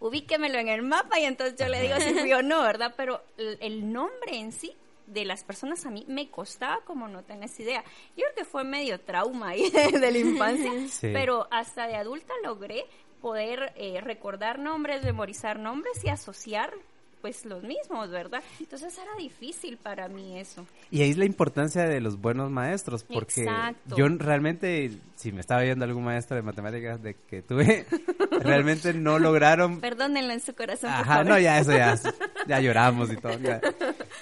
ubíquemelo 0.00 0.58
en 0.58 0.68
el 0.68 0.82
mapa 0.82 1.18
y 1.18 1.24
entonces 1.24 1.58
yo 1.58 1.68
le 1.68 1.80
digo 1.82 1.96
si 2.00 2.14
fui 2.14 2.32
o 2.32 2.42
no, 2.42 2.62
¿verdad? 2.62 2.94
Pero 2.96 3.22
el, 3.36 3.92
nombre 3.92 4.36
en 4.36 4.52
sí 4.52 4.74
de 5.06 5.24
las 5.24 5.42
personas 5.44 5.86
a 5.86 5.90
mí 5.90 6.04
me 6.08 6.30
costaba 6.30 6.80
como 6.84 7.08
no 7.08 7.22
tenés 7.24 7.58
idea. 7.60 7.82
Yo 8.16 8.24
creo 8.24 8.34
que 8.36 8.44
fue 8.44 8.64
medio 8.64 9.00
trauma 9.00 9.50
ahí 9.50 9.70
de, 9.70 9.92
de 9.98 10.10
la 10.10 10.18
infancia, 10.18 10.70
Sí. 10.88 11.10
pero 11.12 11.48
hasta 11.50 11.86
de 11.86 11.96
adulta 11.96 12.32
logré 12.44 12.84
poder 13.20 13.72
eh, 13.76 14.00
recordar 14.00 14.58
nombres, 14.58 15.02
memorizar 15.02 15.58
nombres 15.58 16.04
y 16.04 16.08
asociar 16.08 16.72
pues 17.20 17.44
los 17.44 17.62
mismos, 17.62 18.10
¿verdad? 18.10 18.42
Entonces 18.60 18.96
era 18.98 19.14
difícil 19.16 19.76
para 19.76 20.08
mí 20.08 20.38
eso. 20.38 20.66
Y 20.90 21.02
ahí 21.02 21.10
es 21.10 21.16
la 21.18 21.24
importancia 21.24 21.82
de 21.82 22.00
los 22.00 22.20
buenos 22.20 22.50
maestros, 22.50 23.04
porque 23.04 23.42
Exacto. 23.42 23.96
yo 23.96 24.08
realmente, 24.08 24.90
si 25.16 25.32
me 25.32 25.40
estaba 25.40 25.62
viendo 25.62 25.84
algún 25.84 26.04
maestro 26.04 26.36
de 26.36 26.42
matemáticas 26.42 27.02
de 27.02 27.14
que 27.14 27.42
tuve, 27.42 27.86
realmente 28.42 28.92
no 28.94 29.18
lograron... 29.18 29.80
Perdónenlo 29.80 30.32
en 30.32 30.40
su 30.40 30.54
corazón. 30.54 30.90
por 30.90 31.00
Ajá, 31.00 31.04
favor. 31.04 31.26
no, 31.26 31.38
ya 31.38 31.58
eso 31.58 31.72
ya, 31.72 31.98
ya 32.46 32.60
lloramos 32.60 33.12
y 33.12 33.16
todo. 33.16 33.38
ya. 33.38 33.60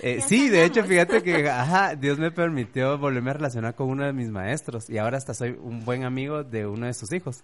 Eh, 0.01 0.20
sí, 0.26 0.49
de 0.49 0.64
hecho, 0.64 0.84
fíjate 0.84 1.22
que, 1.22 1.49
ajá, 1.51 1.94
Dios 1.97 2.18
me 2.18 2.30
permitió 2.30 2.99
volverme 2.99 3.30
a 3.30 3.34
relacionar 3.34 3.74
con 3.74 3.88
uno 3.88 4.05
de 4.05 4.12
mis 4.12 4.28
maestros 4.30 4.88
y 4.90 4.99
ahora 4.99 5.18
hasta 5.18 5.34
soy 5.34 5.57
un 5.61 5.84
buen 5.84 6.05
amigo 6.05 6.44
de 6.44 6.66
uno 6.66 6.86
de 6.86 6.94
sus 6.94 7.12
hijos. 7.12 7.42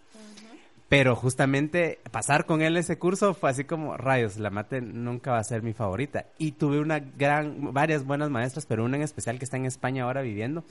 Pero 0.93 1.17
justamente 1.17 2.01
pasar 2.11 2.45
con 2.45 2.61
él 2.61 2.77
ese 2.77 2.99
curso 2.99 3.33
fue 3.33 3.49
así 3.49 3.65
como, 3.65 3.97
rayos, 3.97 4.37
la 4.37 4.51
mate 4.51 4.83
nunca 4.83 5.31
va 5.31 5.39
a 5.39 5.45
ser 5.45 5.63
mi 5.63 5.73
favorita. 5.73 6.27
Y 6.37 6.53
tuve 6.53 6.81
una 6.81 6.99
gran, 6.99 7.73
varias 7.73 8.05
buenas 8.05 8.29
maestras, 8.29 8.67
pero 8.67 8.85
una 8.85 8.99
en 8.99 9.03
especial 9.03 9.39
que 9.39 9.47
está 9.47 9.57
en 9.57 9.65
España 9.65 10.05
ahora 10.05 10.21
viviendo, 10.21 10.65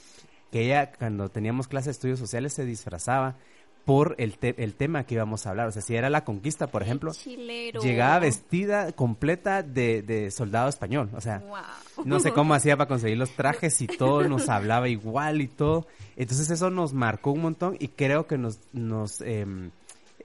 que 0.51 0.65
ella 0.65 0.91
cuando 0.91 1.29
teníamos 1.29 1.67
clase 1.67 1.85
de 1.87 1.93
estudios 1.93 2.19
sociales 2.19 2.53
se 2.53 2.65
disfrazaba 2.65 3.35
por 3.83 4.13
el, 4.19 4.37
te- 4.37 4.63
el 4.63 4.75
tema 4.75 5.05
que 5.05 5.15
íbamos 5.15 5.47
a 5.47 5.49
hablar. 5.49 5.67
O 5.67 5.71
sea, 5.71 5.81
si 5.81 5.95
era 5.95 6.07
la 6.11 6.23
conquista, 6.23 6.67
por 6.67 6.83
ejemplo, 6.83 7.13
Chilero. 7.13 7.81
llegaba 7.81 8.19
vestida 8.19 8.91
completa 8.91 9.63
de, 9.63 10.03
de 10.03 10.29
soldado 10.29 10.69
español. 10.69 11.09
O 11.15 11.21
sea, 11.21 11.39
Wow. 11.39 12.05
no 12.05 12.19
sé 12.19 12.31
cómo 12.33 12.53
hacía 12.53 12.77
para 12.77 12.87
conseguir 12.87 13.17
los 13.17 13.31
trajes 13.31 13.81
y 13.81 13.87
todo, 13.87 14.21
nos 14.29 14.49
hablaba 14.49 14.87
igual 14.87 15.41
y 15.41 15.47
todo. 15.47 15.87
Entonces 16.15 16.51
eso 16.51 16.69
nos 16.69 16.93
marcó 16.93 17.31
un 17.31 17.41
montón 17.41 17.75
y 17.79 17.87
creo 17.87 18.27
que 18.27 18.37
nos, 18.37 18.59
nos 18.71 19.19
em, 19.21 19.71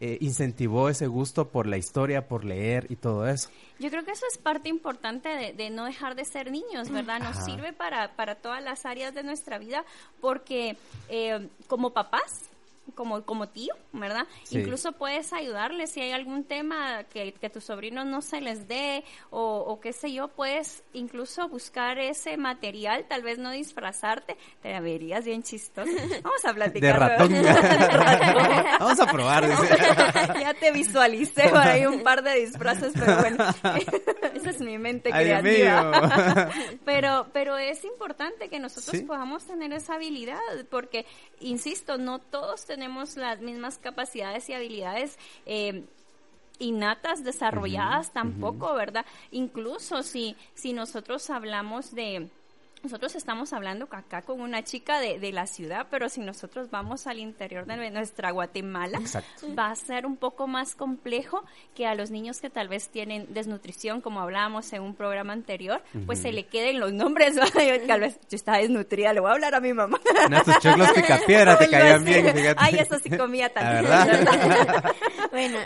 eh, 0.01 0.18
incentivó 0.20 0.88
ese 0.88 1.07
gusto 1.07 1.49
por 1.49 1.66
la 1.66 1.76
historia, 1.76 2.28
por 2.28 2.44
leer 2.44 2.86
y 2.90 2.97
todo 2.97 3.26
eso. 3.26 3.49
Yo 3.78 3.90
creo 3.90 4.05
que 4.05 4.12
eso 4.12 4.24
es 4.30 4.38
parte 4.38 4.68
importante 4.68 5.28
de, 5.28 5.53
de 5.53 5.70
no 5.70 5.84
dejar 5.84 6.14
de 6.14 6.24
ser 6.24 6.51
niños, 6.51 6.90
¿verdad? 6.90 7.18
Nos 7.20 7.36
Ajá. 7.36 7.44
sirve 7.44 7.72
para, 7.72 8.14
para 8.16 8.36
todas 8.36 8.62
las 8.62 8.86
áreas 8.86 9.14
de 9.14 9.22
nuestra 9.22 9.59
vida 9.59 9.84
porque 10.20 10.76
eh, 11.09 11.49
como 11.68 11.90
papás, 11.90 12.51
como, 12.95 13.22
como 13.24 13.49
tío, 13.49 13.74
¿verdad? 13.93 14.26
Sí. 14.45 14.59
Incluso 14.59 14.93
puedes 14.93 15.32
ayudarles 15.32 15.91
si 15.91 16.01
hay 16.01 16.12
algún 16.12 16.45
tema 16.45 17.05
que, 17.05 17.32
que 17.32 17.51
tus 17.51 17.64
sobrinos 17.64 18.07
no 18.07 18.22
se 18.22 18.41
les 18.41 18.68
dé 18.68 19.05
o, 19.30 19.59
o 19.59 19.80
qué 19.80 19.93
sé 19.93 20.12
yo, 20.12 20.28
puedes 20.28 20.82
incluso 20.93 21.49
buscar 21.49 21.99
ese 21.99 22.37
material, 22.37 23.05
tal 23.09 23.22
vez 23.22 23.39
no 23.39 23.51
disfrazarte, 23.51 24.37
te 24.62 24.78
verías 24.80 25.24
bien 25.24 25.43
chistoso. 25.43 25.91
Vamos 26.22 26.45
a 26.45 26.55
platicar. 26.55 27.28
De. 27.28 27.43
Vamos 28.80 29.01
a 29.01 29.07
probar. 29.07 29.45
ya 30.41 30.55
te 30.55 30.70
visualicé 30.72 31.49
por 31.49 31.59
ahí 31.59 31.87
un 31.87 32.03
par 32.03 32.22
de 32.22 32.41
disfraces, 32.41 32.93
pero 32.95 33.16
bueno, 33.18 33.45
esa 34.34 34.51
es 34.51 34.61
mi 34.61 34.78
mente 34.78 35.11
Ay, 35.12 35.24
creativa. 35.24 36.51
pero, 36.84 37.26
pero 37.32 37.57
es 37.59 37.84
importante 37.84 38.49
que 38.49 38.59
nosotros 38.59 38.97
Sí. 38.97 39.03
podamos 39.05 39.45
tener 39.45 39.72
esa 39.72 39.95
habilidad, 39.95 40.39
porque, 40.70 41.07
insisto, 41.41 41.99
no 41.99 42.20
todos 42.20 42.64
tenemos 42.77 43.16
las 43.16 43.41
mismas 43.41 43.79
capacidades 43.79 44.49
y 44.51 44.53
habilidades. 44.53 45.18
eh, 45.47 45.85
innatas 46.59 47.22
desarrolladas 47.22 48.12
tampoco, 48.12 48.74
¿verdad? 48.74 49.05
Incluso 49.31 50.03
si 50.03 50.37
si 50.55 50.72
nosotros 50.72 51.29
hablamos 51.29 51.95
de 51.95 52.31
nosotros 52.87 53.14
estamos 53.16 53.53
hablando 53.53 53.89
acá 53.91 54.22
con 54.22 54.41
una 54.41 54.62
chica 54.62 55.01
de, 55.01 55.18
de 55.18 55.32
la 55.32 55.47
ciudad, 55.47 55.87
pero 55.91 56.09
si 56.09 56.20
nosotros 56.20 56.70
vamos 56.70 57.07
al 57.07 57.18
interior 57.18 57.66
de 57.66 57.91
nuestra 57.91 58.30
Guatemala, 58.30 58.99
Exacto. 58.99 59.55
va 59.55 59.70
a 59.70 59.76
ser 59.76 60.07
un 60.07 60.16
poco 60.16 60.47
más 60.47 60.74
complejo 60.74 61.45
que 61.74 61.87
a 61.87 61.95
los 61.95 62.11
niños 62.11 62.41
que 62.41 62.49
tal 62.49 62.68
vez 62.68 62.89
tienen 62.89 63.26
desnutrición, 63.34 64.01
como 64.01 64.20
hablábamos 64.20 64.72
en 64.72 64.82
un 64.82 64.95
programa 64.95 65.32
anterior, 65.32 65.82
pues 66.07 66.20
se 66.20 66.32
le 66.32 66.47
queden 66.47 66.80
los 66.80 66.93
nombres. 66.93 67.34
tal 67.87 68.01
vez 68.01 68.18
yo 68.28 68.37
estaba 68.37 68.59
desnutrida, 68.59 69.12
le 69.12 69.20
voy 69.20 69.30
a 69.30 69.34
hablar 69.34 69.55
a 69.55 69.61
mi 69.61 69.72
mamá. 69.72 70.01
No, 70.30 70.43
tus 70.45 70.59
choclos 70.61 70.91
picapiedra 70.93 71.59
te 71.59 71.68
caían 71.70 72.05
bien, 72.05 72.32
fíjate. 72.34 72.55
Ay, 72.59 72.76
eso 72.78 72.99
sí 72.99 73.11
comía 73.11 73.49
La 73.49 73.55
también. 73.61 73.84
verdad. 74.24 74.95
Bueno, 75.30 75.59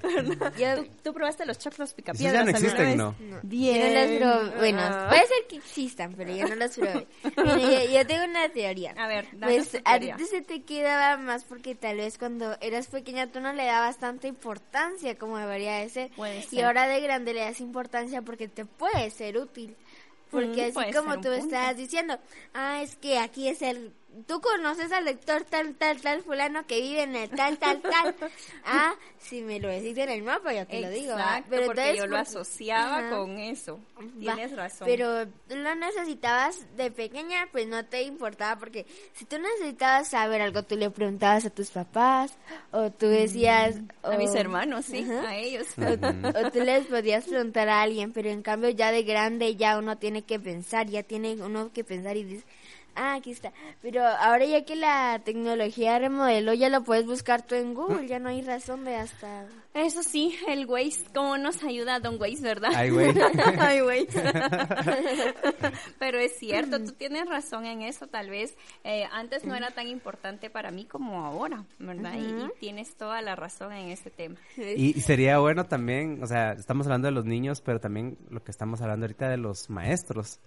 yo, 0.58 0.82
¿Tú, 0.84 0.88
tú 1.04 1.12
probaste 1.14 1.44
los 1.46 1.58
choclos 1.58 1.90
Esos 1.90 1.94
picapiedras 1.94 2.32
ya 2.34 2.44
no 2.44 2.50
existen, 2.50 2.86
vez? 2.86 2.96
¿no? 2.96 3.14
no, 3.20 3.38
Bien. 3.42 3.92
yo 3.92 4.28
no 4.28 4.36
los 4.38 4.40
probé. 4.50 4.58
Bueno, 4.58 4.80
Ah. 4.82 5.06
puede 5.08 5.26
ser 5.26 5.36
que 5.48 5.56
existan, 5.56 6.14
pero 6.16 6.34
yo 6.34 6.48
no 6.48 6.54
los 6.56 6.70
probé. 6.76 7.06
Yo, 7.36 7.90
yo 7.92 8.06
tengo 8.06 8.24
una 8.24 8.48
teoría. 8.48 8.92
A 8.96 9.06
ver, 9.08 9.26
Pues 9.40 9.70
tu 9.70 9.78
a 9.84 9.98
ti 9.98 10.24
se 10.26 10.42
te 10.42 10.62
quedaba 10.62 11.16
más 11.16 11.44
porque 11.44 11.74
tal 11.74 11.96
vez 11.98 12.18
cuando 12.18 12.56
eras 12.60 12.86
pequeña 12.88 13.26
tú 13.30 13.40
no 13.40 13.52
le 13.52 13.64
dabas 13.66 13.98
tanta 13.98 14.26
importancia 14.28 15.16
como 15.18 15.38
debería 15.38 15.76
de 15.78 15.88
ser. 15.88 16.10
Puede 16.16 16.38
Y 16.38 16.42
ser. 16.42 16.64
ahora 16.64 16.86
de 16.88 17.00
grande 17.00 17.34
le 17.34 17.40
das 17.40 17.60
importancia 17.60 18.22
porque 18.22 18.48
te 18.48 18.64
puede 18.64 19.10
ser 19.10 19.38
útil. 19.38 19.76
Porque 20.30 20.72
Mm, 20.72 20.78
así 20.78 20.92
como 20.92 21.14
tú 21.16 21.28
punto. 21.28 21.34
estabas 21.34 21.76
diciendo, 21.76 22.18
ah, 22.54 22.82
es 22.82 22.96
que 22.96 23.18
aquí 23.18 23.48
es 23.48 23.62
el... 23.62 23.92
Tú 24.26 24.40
conoces 24.40 24.90
al 24.90 25.04
lector 25.04 25.44
tal, 25.44 25.74
tal, 25.76 26.00
tal 26.00 26.22
fulano 26.22 26.66
que 26.66 26.80
vive 26.80 27.02
en 27.02 27.14
el 27.14 27.30
tal, 27.30 27.58
tal, 27.58 27.80
tal. 27.80 28.14
Ah, 28.64 28.94
si 29.18 29.42
me 29.42 29.60
lo 29.60 29.68
decís 29.68 29.96
en 29.98 30.08
el 30.10 30.22
mapa, 30.22 30.52
yo 30.52 30.66
te 30.66 30.80
lo 30.80 30.90
digo. 30.90 31.14
¿va? 31.14 31.38
Exacto, 31.38 31.56
porque 31.64 31.80
entonces, 31.80 31.96
yo 31.96 32.06
lo 32.06 32.16
asociaba 32.16 32.98
Ajá. 32.98 33.10
con 33.10 33.38
eso. 33.38 33.80
Va, 33.98 34.34
Tienes 34.34 34.56
razón. 34.56 34.86
Pero 34.86 35.24
lo 35.48 35.74
necesitabas 35.74 36.76
de 36.76 36.90
pequeña, 36.90 37.48
pues 37.52 37.66
no 37.66 37.84
te 37.86 38.02
importaba, 38.02 38.58
porque 38.58 38.86
si 39.14 39.24
tú 39.24 39.38
necesitabas 39.38 40.08
saber 40.08 40.42
algo, 40.42 40.62
tú 40.62 40.76
le 40.76 40.90
preguntabas 40.90 41.46
a 41.46 41.50
tus 41.50 41.70
papás, 41.70 42.36
o 42.72 42.90
tú 42.90 43.06
decías... 43.06 43.76
a 44.02 44.16
mis 44.16 44.34
hermanos, 44.34 44.86
sí, 44.86 45.06
Ajá. 45.08 45.28
a 45.28 45.36
ellos. 45.36 45.66
O, 45.78 46.46
o 46.46 46.50
tú 46.50 46.60
les 46.60 46.86
podías 46.86 47.24
preguntar 47.24 47.68
a 47.68 47.82
alguien, 47.82 48.12
pero 48.12 48.28
en 48.28 48.42
cambio 48.42 48.70
ya 48.70 48.92
de 48.92 49.02
grande 49.04 49.56
ya 49.56 49.78
uno 49.78 49.96
tiene 49.98 50.22
que 50.22 50.38
pensar, 50.38 50.88
ya 50.88 51.02
tiene 51.02 51.34
uno 51.34 51.72
que 51.72 51.84
pensar 51.84 52.16
y 52.16 52.24
dice, 52.24 52.44
Ah, 52.94 53.14
aquí 53.14 53.30
está. 53.30 53.52
Pero 53.82 54.04
ahora 54.06 54.44
ya 54.44 54.64
que 54.64 54.76
la 54.76 55.20
tecnología 55.24 55.98
remodeló, 55.98 56.52
ya 56.54 56.68
lo 56.68 56.82
puedes 56.82 57.06
buscar 57.06 57.42
tú 57.42 57.54
en 57.54 57.74
Google, 57.74 58.06
ya 58.06 58.18
no 58.18 58.28
hay 58.28 58.42
razón 58.42 58.84
de 58.84 58.96
hasta... 58.96 59.46
Eso 59.72 60.02
sí, 60.02 60.36
el 60.48 60.66
Waze, 60.66 61.04
¿cómo 61.14 61.38
nos 61.38 61.62
ayuda 61.62 62.00
Don 62.00 62.20
Waze, 62.20 62.42
verdad? 62.42 62.70
Ay, 62.74 62.90
güey. 62.90 63.14
Ay, 63.60 63.82
Waze. 63.82 64.20
Pero 65.98 66.18
es 66.18 66.36
cierto, 66.38 66.82
tú 66.82 66.92
tienes 66.92 67.28
razón 67.28 67.66
en 67.66 67.82
eso, 67.82 68.06
tal 68.08 68.30
vez 68.30 68.56
eh, 68.84 69.04
antes 69.12 69.44
no 69.44 69.54
era 69.54 69.70
tan 69.70 69.86
importante 69.88 70.50
para 70.50 70.70
mí 70.72 70.84
como 70.86 71.24
ahora, 71.24 71.64
¿verdad? 71.78 72.14
Y- 72.14 72.30
y, 72.30 72.48
tienes 72.58 72.96
toda 72.96 73.22
la 73.22 73.36
razón 73.36 73.72
en 73.72 73.90
este 73.90 74.10
tema. 74.10 74.36
Y, 74.56 74.96
y 74.96 75.00
sería 75.00 75.38
bueno 75.38 75.64
también, 75.64 76.22
o 76.22 76.26
sea, 76.26 76.52
estamos 76.52 76.86
hablando 76.86 77.06
de 77.06 77.12
los 77.12 77.24
niños, 77.24 77.60
pero 77.60 77.80
también 77.80 78.18
lo 78.28 78.42
que 78.42 78.50
estamos 78.50 78.80
hablando 78.80 79.04
ahorita 79.04 79.28
de 79.28 79.36
los 79.36 79.70
maestros. 79.70 80.40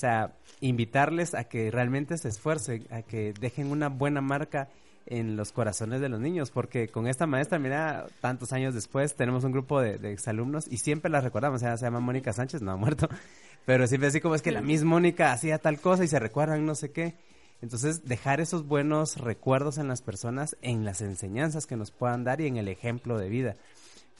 Sea, 0.00 0.32
invitarles 0.60 1.34
a 1.34 1.44
que 1.44 1.70
realmente 1.70 2.16
se 2.16 2.28
esfuercen, 2.28 2.86
a 2.90 3.02
que 3.02 3.34
dejen 3.38 3.70
una 3.70 3.90
buena 3.90 4.22
marca 4.22 4.70
en 5.04 5.36
los 5.36 5.52
corazones 5.52 6.00
de 6.00 6.08
los 6.08 6.20
niños, 6.20 6.50
porque 6.50 6.88
con 6.88 7.06
esta 7.06 7.26
maestra, 7.26 7.58
mira, 7.58 8.06
tantos 8.22 8.54
años 8.54 8.72
después 8.74 9.14
tenemos 9.14 9.44
un 9.44 9.52
grupo 9.52 9.78
de, 9.80 10.10
exalumnos 10.10 10.66
y 10.70 10.78
siempre 10.78 11.10
la 11.10 11.20
recordamos, 11.20 11.60
sea, 11.60 11.76
se 11.76 11.84
llama 11.84 12.00
Mónica 12.00 12.32
Sánchez, 12.32 12.62
no 12.62 12.70
ha 12.70 12.76
muerto, 12.76 13.10
pero 13.66 13.86
siempre 13.86 14.08
así 14.08 14.22
como 14.22 14.34
es 14.34 14.40
que 14.40 14.52
la 14.52 14.62
misma 14.62 14.90
Mónica 14.90 15.32
hacía 15.32 15.58
tal 15.58 15.78
cosa 15.80 16.02
y 16.02 16.08
se 16.08 16.18
recuerdan 16.18 16.64
no 16.64 16.74
sé 16.74 16.92
qué. 16.92 17.14
Entonces, 17.62 18.06
dejar 18.06 18.40
esos 18.40 18.66
buenos 18.66 19.18
recuerdos 19.18 19.76
en 19.76 19.86
las 19.86 20.00
personas, 20.00 20.56
en 20.62 20.86
las 20.86 21.02
enseñanzas 21.02 21.66
que 21.66 21.76
nos 21.76 21.90
puedan 21.90 22.24
dar 22.24 22.40
y 22.40 22.46
en 22.46 22.56
el 22.56 22.68
ejemplo 22.68 23.18
de 23.18 23.28
vida. 23.28 23.56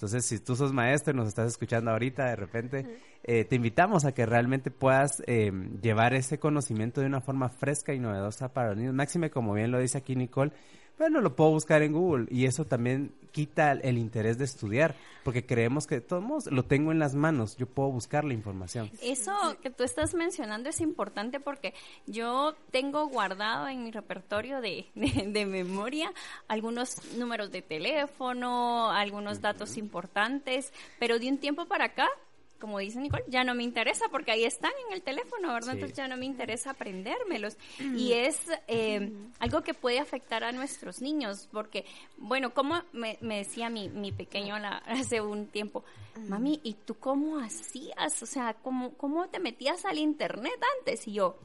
Entonces, 0.01 0.25
si 0.25 0.39
tú 0.39 0.57
sos 0.57 0.73
maestro 0.73 1.13
y 1.13 1.17
nos 1.17 1.29
estás 1.29 1.47
escuchando 1.49 1.91
ahorita 1.91 2.25
de 2.25 2.37
repente, 2.37 2.87
eh, 3.23 3.45
te 3.45 3.57
invitamos 3.57 4.07
a 4.07 4.13
que 4.13 4.25
realmente 4.25 4.71
puedas 4.71 5.23
eh, 5.27 5.53
llevar 5.83 6.15
ese 6.15 6.39
conocimiento 6.39 7.03
de 7.03 7.07
una 7.07 7.21
forma 7.21 7.51
fresca 7.51 7.93
y 7.93 7.99
novedosa 7.99 8.55
para 8.55 8.71
los 8.71 8.79
niños. 8.79 8.95
Máxime, 8.95 9.29
como 9.31 9.53
bien 9.53 9.71
lo 9.71 9.79
dice 9.79 9.99
aquí 9.99 10.17
Nicole, 10.17 10.53
bueno, 11.01 11.21
lo 11.21 11.35
puedo 11.35 11.51
buscar 11.51 11.83
en 11.83 11.93
Google 11.93 12.27
y 12.31 12.45
eso 12.45 12.65
también 12.65 13.13
quita 13.33 13.73
el, 13.73 13.97
interés 13.99 14.39
de 14.39 14.45
estudiar, 14.45 14.95
porque 15.25 15.47
creemos 15.47 15.87
que 15.87 15.97
de 15.97 16.01
todos 16.01 16.23
modos 16.23 16.47
lo 16.53 16.65
tengo 16.65 16.93
en 16.93 16.99
las 16.99 17.15
manos, 17.15 17.57
yo 17.57 17.67
puedo 17.67 17.89
buscar 17.91 18.25
la 18.25 18.35
información. 18.35 18.91
Eso 19.03 19.33
que 19.63 19.71
tú 19.71 19.83
estás 19.85 20.15
mencionando 20.15 20.69
es 20.69 20.81
importante 20.81 21.41
porque 21.41 21.73
yo 22.07 22.55
tengo 22.71 23.07
guardado 23.09 23.69
en 23.69 23.83
mi 23.85 23.91
repertorio 23.93 24.61
de, 24.61 24.87
de- 24.95 25.29
de 25.33 25.47
memoria 25.47 26.13
algunos 26.49 26.97
números 27.17 27.51
de 27.51 27.63
teléfono, 27.63 28.91
algunos 28.91 29.41
datos 29.41 29.77
importantes, 29.77 30.73
pero 30.99 31.19
de 31.19 31.29
un 31.31 31.39
tiempo 31.39 31.67
para 31.67 31.87
acá, 31.87 32.09
como 32.61 32.79
dice 32.79 33.01
Nicole, 33.01 33.25
ya 33.27 33.43
no 33.43 33.55
me 33.55 33.65
interesa 33.65 34.05
porque 34.11 34.31
ahí 34.31 34.45
están 34.45 34.71
en 34.87 34.93
el 34.93 35.03
teléfono, 35.03 35.49
¿verdad? 35.53 35.73
Sí. 35.73 35.79
Entonces 35.79 35.97
ya 35.97 36.07
no 36.07 36.17
me 36.17 36.27
interesa 36.27 36.71
aprendérmelos. 36.71 37.57
Y 37.79 38.13
es 38.13 38.39
eh, 38.69 39.11
algo 39.41 39.63
que 39.63 39.75
puede 39.75 39.99
afectar 39.99 40.45
a 40.45 40.53
nuestros 40.53 41.01
niños 41.01 41.49
porque, 41.51 41.85
bueno, 42.19 42.55
como 42.55 42.83
me, 42.93 43.19
me 43.21 43.39
decía 43.39 43.71
mi, 43.71 43.89
mi 43.89 44.13
pequeño 44.13 44.59
la- 44.59 44.77
hace 44.87 45.21
un 45.21 45.47
tiempo, 45.49 45.83
mami, 46.29 46.61
¿y 46.63 46.75
tú 46.75 46.95
cómo 46.99 47.39
hacías? 47.41 48.23
O 48.23 48.27
sea, 48.27 48.55
¿cómo, 48.55 48.93
cómo 48.95 49.29
te 49.29 49.41
metías 49.41 49.85
al 49.87 49.99
internet 49.99 50.61
antes? 50.79 51.09
Y 51.09 51.15
yo, 51.15 51.39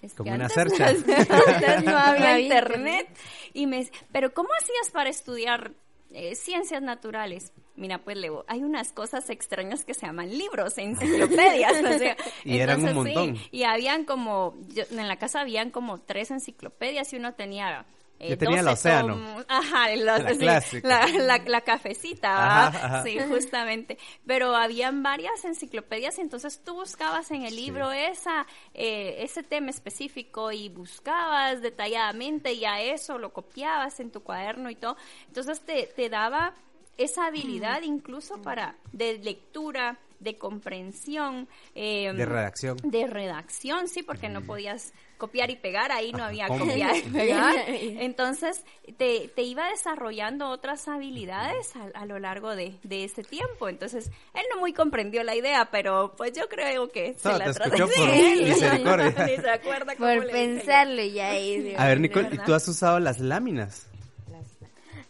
es 0.00 0.14
Como 0.14 0.30
que 0.30 0.36
una 0.36 0.46
antes, 0.46 0.54
cercha. 0.76 0.86
antes 1.46 1.84
no 1.84 1.96
había 1.96 2.32
había 2.34 2.40
internet. 2.40 3.08
Y 3.52 3.66
me, 3.66 3.90
pero 4.12 4.32
¿cómo 4.32 4.48
hacías 4.60 4.90
para 4.92 5.10
estudiar 5.10 5.72
eh, 6.12 6.34
ciencias 6.34 6.82
naturales? 6.82 7.52
Mira, 7.74 7.98
pues 7.98 8.16
Leo, 8.18 8.44
hay 8.48 8.62
unas 8.62 8.92
cosas 8.92 9.30
extrañas 9.30 9.84
que 9.84 9.94
se 9.94 10.04
llaman 10.06 10.30
libros, 10.36 10.76
enciclopedias. 10.76 11.72
o 11.82 11.98
sea, 11.98 12.16
Y 12.44 12.58
eran 12.58 12.82
un 12.82 12.88
sí, 12.88 12.94
montón. 12.94 13.38
y 13.50 13.62
habían 13.64 14.04
como, 14.04 14.54
yo- 14.68 14.84
en 14.90 15.08
la 15.08 15.16
casa 15.16 15.40
habían 15.40 15.70
como 15.70 16.00
tres 16.00 16.30
enciclopedias 16.30 17.12
y 17.12 17.16
uno 17.16 17.32
tenía... 17.32 17.86
eh, 18.18 18.28
Yo 18.28 18.38
tenía 18.38 18.60
el 18.60 18.66
12 18.66 18.74
océano. 18.88 19.14
tomos. 19.14 19.44
Ajá, 19.48 19.90
el- 19.90 20.04
La 20.04 20.60
sí, 20.60 20.80
la, 20.82 21.06
la- 21.08 21.38
la 21.38 21.60
cafecita, 21.62 22.28
Ajá, 22.30 22.70
¿verdad? 22.70 22.84
ajá. 22.84 23.02
Sí, 23.04 23.18
justamente. 23.26 23.96
Pero 24.26 24.54
habían 24.54 25.02
varias 25.02 25.42
enciclopedias, 25.46 26.18
entonces 26.18 26.60
tú 26.62 26.74
buscabas 26.74 27.30
en 27.30 27.44
el 27.44 27.56
libro 27.56 27.90
esa, 27.90 28.46
eh, 28.74 29.16
ese 29.20 29.42
tema 29.42 29.70
específico 29.70 30.52
y 30.52 30.68
buscabas 30.68 31.62
detalladamente 31.62 32.52
y 32.52 32.66
a 32.66 32.82
eso 32.82 33.16
lo 33.16 33.32
copiabas 33.32 33.98
en 33.98 34.10
tu 34.10 34.22
cuaderno 34.22 34.68
y 34.68 34.76
todo. 34.76 34.96
Entonces 35.28 35.60
te, 35.62 35.86
te 35.86 36.10
daba 36.10 36.52
esa 36.98 37.26
habilidad 37.26 37.82
incluso 37.82 38.40
para 38.42 38.76
de 38.92 39.18
lectura, 39.18 39.98
de 40.20 40.38
comprensión, 40.38 41.48
eh, 41.74 42.12
De 42.14 42.24
redacción. 42.26 42.76
de 42.84 43.06
redacción, 43.08 43.88
sí, 43.88 44.04
porque 44.04 44.28
no 44.28 44.42
podías 44.42 44.92
copiar 45.18 45.50
y 45.50 45.56
pegar, 45.56 45.90
ahí 45.90 46.12
no 46.12 46.22
había 46.22 46.46
¿cómo? 46.46 46.64
copiar 46.64 46.96
y 46.96 47.02
pegar. 47.12 47.54
Entonces, 47.68 48.64
te, 48.98 49.28
te 49.34 49.42
iba 49.42 49.68
desarrollando 49.70 50.48
otras 50.48 50.86
habilidades 50.86 51.74
a, 51.74 51.86
a 52.00 52.06
lo 52.06 52.20
largo 52.20 52.54
de, 52.54 52.78
de 52.84 53.02
ese 53.04 53.24
tiempo. 53.24 53.68
Entonces, 53.68 54.10
él 54.34 54.42
no 54.54 54.60
muy 54.60 54.72
comprendió 54.72 55.24
la 55.24 55.34
idea, 55.34 55.70
pero 55.72 56.14
pues 56.16 56.32
yo 56.34 56.48
creo 56.48 56.88
que 56.90 57.14
se 57.14 57.28
la 57.36 57.52
por 57.52 57.92
Sí, 57.92 58.42
misericordia. 58.44 59.26
Ni 59.26 59.36
se 59.42 59.50
acuerda 59.50 59.96
cómo 59.96 60.08
Por 60.08 60.24
le 60.24 60.26
yo. 60.26 60.32
pensarlo 60.32 61.02
ya 61.02 61.36
es... 61.36 61.78
A 61.78 61.86
ver, 61.88 62.00
Nicole, 62.00 62.28
¿y 62.32 62.38
tú 62.38 62.54
has 62.54 62.66
usado 62.68 63.00
las 63.00 63.18
láminas? 63.18 63.88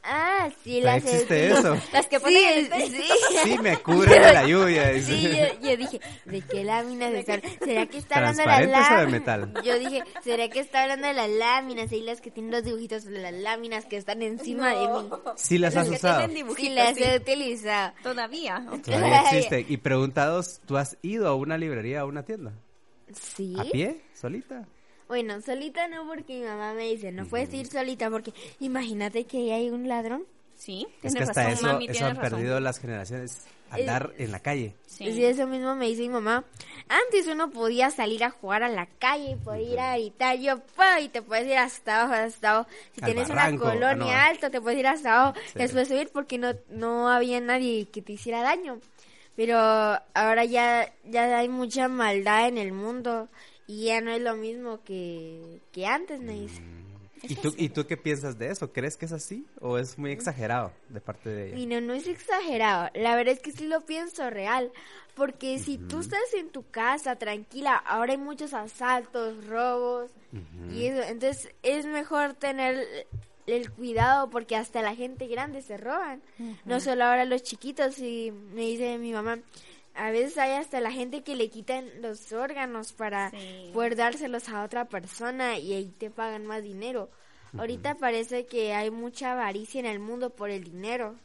Ah, 0.05 0.48
sí, 0.64 0.80
¿Todavía 0.80 1.05
las 1.05 1.05
existe 1.14 1.38
he- 1.46 1.50
eso? 1.53 1.76
Las 1.92 2.07
que 2.09 2.16
Sí, 2.18 2.22
ponen 2.24 2.42
en 2.66 2.72
el 2.72 2.90
sí. 2.90 3.03
Sí, 3.44 3.59
me 3.59 3.76
cubre 3.78 4.18
de 4.18 4.32
la 4.32 4.44
lluvia. 4.44 4.88
dice. 4.90 5.12
Sí, 5.12 5.28
yo, 5.28 5.68
yo 5.70 5.76
dije, 5.76 6.00
¿de 6.24 6.40
qué 6.40 6.64
láminas 6.64 7.12
están? 7.14 7.40
¿Será 7.64 7.86
que 7.86 7.98
está 7.98 8.16
hablando 8.16 8.42
de 8.42 8.48
las 8.48 8.59
¿Transparentes 8.59 8.90
o 8.90 8.96
de 8.96 8.96
láminas? 9.05 9.20
metal? 9.53 9.62
Yo 9.64 9.78
dije, 9.78 10.03
¿será 10.24 10.48
que 10.48 10.59
está 10.59 10.82
hablando 10.82 11.07
de 11.07 11.14
las 11.14 11.30
láminas? 11.30 11.92
Ahí 11.92 12.03
las 12.03 12.20
que 12.20 12.32
tienen 12.32 12.50
los 12.50 12.64
dibujitos 12.64 13.05
de 13.05 13.18
las 13.20 13.32
láminas 13.32 13.84
que 13.86 13.96
están 13.96 14.22
encima 14.22 14.70
de 14.74 14.88
mí. 14.88 15.09
Sí 15.36 15.59
las 15.59 15.76
has 15.76 15.88
que 15.88 15.94
usado. 15.94 16.28
Sí, 16.57 16.68
las 16.70 16.96
sí. 16.96 17.05
he 17.05 17.16
utilizado. 17.16 17.92
Todavía. 18.03 18.64
Todavía 18.84 19.20
existe. 19.22 19.64
Y 19.68 19.76
preguntados, 19.76 20.61
¿tú 20.66 20.78
has 20.78 20.96
ido 21.03 21.28
a 21.28 21.36
una 21.36 21.57
librería, 21.59 22.00
a 22.00 22.07
una 22.07 22.24
tienda? 22.24 22.53
Sí. 23.12 23.55
¿A 23.57 23.64
pie? 23.64 24.00
¿Solita? 24.14 24.64
Bueno, 25.12 25.42
solita 25.42 25.88
no 25.88 26.06
porque 26.06 26.38
mi 26.40 26.46
mamá 26.46 26.72
me 26.72 26.84
dice, 26.84 27.12
no 27.12 27.26
puedes 27.26 27.52
ir 27.52 27.66
solita 27.66 28.08
porque 28.08 28.32
imagínate 28.60 29.26
que 29.26 29.36
ahí 29.36 29.50
hay 29.50 29.68
un 29.68 29.86
ladrón. 29.86 30.24
Sí, 30.56 30.86
Es 31.02 31.12
tienes 31.12 31.14
que 31.16 31.22
hasta 31.24 31.42
razón, 31.42 31.52
eso, 31.52 31.66
mami, 31.66 31.86
eso 31.86 32.06
han 32.06 32.16
razón. 32.16 32.30
perdido 32.38 32.60
las 32.60 32.78
generaciones. 32.78 33.42
Andar 33.68 34.14
en 34.16 34.32
la 34.32 34.40
calle. 34.40 34.74
Sí. 34.86 35.12
Sí, 35.12 35.22
eso 35.22 35.46
mismo 35.46 35.74
me 35.74 35.86
dice 35.88 36.00
mi 36.00 36.08
mamá. 36.08 36.44
Antes 36.88 37.26
uno 37.26 37.50
podía 37.50 37.90
salir 37.90 38.24
a 38.24 38.30
jugar 38.30 38.62
a 38.62 38.70
la 38.70 38.86
calle, 38.86 39.36
podía 39.44 39.72
ir 39.74 39.80
a 39.80 39.98
gritar, 39.98 40.38
yo, 40.38 40.60
pa, 40.76 40.98
y 41.00 41.10
te 41.10 41.20
puedes 41.20 41.46
ir 41.46 41.58
hasta 41.58 42.04
abajo, 42.04 42.14
hasta 42.14 42.50
abajo. 42.50 42.70
Si 42.94 43.00
Al 43.04 43.12
tienes 43.12 43.28
barranco, 43.28 43.64
una 43.64 43.72
ah, 43.72 43.74
colonia 43.74 44.14
no. 44.16 44.30
alta, 44.30 44.48
te 44.48 44.62
puedes 44.62 44.78
ir 44.78 44.86
hasta 44.86 45.12
abajo, 45.20 45.38
Sí. 45.52 45.58
después 45.58 45.88
subir 45.88 46.08
porque 46.10 46.38
no, 46.38 46.54
no 46.70 47.10
había 47.10 47.38
nadie 47.38 47.86
que 47.92 48.00
te 48.00 48.12
hiciera 48.14 48.40
daño. 48.40 48.80
Pero 49.36 49.58
ahora 49.58 50.46
ya, 50.46 50.90
ya 51.04 51.36
hay 51.38 51.50
mucha 51.50 51.88
maldad 51.88 52.48
en 52.48 52.56
el 52.56 52.72
mundo 52.72 53.28
y 53.66 53.86
ya 53.86 54.00
no 54.00 54.10
es 54.10 54.20
lo 54.22 54.36
mismo 54.36 54.82
que, 54.84 55.60
que 55.72 55.86
antes, 55.86 56.20
me 56.20 56.32
dice. 56.40 56.62
¿Y 57.22 57.36
tú, 57.36 57.54
¿Y 57.56 57.68
tú 57.68 57.86
qué 57.86 57.96
piensas 57.96 58.36
de 58.36 58.50
eso? 58.50 58.72
¿Crees 58.72 58.96
que 58.96 59.06
es 59.06 59.12
así? 59.12 59.46
¿O 59.60 59.78
es 59.78 59.96
muy 59.96 60.10
exagerado 60.10 60.72
de 60.88 61.00
parte 61.00 61.30
de 61.30 61.48
ella? 61.48 61.58
Y 61.58 61.66
no, 61.66 61.80
no 61.80 61.94
es 61.94 62.08
exagerado. 62.08 62.90
La 62.94 63.14
verdad 63.14 63.34
es 63.34 63.40
que 63.40 63.52
sí 63.52 63.66
lo 63.66 63.82
pienso 63.82 64.28
real. 64.30 64.72
Porque 65.14 65.58
si 65.58 65.78
tú 65.78 66.00
estás 66.00 66.34
en 66.36 66.48
tu 66.48 66.68
casa 66.68 67.16
tranquila, 67.16 67.76
ahora 67.76 68.12
hay 68.12 68.18
muchos 68.18 68.54
asaltos, 68.54 69.46
robos. 69.46 70.10
Y 70.72 70.86
eso, 70.86 71.02
entonces 71.02 71.54
es 71.62 71.86
mejor 71.86 72.34
tener 72.34 73.06
el 73.46 73.70
cuidado 73.70 74.30
porque 74.30 74.56
hasta 74.56 74.80
la 74.80 74.94
gente 74.94 75.26
grande 75.26 75.62
se 75.62 75.76
roban. 75.76 76.22
No 76.64 76.80
solo 76.80 77.04
ahora 77.04 77.24
los 77.24 77.42
chiquitos. 77.42 77.98
Y 77.98 78.32
me 78.32 78.62
dice 78.62 78.98
mi 78.98 79.12
mamá, 79.12 79.38
a 79.95 80.11
veces 80.11 80.38
hay 80.38 80.53
hasta 80.53 80.80
la 80.80 80.90
gente 80.93 81.22
que 81.22 81.36
le 81.36 81.49
quitan 81.51 81.88
los 82.01 82.32
órganos 82.32 82.93
para 82.93 83.30
Sí. 83.30 83.70
poder 83.72 83.97
dárselos 83.97 84.49
a 84.49 84.64
otra 84.64 84.86
persona 84.86 85.59
y 85.59 85.72
ahí 85.74 85.86
te 85.99 86.11
pagan 86.11 86.47
más 86.47 86.62
dinero. 86.62 87.11
Ahorita 87.59 87.97
parece 87.97 88.47
que 88.47 88.72
hay 88.72 88.90
mucha 88.90 89.32
avaricia 89.32 89.78
en 89.80 89.86
el 89.86 89.99
mundo 89.99 90.30
por 90.30 90.49
el 90.51 90.64
dinero. 90.64 91.16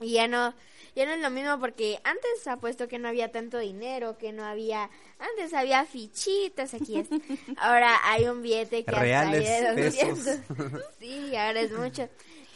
Y 0.00 0.14
ya 0.14 0.26
no, 0.26 0.54
ya 0.96 1.04
no 1.06 1.12
es 1.12 1.20
lo 1.20 1.30
mismo 1.30 1.60
porque 1.60 2.00
antes 2.04 2.46
apuesto 2.48 2.88
que 2.88 2.98
no 2.98 3.06
había 3.06 3.30
tanto 3.30 3.58
dinero, 3.58 4.16
que 4.18 4.32
no 4.32 4.44
había, 4.44 4.90
antes 5.18 5.52
había 5.54 5.84
fichitas 5.84 6.74
aquí. 6.74 6.98
es- 6.98 7.08
ahora 7.58 7.96
hay 8.04 8.24
un 8.26 8.42
billete 8.42 8.82
que 8.82 8.90
hasta 8.90 9.02
Reales, 9.02 9.48
hay 9.48 9.76
de 9.76 9.82
pesos. 9.90 10.24
200. 10.48 10.82
Sí, 10.98 11.36
ahora 11.36 11.60
es 11.60 11.72
mucho. 11.72 12.08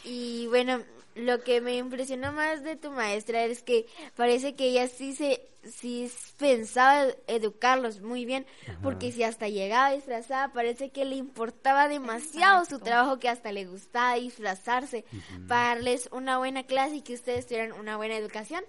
Y 0.03 0.47
bueno, 0.47 0.81
lo 1.15 1.43
que 1.43 1.61
me 1.61 1.77
impresionó 1.77 2.31
más 2.31 2.63
de 2.63 2.75
tu 2.75 2.91
maestra 2.91 3.43
es 3.45 3.63
que 3.63 3.87
parece 4.15 4.55
que 4.55 4.65
ella 4.65 4.87
sí 4.87 5.15
se 5.15 5.41
sí 5.71 6.11
pensaba 6.37 7.07
educarlos 7.27 8.01
muy 8.01 8.25
bien, 8.25 8.45
porque 8.83 9.11
si 9.11 9.23
hasta 9.23 9.47
llegaba 9.47 9.93
disfrazada, 9.93 10.53
parece 10.53 10.89
que 10.89 11.05
le 11.05 11.15
importaba 11.15 11.87
demasiado 11.87 12.65
su 12.65 12.79
trabajo 12.79 13.17
que 13.17 13.29
hasta 13.29 13.51
le 13.51 13.65
gustaba 13.65 14.15
disfrazarse 14.15 15.05
para 15.47 15.69
darles 15.69 16.09
una 16.11 16.37
buena 16.37 16.63
clase 16.63 16.97
y 16.97 17.01
que 17.01 17.15
ustedes 17.15 17.47
tuvieran 17.47 17.71
una 17.73 17.97
buena 17.97 18.15
educación. 18.15 18.63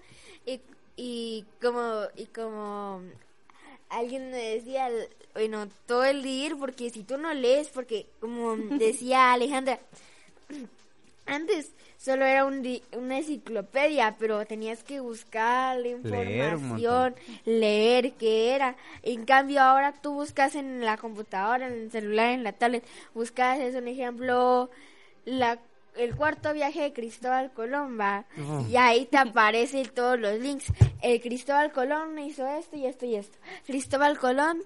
Y, 0.45 0.61
y 0.95 1.45
como 1.61 2.05
y 2.15 2.25
como 2.25 3.03
alguien 3.89 4.31
me 4.31 4.37
decía, 4.37 4.89
bueno, 5.33 5.69
todo 5.85 6.03
el 6.03 6.23
día, 6.23 6.55
porque 6.57 6.89
si 6.89 7.03
tú 7.03 7.17
no 7.17 7.33
lees, 7.33 7.69
porque 7.69 8.07
como 8.19 8.55
decía 8.79 9.33
Alejandra, 9.33 9.79
antes 11.27 11.71
solo 11.97 12.25
era 12.25 12.45
un 12.45 12.61
di- 12.61 12.83
una 12.93 13.17
enciclopedia, 13.17 14.15
pero 14.19 14.45
tenías 14.45 14.83
que 14.83 14.99
buscar 14.99 15.75
la 15.77 15.81
Leer 15.81 16.53
información, 16.53 17.15
leer 17.45 18.13
qué 18.13 18.55
era. 18.55 18.75
En 19.03 19.25
cambio, 19.25 19.61
ahora 19.61 19.93
tú 19.93 20.13
buscas 20.13 20.55
en 20.55 20.83
la 20.83 20.97
computadora, 20.97 21.67
en 21.67 21.73
el 21.73 21.91
celular, 21.91 22.29
en 22.31 22.43
la 22.43 22.53
tablet, 22.53 22.83
buscas, 23.13 23.59
es 23.59 23.75
un 23.75 23.87
ejemplo, 23.87 24.69
la 25.25 25.59
el 25.95 26.15
cuarto 26.15 26.53
viaje 26.53 26.81
de 26.83 26.93
Cristóbal 26.93 27.51
Colón, 27.53 27.99
va, 27.99 28.25
y 28.69 28.75
ahí 28.75 29.05
te 29.07 29.17
aparecen 29.17 29.87
todos 29.89 30.19
los 30.19 30.39
links. 30.39 30.71
El 31.01 31.19
Cristóbal 31.21 31.71
Colón 31.71 32.19
hizo 32.19 32.45
esto 32.47 32.75
y 32.77 32.85
esto 32.85 33.07
y 33.07 33.15
esto. 33.15 33.35
Cristóbal 33.65 34.19
Colón, 34.19 34.61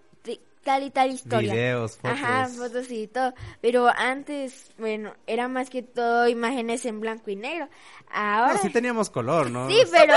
tal 0.64 0.84
y 0.84 0.92
tal 0.92 1.12
historia. 1.12 1.54
Videos, 1.54 1.98
Ajá, 2.04 2.48
fotos. 2.48 2.58
fotos 2.72 2.92
y 2.92 3.08
todo. 3.08 3.34
Pero 3.62 3.88
antes, 3.88 4.72
bueno, 4.78 5.14
era 5.28 5.48
más 5.48 5.70
que 5.70 5.82
todo 5.82 6.28
imágenes 6.28 6.86
en 6.86 7.00
blanco 7.00 7.30
y 7.32 7.36
negro. 7.36 7.68
Ahora... 8.12 8.54
No, 8.54 8.60
sí 8.62 8.70
teníamos 8.70 9.10
color, 9.10 9.50
¿no? 9.50 9.68
Sí, 9.70 9.82
pero, 9.92 10.14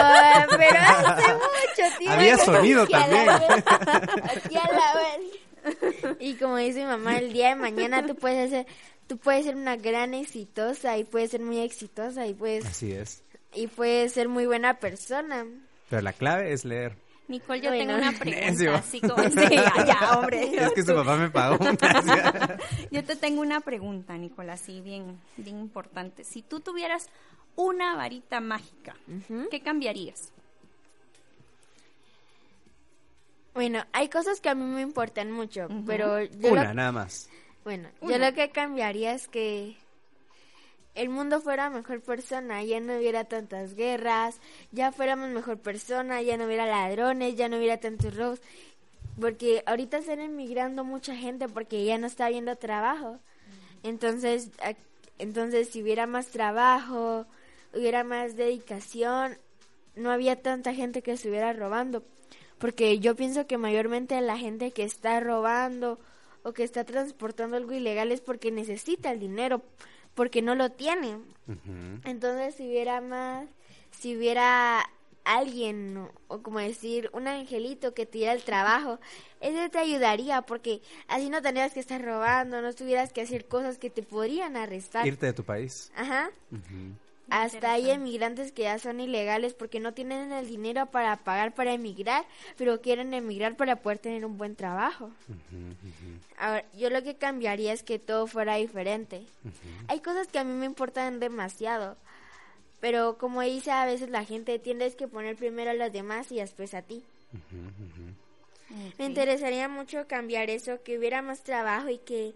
pero 0.51 0.79
hace 0.81 1.33
mucho 1.35 1.99
tiempo. 1.99 2.15
Había 2.19 2.37
sonido 2.39 2.83
a 2.83 2.87
también. 2.87 3.27
vez, 3.27 3.65
aquí 4.37 4.57
a 4.57 4.73
la 4.73 4.95
vez. 4.95 6.17
Y 6.21 6.35
como 6.35 6.57
dice 6.59 6.81
mi 6.81 6.87
mamá, 6.87 7.17
el 7.19 7.33
día 7.33 7.49
de 7.51 7.55
mañana 7.55 8.05
tú 8.07 8.15
puedes 8.15 8.49
hacer, 8.53 8.67
tú 9.07 9.17
puedes 9.17 9.47
ser 9.47 9.57
una 9.57 9.77
gran 9.77 10.13
exitosa 10.13 10.99
y 10.99 11.05
puedes 11.05 11.31
ser 11.31 11.41
muy 11.41 11.61
exitosa 11.61 12.27
y 12.27 12.35
puedes, 12.35 12.67
Así 12.67 12.93
es. 12.93 13.23
y 13.55 13.67
puedes 13.69 14.13
ser 14.13 14.29
muy 14.29 14.45
buena 14.45 14.75
persona. 14.79 15.47
Pero 15.89 16.03
la 16.03 16.13
clave 16.13 16.53
es 16.53 16.65
leer. 16.67 16.97
Nicole, 17.29 17.61
yo 17.61 17.71
Bueno. 17.71 17.95
tengo 17.95 17.99
una 17.99 18.11
Necio. 18.25 18.73
pregunta, 18.73 18.79
así 18.79 19.01
como 19.01 19.23
sí, 19.31 19.57
ya, 19.57 19.85
ya, 19.87 20.19
hombre. 20.19 20.65
Es 20.65 20.73
que 20.73 20.83
su 20.83 20.95
papá 20.95 21.17
me 21.17 21.31
pagó. 21.31 21.59
Yo 22.91 23.03
te 23.05 23.17
tengo 23.17 23.41
una 23.41 23.61
pregunta, 23.61 24.17
Nicole, 24.19 24.53
así 24.53 24.81
bien, 24.81 25.19
bien 25.39 25.59
importante. 25.59 26.23
Si 26.25 26.43
tú 26.43 26.61
tuvieras 26.61 27.09
una 27.57 27.97
varita 27.97 28.41
mágica, 28.41 28.95
¿qué 29.51 29.61
cambiarías? 29.61 30.33
Bueno, 33.55 33.85
hay 33.93 34.09
cosas 34.09 34.41
que 34.41 34.49
a 34.49 34.55
mí 34.55 34.65
me 34.65 34.81
importan 34.83 35.31
mucho, 35.31 35.69
pero 35.87 36.21
yo 36.23 36.53
Una, 36.53 36.65
lo, 36.65 36.75
nada 36.75 36.93
más. 36.93 37.29
bueno, 37.63 37.89
yo 38.03 38.19
lo 38.19 38.35
que 38.35 38.51
cambiaría 38.51 39.13
es 39.15 39.29
que 39.29 39.77
el 40.95 41.09
mundo 41.09 41.41
fuera 41.41 41.71
mejor 41.71 42.01
persona, 42.01 42.63
ya 42.63 42.81
no 42.81 42.97
hubiera 42.97 43.25
tantas 43.25 43.75
guerras, 43.75 44.41
ya 44.71 44.93
fuéramos 44.93 45.31
mejor 45.31 45.59
persona, 45.59 46.23
ya 46.23 46.37
no 46.37 46.47
hubiera 46.47 46.67
ladrones, 46.67 47.37
ya 47.37 47.49
no 47.49 47.57
hubiera 47.57 47.79
tantos 47.79 48.17
robos, 48.17 48.41
porque 49.21 49.63
ahorita 49.67 49.99
están 49.99 50.21
emigrando 50.21 50.85
mucha 50.85 51.15
gente 51.15 51.49
porque 51.49 51.85
ya 51.85 51.99
no 51.99 52.07
está 52.07 52.27
habiendo 52.27 52.57
trabajo. 52.57 53.19
Entonces, 53.83 54.51
entonces 55.19 55.69
si 55.69 55.83
hubiera 55.83 56.07
más 56.07 56.29
trabajo, 56.29 57.27
hubiera 57.73 58.05
más 58.05 58.37
dedicación, 58.37 59.39
no 59.97 60.11
había 60.11 60.41
tanta 60.43 60.75
gente 60.75 61.03
que 61.03 61.13
estuviera 61.13 61.53
robando. 61.53 62.03
Porque 62.59 62.99
yo 62.99 63.15
pienso 63.15 63.47
que 63.47 63.59
mayormente 63.59 64.21
la 64.21 64.39
gente 64.39 64.71
que 64.71 64.85
está 64.85 65.21
robando 65.21 65.99
o 66.43 66.53
que 66.53 66.63
está 66.63 66.85
transportando 66.85 67.57
algo 67.57 67.73
ilegal 67.73 68.13
es 68.13 68.21
porque 68.21 68.51
necesita 68.51 69.11
el 69.11 69.21
dinero, 69.21 69.63
porque 70.15 70.43
no 70.43 70.55
lo 70.55 70.71
tiene. 70.71 71.19
Entonces, 72.05 72.55
si 72.55 72.69
hubiera 72.69 73.01
más, 73.01 73.47
si 73.91 74.17
hubiera 74.17 74.89
alguien, 75.25 76.09
o, 76.29 76.43
como 76.43 76.59
decir, 76.59 77.11
un 77.13 77.29
angelito 77.29 77.95
que 77.95 78.07
te 78.07 78.19
diera 78.19 78.33
el 78.33 78.43
trabajo, 78.43 79.01
ese 79.41 79.69
te 79.69 79.79
ayudaría, 79.79 80.43
porque 80.43 80.83
así 81.09 81.31
no 81.31 81.43
tendrías 81.43 81.73
que 81.73 81.81
estar 81.81 82.03
robando, 82.03 82.61
no 82.61 82.73
tuvieras 82.75 83.13
que 83.13 83.23
hacer 83.23 83.47
cosas 83.47 83.79
que 83.79 83.91
te 83.91 84.03
podrían 84.03 84.57
arrestar. 84.57 85.07
Irte 85.07 85.27
de 85.27 85.33
tu 85.33 85.45
país. 85.45 85.91
Ajá. 85.97 86.31
Hasta 87.31 87.73
hay 87.73 87.91
emigrantes 87.91 88.53
que 88.53 88.63
ya 88.63 88.79
son 88.79 89.01
ilegales 89.01 89.55
porque 89.55 89.81
no 89.81 89.93
tienen 89.93 90.33
el 90.33 90.47
dinero 90.47 90.87
para 90.87 91.17
pagar 91.17 91.55
para 91.55 91.73
emigrar, 91.73 92.25
pero 92.57 92.81
quieren 92.81 93.15
emigrar 93.15 93.57
para 93.57 93.77
poder 93.77 93.99
tener 93.99 94.25
un 94.25 94.37
buen 94.37 94.57
trabajo. 94.57 95.11
Ahora, 96.39 96.65
yo 96.77 96.91
lo 96.91 97.03
que 97.03 97.17
cambiaría 97.17 97.73
es 97.73 97.83
que 97.83 97.99
todo 97.99 98.27
fuera 98.27 98.57
diferente. 98.57 99.23
Hay 99.89 100.01
cosas 100.01 100.29
que 100.29 100.39
a 100.39 100.45
mí 100.45 100.53
me 100.53 100.67
importan 100.67 101.19
demasiado, 101.19 101.97
pero 102.81 103.17
como 103.17 103.41
dice 103.41 103.71
a 103.71 103.87
veces 103.87 104.11
la 104.11 104.25
gente, 104.25 104.59
tienes 104.59 104.95
que 104.95 105.09
poner 105.09 105.37
primero 105.37 105.71
a 105.71 105.75
los 105.75 105.93
demás 105.93 106.31
y 106.31 106.37
después 106.37 106.75
a 106.75 106.83
ti. 106.83 107.03
Me 108.99 109.07
interesaría 109.07 109.69
mucho 109.69 110.07
cambiar 110.07 110.51
eso, 110.51 110.83
que 110.83 110.99
hubiera 110.99 111.23
más 111.23 111.43
trabajo 111.43 111.89
y 111.89 111.99
que 111.99 112.35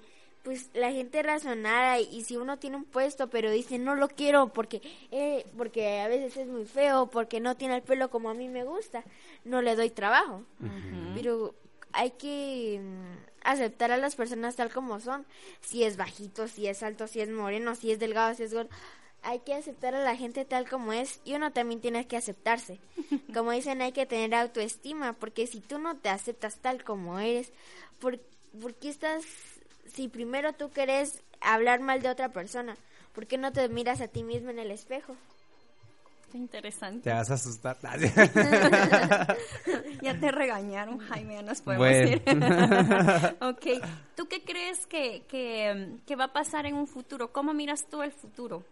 pues 0.49 0.70
la 0.72 0.90
gente 0.90 1.22
razonara 1.22 2.01
y, 2.01 2.24
si 2.24 2.38
uno 2.38 2.59
tiene 2.59 2.78
un 2.78 2.84
puesto 2.84 3.28
pero 3.28 3.51
dice 3.51 3.78
no 3.78 3.94
lo 3.94 4.09
quiero 4.09 4.49
porque 4.49 4.80
eh, 5.11 5.44
porque 5.59 6.01
a 6.01 6.09
veces 6.09 6.38
es 6.38 6.46
muy 6.46 6.64
feo 6.64 7.09
porque 7.09 7.38
no 7.38 7.55
tiene 7.55 7.76
el 7.76 7.82
pelo 7.82 8.09
como 8.09 8.30
a 8.30 8.34
mí 8.34 8.49
me 8.49 8.64
gusta 8.64 9.05
no 9.44 9.61
le 9.61 9.76
doy 9.76 9.90
trabajo 9.90 10.44
pero 11.14 11.55
hay 11.92 12.12
que 12.12 12.80
mm, 12.82 13.46
aceptar 13.46 13.92
a 13.92 13.99
las 13.99 14.16
personas 14.16 14.57
tal 14.57 14.72
como 14.72 15.01
son. 15.01 15.26
Si 15.61 15.84
es 15.84 15.99
bajito 15.99 16.49
si 16.49 16.66
es 16.66 16.82
alto 16.82 17.09
si 17.09 17.20
es 17.20 17.28
moreno 17.28 17.74
si 17.74 17.92
es 17.92 17.99
delgado 17.99 18.32
si 18.32 18.44
es 18.44 18.55
gordo 18.55 18.70
hay 19.22 19.40
que 19.40 19.53
aceptar 19.53 19.94
a 19.94 20.03
la 20.03 20.16
gente 20.16 20.46
tal 20.46 20.66
como 20.66 20.94
es 20.94 21.20
y 21.26 21.34
uno 21.34 21.53
también 21.53 21.82
tiene 21.82 22.07
que 22.07 22.16
aceptarse. 22.16 22.78
Como 23.34 23.51
dicen, 23.51 23.82
hay 23.82 23.90
que 23.90 24.07
tener 24.07 24.32
autoestima, 24.32 25.12
porque 25.12 25.49
si 25.49 25.61
tú 25.61 25.80
no 25.80 25.96
te 25.96 26.09
aceptas 26.09 26.61
tal 26.61 26.84
como 26.84 27.18
eres, 27.18 27.53
¿por, 27.99 28.20
por 28.62 28.74
qué 28.76 28.88
estás, 28.88 29.24
si 29.93 30.09
primero 30.09 30.53
tú 30.53 30.70
quieres 30.70 31.22
hablar 31.41 31.80
mal 31.80 32.03
de 32.03 32.09
otra 32.11 32.28
persona, 32.30 32.76
¿por 33.14 33.26
qué 33.26 33.39
no 33.39 33.53
te 33.53 33.68
miras 33.68 34.01
a 34.01 34.09
ti 34.09 34.22
mismo 34.22 34.51
en 34.51 34.59
el 34.59 34.70
espejo? 34.70 35.16
Qué 36.30 36.36
interesante. 36.39 37.05
Te 37.05 37.11
vas 37.12 37.30
a 37.30 37.34
asustar. 37.34 37.78
Ya 40.03 40.18
te 40.18 40.30
regañaron, 40.30 40.99
Jaime, 40.99 41.34
ya 41.34 41.43
nos 41.43 41.61
podemos 41.61 41.86
Bueno. 41.89 42.09
ir. 42.11 42.22
ok, 43.41 43.84
¿tú 44.14 44.26
qué 44.28 44.43
crees 44.45 44.86
que, 44.86 45.22
que, 45.28 45.97
que 46.07 46.16
va 46.16 46.24
a 46.24 46.32
pasar 46.32 46.66
en 46.66 46.74
un 46.76 46.86
futuro? 46.86 47.32
¿Cómo 47.32 47.53
miras 47.53 47.86
tú 47.89 48.03
el 48.03 48.12
futuro? 48.12 48.62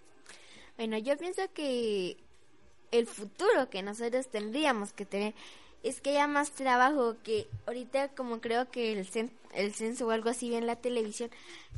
Bueno, 0.77 0.99
yo 0.99 1.17
pienso 1.17 1.43
que 1.53 2.17
el 2.93 3.07
futuro 3.07 3.69
que 3.71 3.83
nosotros 3.83 4.29
tendríamos 4.29 4.93
que 4.93 5.05
tener 5.07 5.35
es 5.83 6.01
que 6.01 6.11
haya 6.11 6.27
más 6.27 6.51
trabajo, 6.51 7.17
que 7.23 7.47
ahorita 7.67 8.09
como 8.09 8.41
creo 8.41 8.71
que 8.71 8.93
el, 8.93 9.07
cen- 9.11 9.31
el 9.55 9.73
censo 9.75 10.07
o 10.07 10.11
algo 10.11 10.31
así 10.31 10.51
ve 10.51 10.57
en 10.59 10.67
la 10.67 10.77
televisión, 10.77 11.31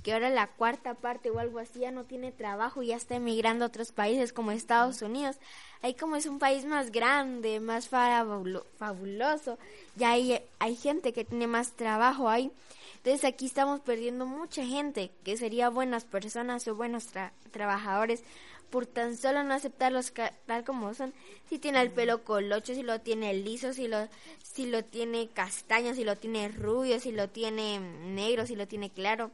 que 0.03 0.13
ahora 0.13 0.31
la 0.31 0.47
cuarta 0.47 0.95
parte 0.95 1.31
o 1.31 1.39
algo 1.39 1.59
así 1.59 1.81
ya 1.81 1.91
no 1.91 2.05
tiene 2.05 2.33
trabajo 2.33 2.83
y 2.83 2.89
ya 2.89 2.97
está 2.97 3.17
emigrando 3.17 3.65
a 3.65 3.69
otros 3.69 3.93
países 3.93 4.33
como 4.33 4.51
Estados 4.53 5.03
Unidos. 5.03 5.37
Ahí 5.83 5.95
como 5.95 6.17
es 6.17 6.27
un 6.27 6.39
país 6.39 6.65
más 6.65 6.91
grande, 6.91 7.61
más 7.61 7.91
fabulo- 7.91 8.65
fabuloso, 8.79 9.59
ya 9.97 10.13
hay, 10.13 10.41
hay 10.59 10.77
gente 10.77 11.13
que 11.13 11.25
tiene 11.25 11.47
más 11.47 11.73
trabajo 11.73 12.29
ahí. 12.29 12.51
Entonces 12.97 13.25
aquí 13.25 13.47
estamos 13.47 13.81
perdiendo 13.81 14.27
mucha 14.27 14.65
gente 14.65 15.11
que 15.25 15.37
sería 15.37 15.69
buenas 15.69 16.05
personas 16.05 16.67
o 16.67 16.75
buenos 16.75 17.13
tra- 17.15 17.31
trabajadores 17.53 18.23
por 18.71 18.87
tan 18.87 19.17
solo 19.17 19.43
no 19.45 19.55
aceptarlos 19.55 20.13
tal 20.47 20.65
como 20.65 20.95
son. 20.95 21.15
Si 21.49 21.59
tiene 21.59 21.81
el 21.81 21.91
pelo 21.91 22.25
colocho, 22.25 22.75
si 22.75 22.83
lo 22.83 23.01
tiene 23.01 23.35
liso, 23.35 23.73
si 23.73 23.89
lo, 23.89 24.09
si 24.43 24.67
lo 24.67 24.85
tiene 24.85 25.29
castaño, 25.29 25.95
si 25.95 26.05
lo 26.05 26.17
tiene 26.17 26.49
rubio, 26.49 27.01
si 27.01 27.13
lo 27.13 27.29
tiene 27.29 27.79
negro, 27.81 28.47
si 28.47 28.57
lo 28.57 28.67
tiene 28.67 28.91
claro. 28.91 29.31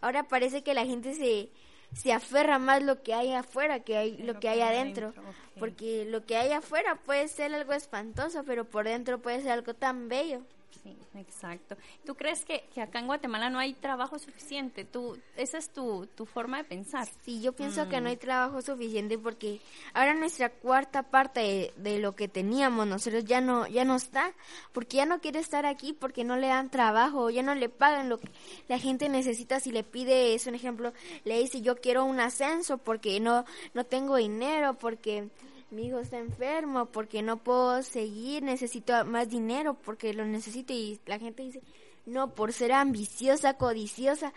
Ahora 0.00 0.24
parece 0.24 0.62
que 0.62 0.74
la 0.74 0.86
gente 0.86 1.14
se, 1.14 1.50
se 1.94 2.12
aferra 2.12 2.58
más 2.58 2.82
lo 2.82 3.02
que 3.02 3.14
hay 3.14 3.32
afuera 3.32 3.80
que 3.80 3.96
hay, 3.96 4.16
lo 4.18 4.40
que 4.40 4.48
hay 4.48 4.60
adentro. 4.60 5.12
Porque 5.58 6.06
lo 6.06 6.24
que 6.24 6.36
hay 6.36 6.52
afuera 6.52 6.94
puede 6.94 7.28
ser 7.28 7.54
algo 7.54 7.72
espantoso, 7.72 8.44
pero 8.44 8.64
por 8.64 8.86
dentro 8.86 9.20
puede 9.20 9.42
ser 9.42 9.52
algo 9.52 9.74
tan 9.74 10.08
bello. 10.08 10.42
Sí, 10.82 10.96
exacto. 11.14 11.76
¿Tú 12.06 12.14
crees 12.14 12.42
que, 12.46 12.64
que 12.72 12.80
acá 12.80 13.00
en 13.00 13.06
Guatemala 13.06 13.50
no 13.50 13.58
hay 13.58 13.74
trabajo 13.74 14.18
suficiente? 14.18 14.86
¿Tú, 14.86 15.18
¿Esa 15.36 15.58
es 15.58 15.68
tu, 15.70 16.06
tu 16.14 16.24
forma 16.24 16.56
de 16.56 16.64
pensar? 16.64 17.06
Sí, 17.22 17.42
yo 17.42 17.52
pienso 17.52 17.86
que 17.90 17.96
no 18.00 18.04
Mm. 18.04 18.06
hay 18.06 18.16
trabajo 18.16 18.62
suficiente 18.62 19.18
porque 19.18 19.60
ahora 19.92 20.14
nuestra 20.14 20.48
cuarta 20.48 21.02
parte 21.02 21.40
de, 21.40 21.72
de 21.76 21.98
lo 21.98 22.16
que 22.16 22.28
teníamos 22.28 22.86
nosotros 22.86 23.24
ya 23.26 23.42
no 23.42 23.66
ya 23.66 23.84
no 23.84 23.96
está, 23.96 24.32
porque 24.72 24.96
ya 24.96 25.04
no 25.06 25.20
quiere 25.20 25.40
estar 25.40 25.66
aquí 25.66 25.92
porque 25.92 26.24
no 26.24 26.36
le 26.38 26.46
dan 26.46 26.70
trabajo, 26.70 27.28
ya 27.28 27.42
no 27.42 27.54
le 27.54 27.68
pagan 27.68 28.08
lo 28.08 28.18
que 28.18 28.30
la 28.68 28.78
gente 28.78 29.10
necesita 29.10 29.60
si 29.60 29.72
le 29.72 29.84
pide, 29.84 30.32
es 30.34 30.46
un 30.46 30.54
ejemplo, 30.54 30.94
le 31.24 31.38
dice 31.40 31.60
yo 31.60 31.76
quiero 31.76 32.06
un 32.06 32.20
ascenso 32.20 32.78
porque 32.78 33.20
no 33.20 33.44
no 33.74 33.84
tengo 33.84 34.16
dinero, 34.16 34.74
porque 34.78 35.28
mi 35.70 35.86
hijo 35.86 35.98
está 36.00 36.18
enfermo, 36.18 36.86
porque 36.86 37.22
no 37.22 37.36
puedo 37.38 37.82
seguir, 37.82 38.42
necesito 38.42 39.04
más 39.04 39.28
dinero 39.30 39.74
porque 39.74 40.12
lo 40.14 40.24
necesito 40.24 40.72
y 40.72 41.00
la 41.06 41.18
gente 41.18 41.42
dice, 41.42 41.62
"No, 42.06 42.34
por 42.34 42.52
ser 42.52 42.72
ambiciosa, 42.72 43.54
codiciosa, 43.54 44.32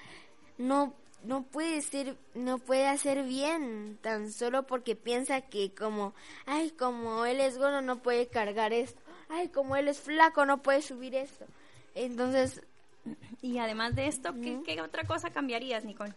no 0.57 0.93
no 1.23 1.43
puede 1.43 1.81
ser 1.81 2.17
no 2.35 2.57
puede 2.57 2.85
hacer 2.87 3.23
bien 3.23 3.97
tan 4.01 4.31
solo 4.31 4.63
porque 4.63 4.95
piensa 4.95 5.41
que 5.41 5.73
como 5.73 6.13
ay 6.45 6.71
como 6.71 7.25
él 7.25 7.39
es 7.39 7.57
gordo 7.57 7.81
no 7.81 7.99
puede 7.99 8.27
cargar 8.27 8.73
esto 8.73 8.99
ay 9.29 9.47
como 9.47 9.77
él 9.77 9.87
es 9.87 10.01
flaco 10.01 10.45
no 10.45 10.61
puede 10.61 10.81
subir 10.81 11.15
esto 11.15 11.45
Entonces, 11.95 12.61
Y 13.41 13.57
además 13.57 13.95
de 13.95 14.07
esto, 14.07 14.33
¿qué, 14.41 14.59
qué 14.65 14.81
otra 14.81 15.03
cosa 15.05 15.29
cambiarías, 15.29 15.83
Nicole? 15.85 16.13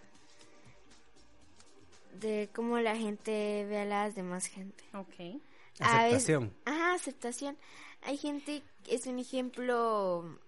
De 2.21 2.49
cómo 2.55 2.79
la 2.79 2.97
gente 2.97 3.64
ve 3.69 3.79
a 3.81 3.85
las 3.85 4.14
demás 4.14 4.47
gente. 4.47 4.85
Ok. 4.95 5.09
Veces- 5.19 5.41
Aceptación. 5.81 6.55
ajá, 6.64 6.95
aceptación. 6.95 7.57
Hay 8.03 8.17
gente, 8.17 8.62
es 8.89 9.07
un 9.07 9.19
ejemplo, 9.19 10.39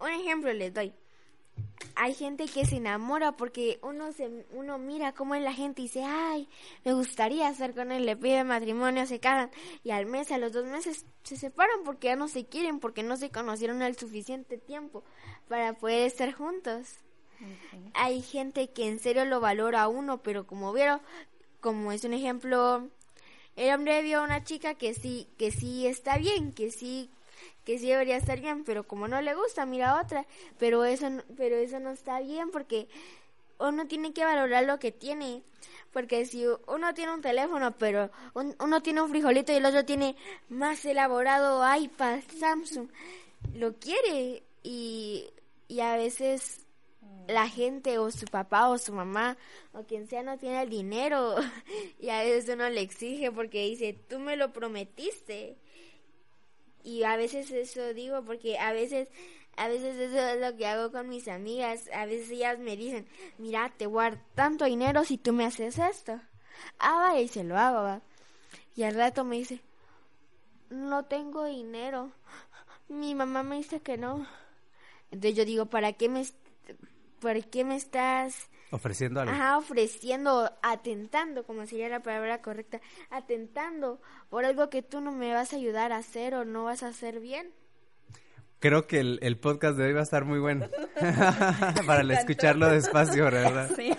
un 0.00 0.08
ejemplo 0.08 0.52
les 0.52 0.72
doy. 0.74 0.92
Hay 1.96 2.14
gente 2.14 2.46
que 2.46 2.64
se 2.64 2.76
enamora 2.76 3.32
porque 3.32 3.80
uno 3.82 4.12
se, 4.12 4.46
uno 4.52 4.78
mira 4.78 5.12
cómo 5.12 5.34
es 5.34 5.42
la 5.42 5.52
gente 5.52 5.82
y 5.82 5.86
dice, 5.86 6.04
ay, 6.04 6.48
me 6.84 6.92
gustaría 6.92 7.48
estar 7.48 7.74
con 7.74 7.90
él, 7.90 8.06
le 8.06 8.16
pide 8.16 8.44
matrimonio, 8.44 9.06
se 9.06 9.18
casan 9.18 9.50
y 9.82 9.90
al 9.90 10.06
mes, 10.06 10.30
a 10.30 10.38
los 10.38 10.52
dos 10.52 10.64
meses 10.66 11.04
se 11.24 11.36
separan 11.36 11.80
porque 11.84 12.08
ya 12.08 12.16
no 12.16 12.28
se 12.28 12.46
quieren, 12.46 12.78
porque 12.78 13.02
no 13.02 13.16
se 13.16 13.30
conocieron 13.30 13.82
el 13.82 13.96
suficiente 13.96 14.58
tiempo 14.58 15.02
para 15.48 15.72
poder 15.72 16.06
estar 16.06 16.32
juntos. 16.32 16.98
Hay 17.94 18.22
gente 18.22 18.68
que 18.70 18.86
en 18.88 18.98
serio 19.00 19.24
lo 19.24 19.40
valora 19.40 19.82
a 19.82 19.88
uno, 19.88 20.18
pero 20.22 20.46
como 20.46 20.72
vieron, 20.72 21.00
como 21.60 21.92
es 21.92 22.04
un 22.04 22.14
ejemplo, 22.14 22.88
el 23.56 23.74
hombre 23.74 24.02
vio 24.02 24.20
a 24.20 24.24
una 24.24 24.44
chica 24.44 24.74
que 24.74 24.94
sí, 24.94 25.26
que 25.38 25.50
sí 25.50 25.86
está 25.86 26.16
bien, 26.18 26.52
que 26.52 26.70
sí, 26.70 27.10
que 27.64 27.78
sí 27.78 27.88
debería 27.88 28.16
estar 28.16 28.40
bien, 28.40 28.64
pero 28.64 28.84
como 28.84 29.08
no 29.08 29.20
le 29.20 29.34
gusta, 29.34 29.66
mira 29.66 29.90
a 29.92 30.02
otra, 30.02 30.26
pero 30.58 30.84
eso, 30.84 31.08
pero 31.36 31.56
eso 31.56 31.80
no 31.80 31.90
está 31.90 32.20
bien 32.20 32.50
porque 32.50 32.88
uno 33.58 33.86
tiene 33.86 34.12
que 34.12 34.24
valorar 34.24 34.64
lo 34.64 34.78
que 34.78 34.92
tiene, 34.92 35.42
porque 35.92 36.24
si 36.26 36.44
uno 36.68 36.94
tiene 36.94 37.12
un 37.14 37.22
teléfono, 37.22 37.72
pero 37.72 38.10
un- 38.34 38.54
uno 38.60 38.80
tiene 38.82 39.02
un 39.02 39.10
frijolito 39.10 39.52
y 39.52 39.56
el 39.56 39.66
otro 39.66 39.84
tiene 39.84 40.14
más 40.48 40.84
elaborado 40.84 41.62
iPad, 41.76 42.20
Samsung, 42.38 42.88
lo 43.54 43.74
quiere. 43.74 44.42
Y, 44.62 45.26
y 45.68 45.80
a 45.80 45.96
veces 45.96 46.60
la 47.28 47.48
gente 47.48 47.98
o 47.98 48.10
su 48.10 48.26
papá 48.26 48.68
o 48.68 48.78
su 48.78 48.92
mamá 48.92 49.36
o 49.72 49.84
quien 49.84 50.08
sea 50.08 50.22
no 50.22 50.38
tiene 50.38 50.62
el 50.62 50.70
dinero 50.70 51.36
y 52.00 52.08
a 52.08 52.22
veces 52.24 52.52
uno 52.54 52.68
le 52.70 52.80
exige 52.80 53.30
porque 53.30 53.66
dice, 53.66 53.92
tú 53.92 54.18
me 54.18 54.36
lo 54.36 54.52
prometiste. 54.52 55.56
Y 56.82 57.02
a 57.02 57.16
veces 57.16 57.50
eso 57.50 57.92
digo 57.92 58.24
porque 58.24 58.58
a 58.58 58.72
veces 58.72 59.08
a 59.56 59.68
veces 59.68 59.96
eso 59.96 60.16
es 60.16 60.40
lo 60.40 60.56
que 60.56 60.66
hago 60.66 60.90
con 60.90 61.08
mis 61.08 61.28
amigas. 61.28 61.90
A 61.92 62.06
veces 62.06 62.30
ellas 62.30 62.58
me 62.58 62.76
dicen, 62.76 63.06
mira, 63.36 63.72
te 63.76 63.88
dar 63.88 64.22
tanto 64.34 64.64
dinero 64.64 65.04
si 65.04 65.18
tú 65.18 65.32
me 65.32 65.44
haces 65.44 65.78
esto. 65.78 66.20
Ah, 66.78 67.08
vaya, 67.08 67.20
y 67.20 67.28
se 67.28 67.44
lo 67.44 67.58
hago, 67.58 67.82
va. 67.82 68.00
Y 68.76 68.84
al 68.84 68.94
rato 68.94 69.24
me 69.24 69.36
dice, 69.36 69.60
no 70.70 71.04
tengo 71.04 71.44
dinero. 71.44 72.12
Mi 72.88 73.14
mamá 73.14 73.42
me 73.42 73.56
dice 73.56 73.80
que 73.80 73.98
no. 73.98 74.26
Entonces 75.10 75.36
yo 75.36 75.44
digo, 75.44 75.66
¿para 75.66 75.92
qué 75.92 76.08
me, 76.08 76.24
¿para 77.20 77.40
qué 77.40 77.64
me 77.64 77.76
estás 77.76 78.48
Ofreciendo 78.70 79.20
algo. 79.20 79.32
Ajá, 79.32 79.56
ofreciendo, 79.56 80.52
atentando, 80.62 81.44
como 81.44 81.64
sería 81.66 81.88
la 81.88 82.00
palabra 82.00 82.42
correcta, 82.42 82.80
atentando 83.10 84.00
por 84.28 84.44
algo 84.44 84.68
que 84.68 84.82
tú 84.82 85.00
no 85.00 85.12
me 85.12 85.32
vas 85.32 85.52
a 85.52 85.56
ayudar 85.56 85.92
a 85.92 85.96
hacer 85.96 86.34
o 86.34 86.44
no 86.44 86.64
vas 86.64 86.82
a 86.82 86.88
hacer 86.88 87.20
bien. 87.20 87.50
Creo 88.60 88.86
que 88.86 88.98
el, 89.00 89.20
el 89.22 89.38
podcast 89.38 89.78
de 89.78 89.84
hoy 89.84 89.92
va 89.92 90.00
a 90.00 90.02
estar 90.02 90.24
muy 90.24 90.40
bueno. 90.40 90.66
Para 91.86 92.00
el 92.00 92.10
escucharlo 92.10 92.68
despacio, 92.68 93.24
¿verdad? 93.24 93.70
Sí. 93.74 93.92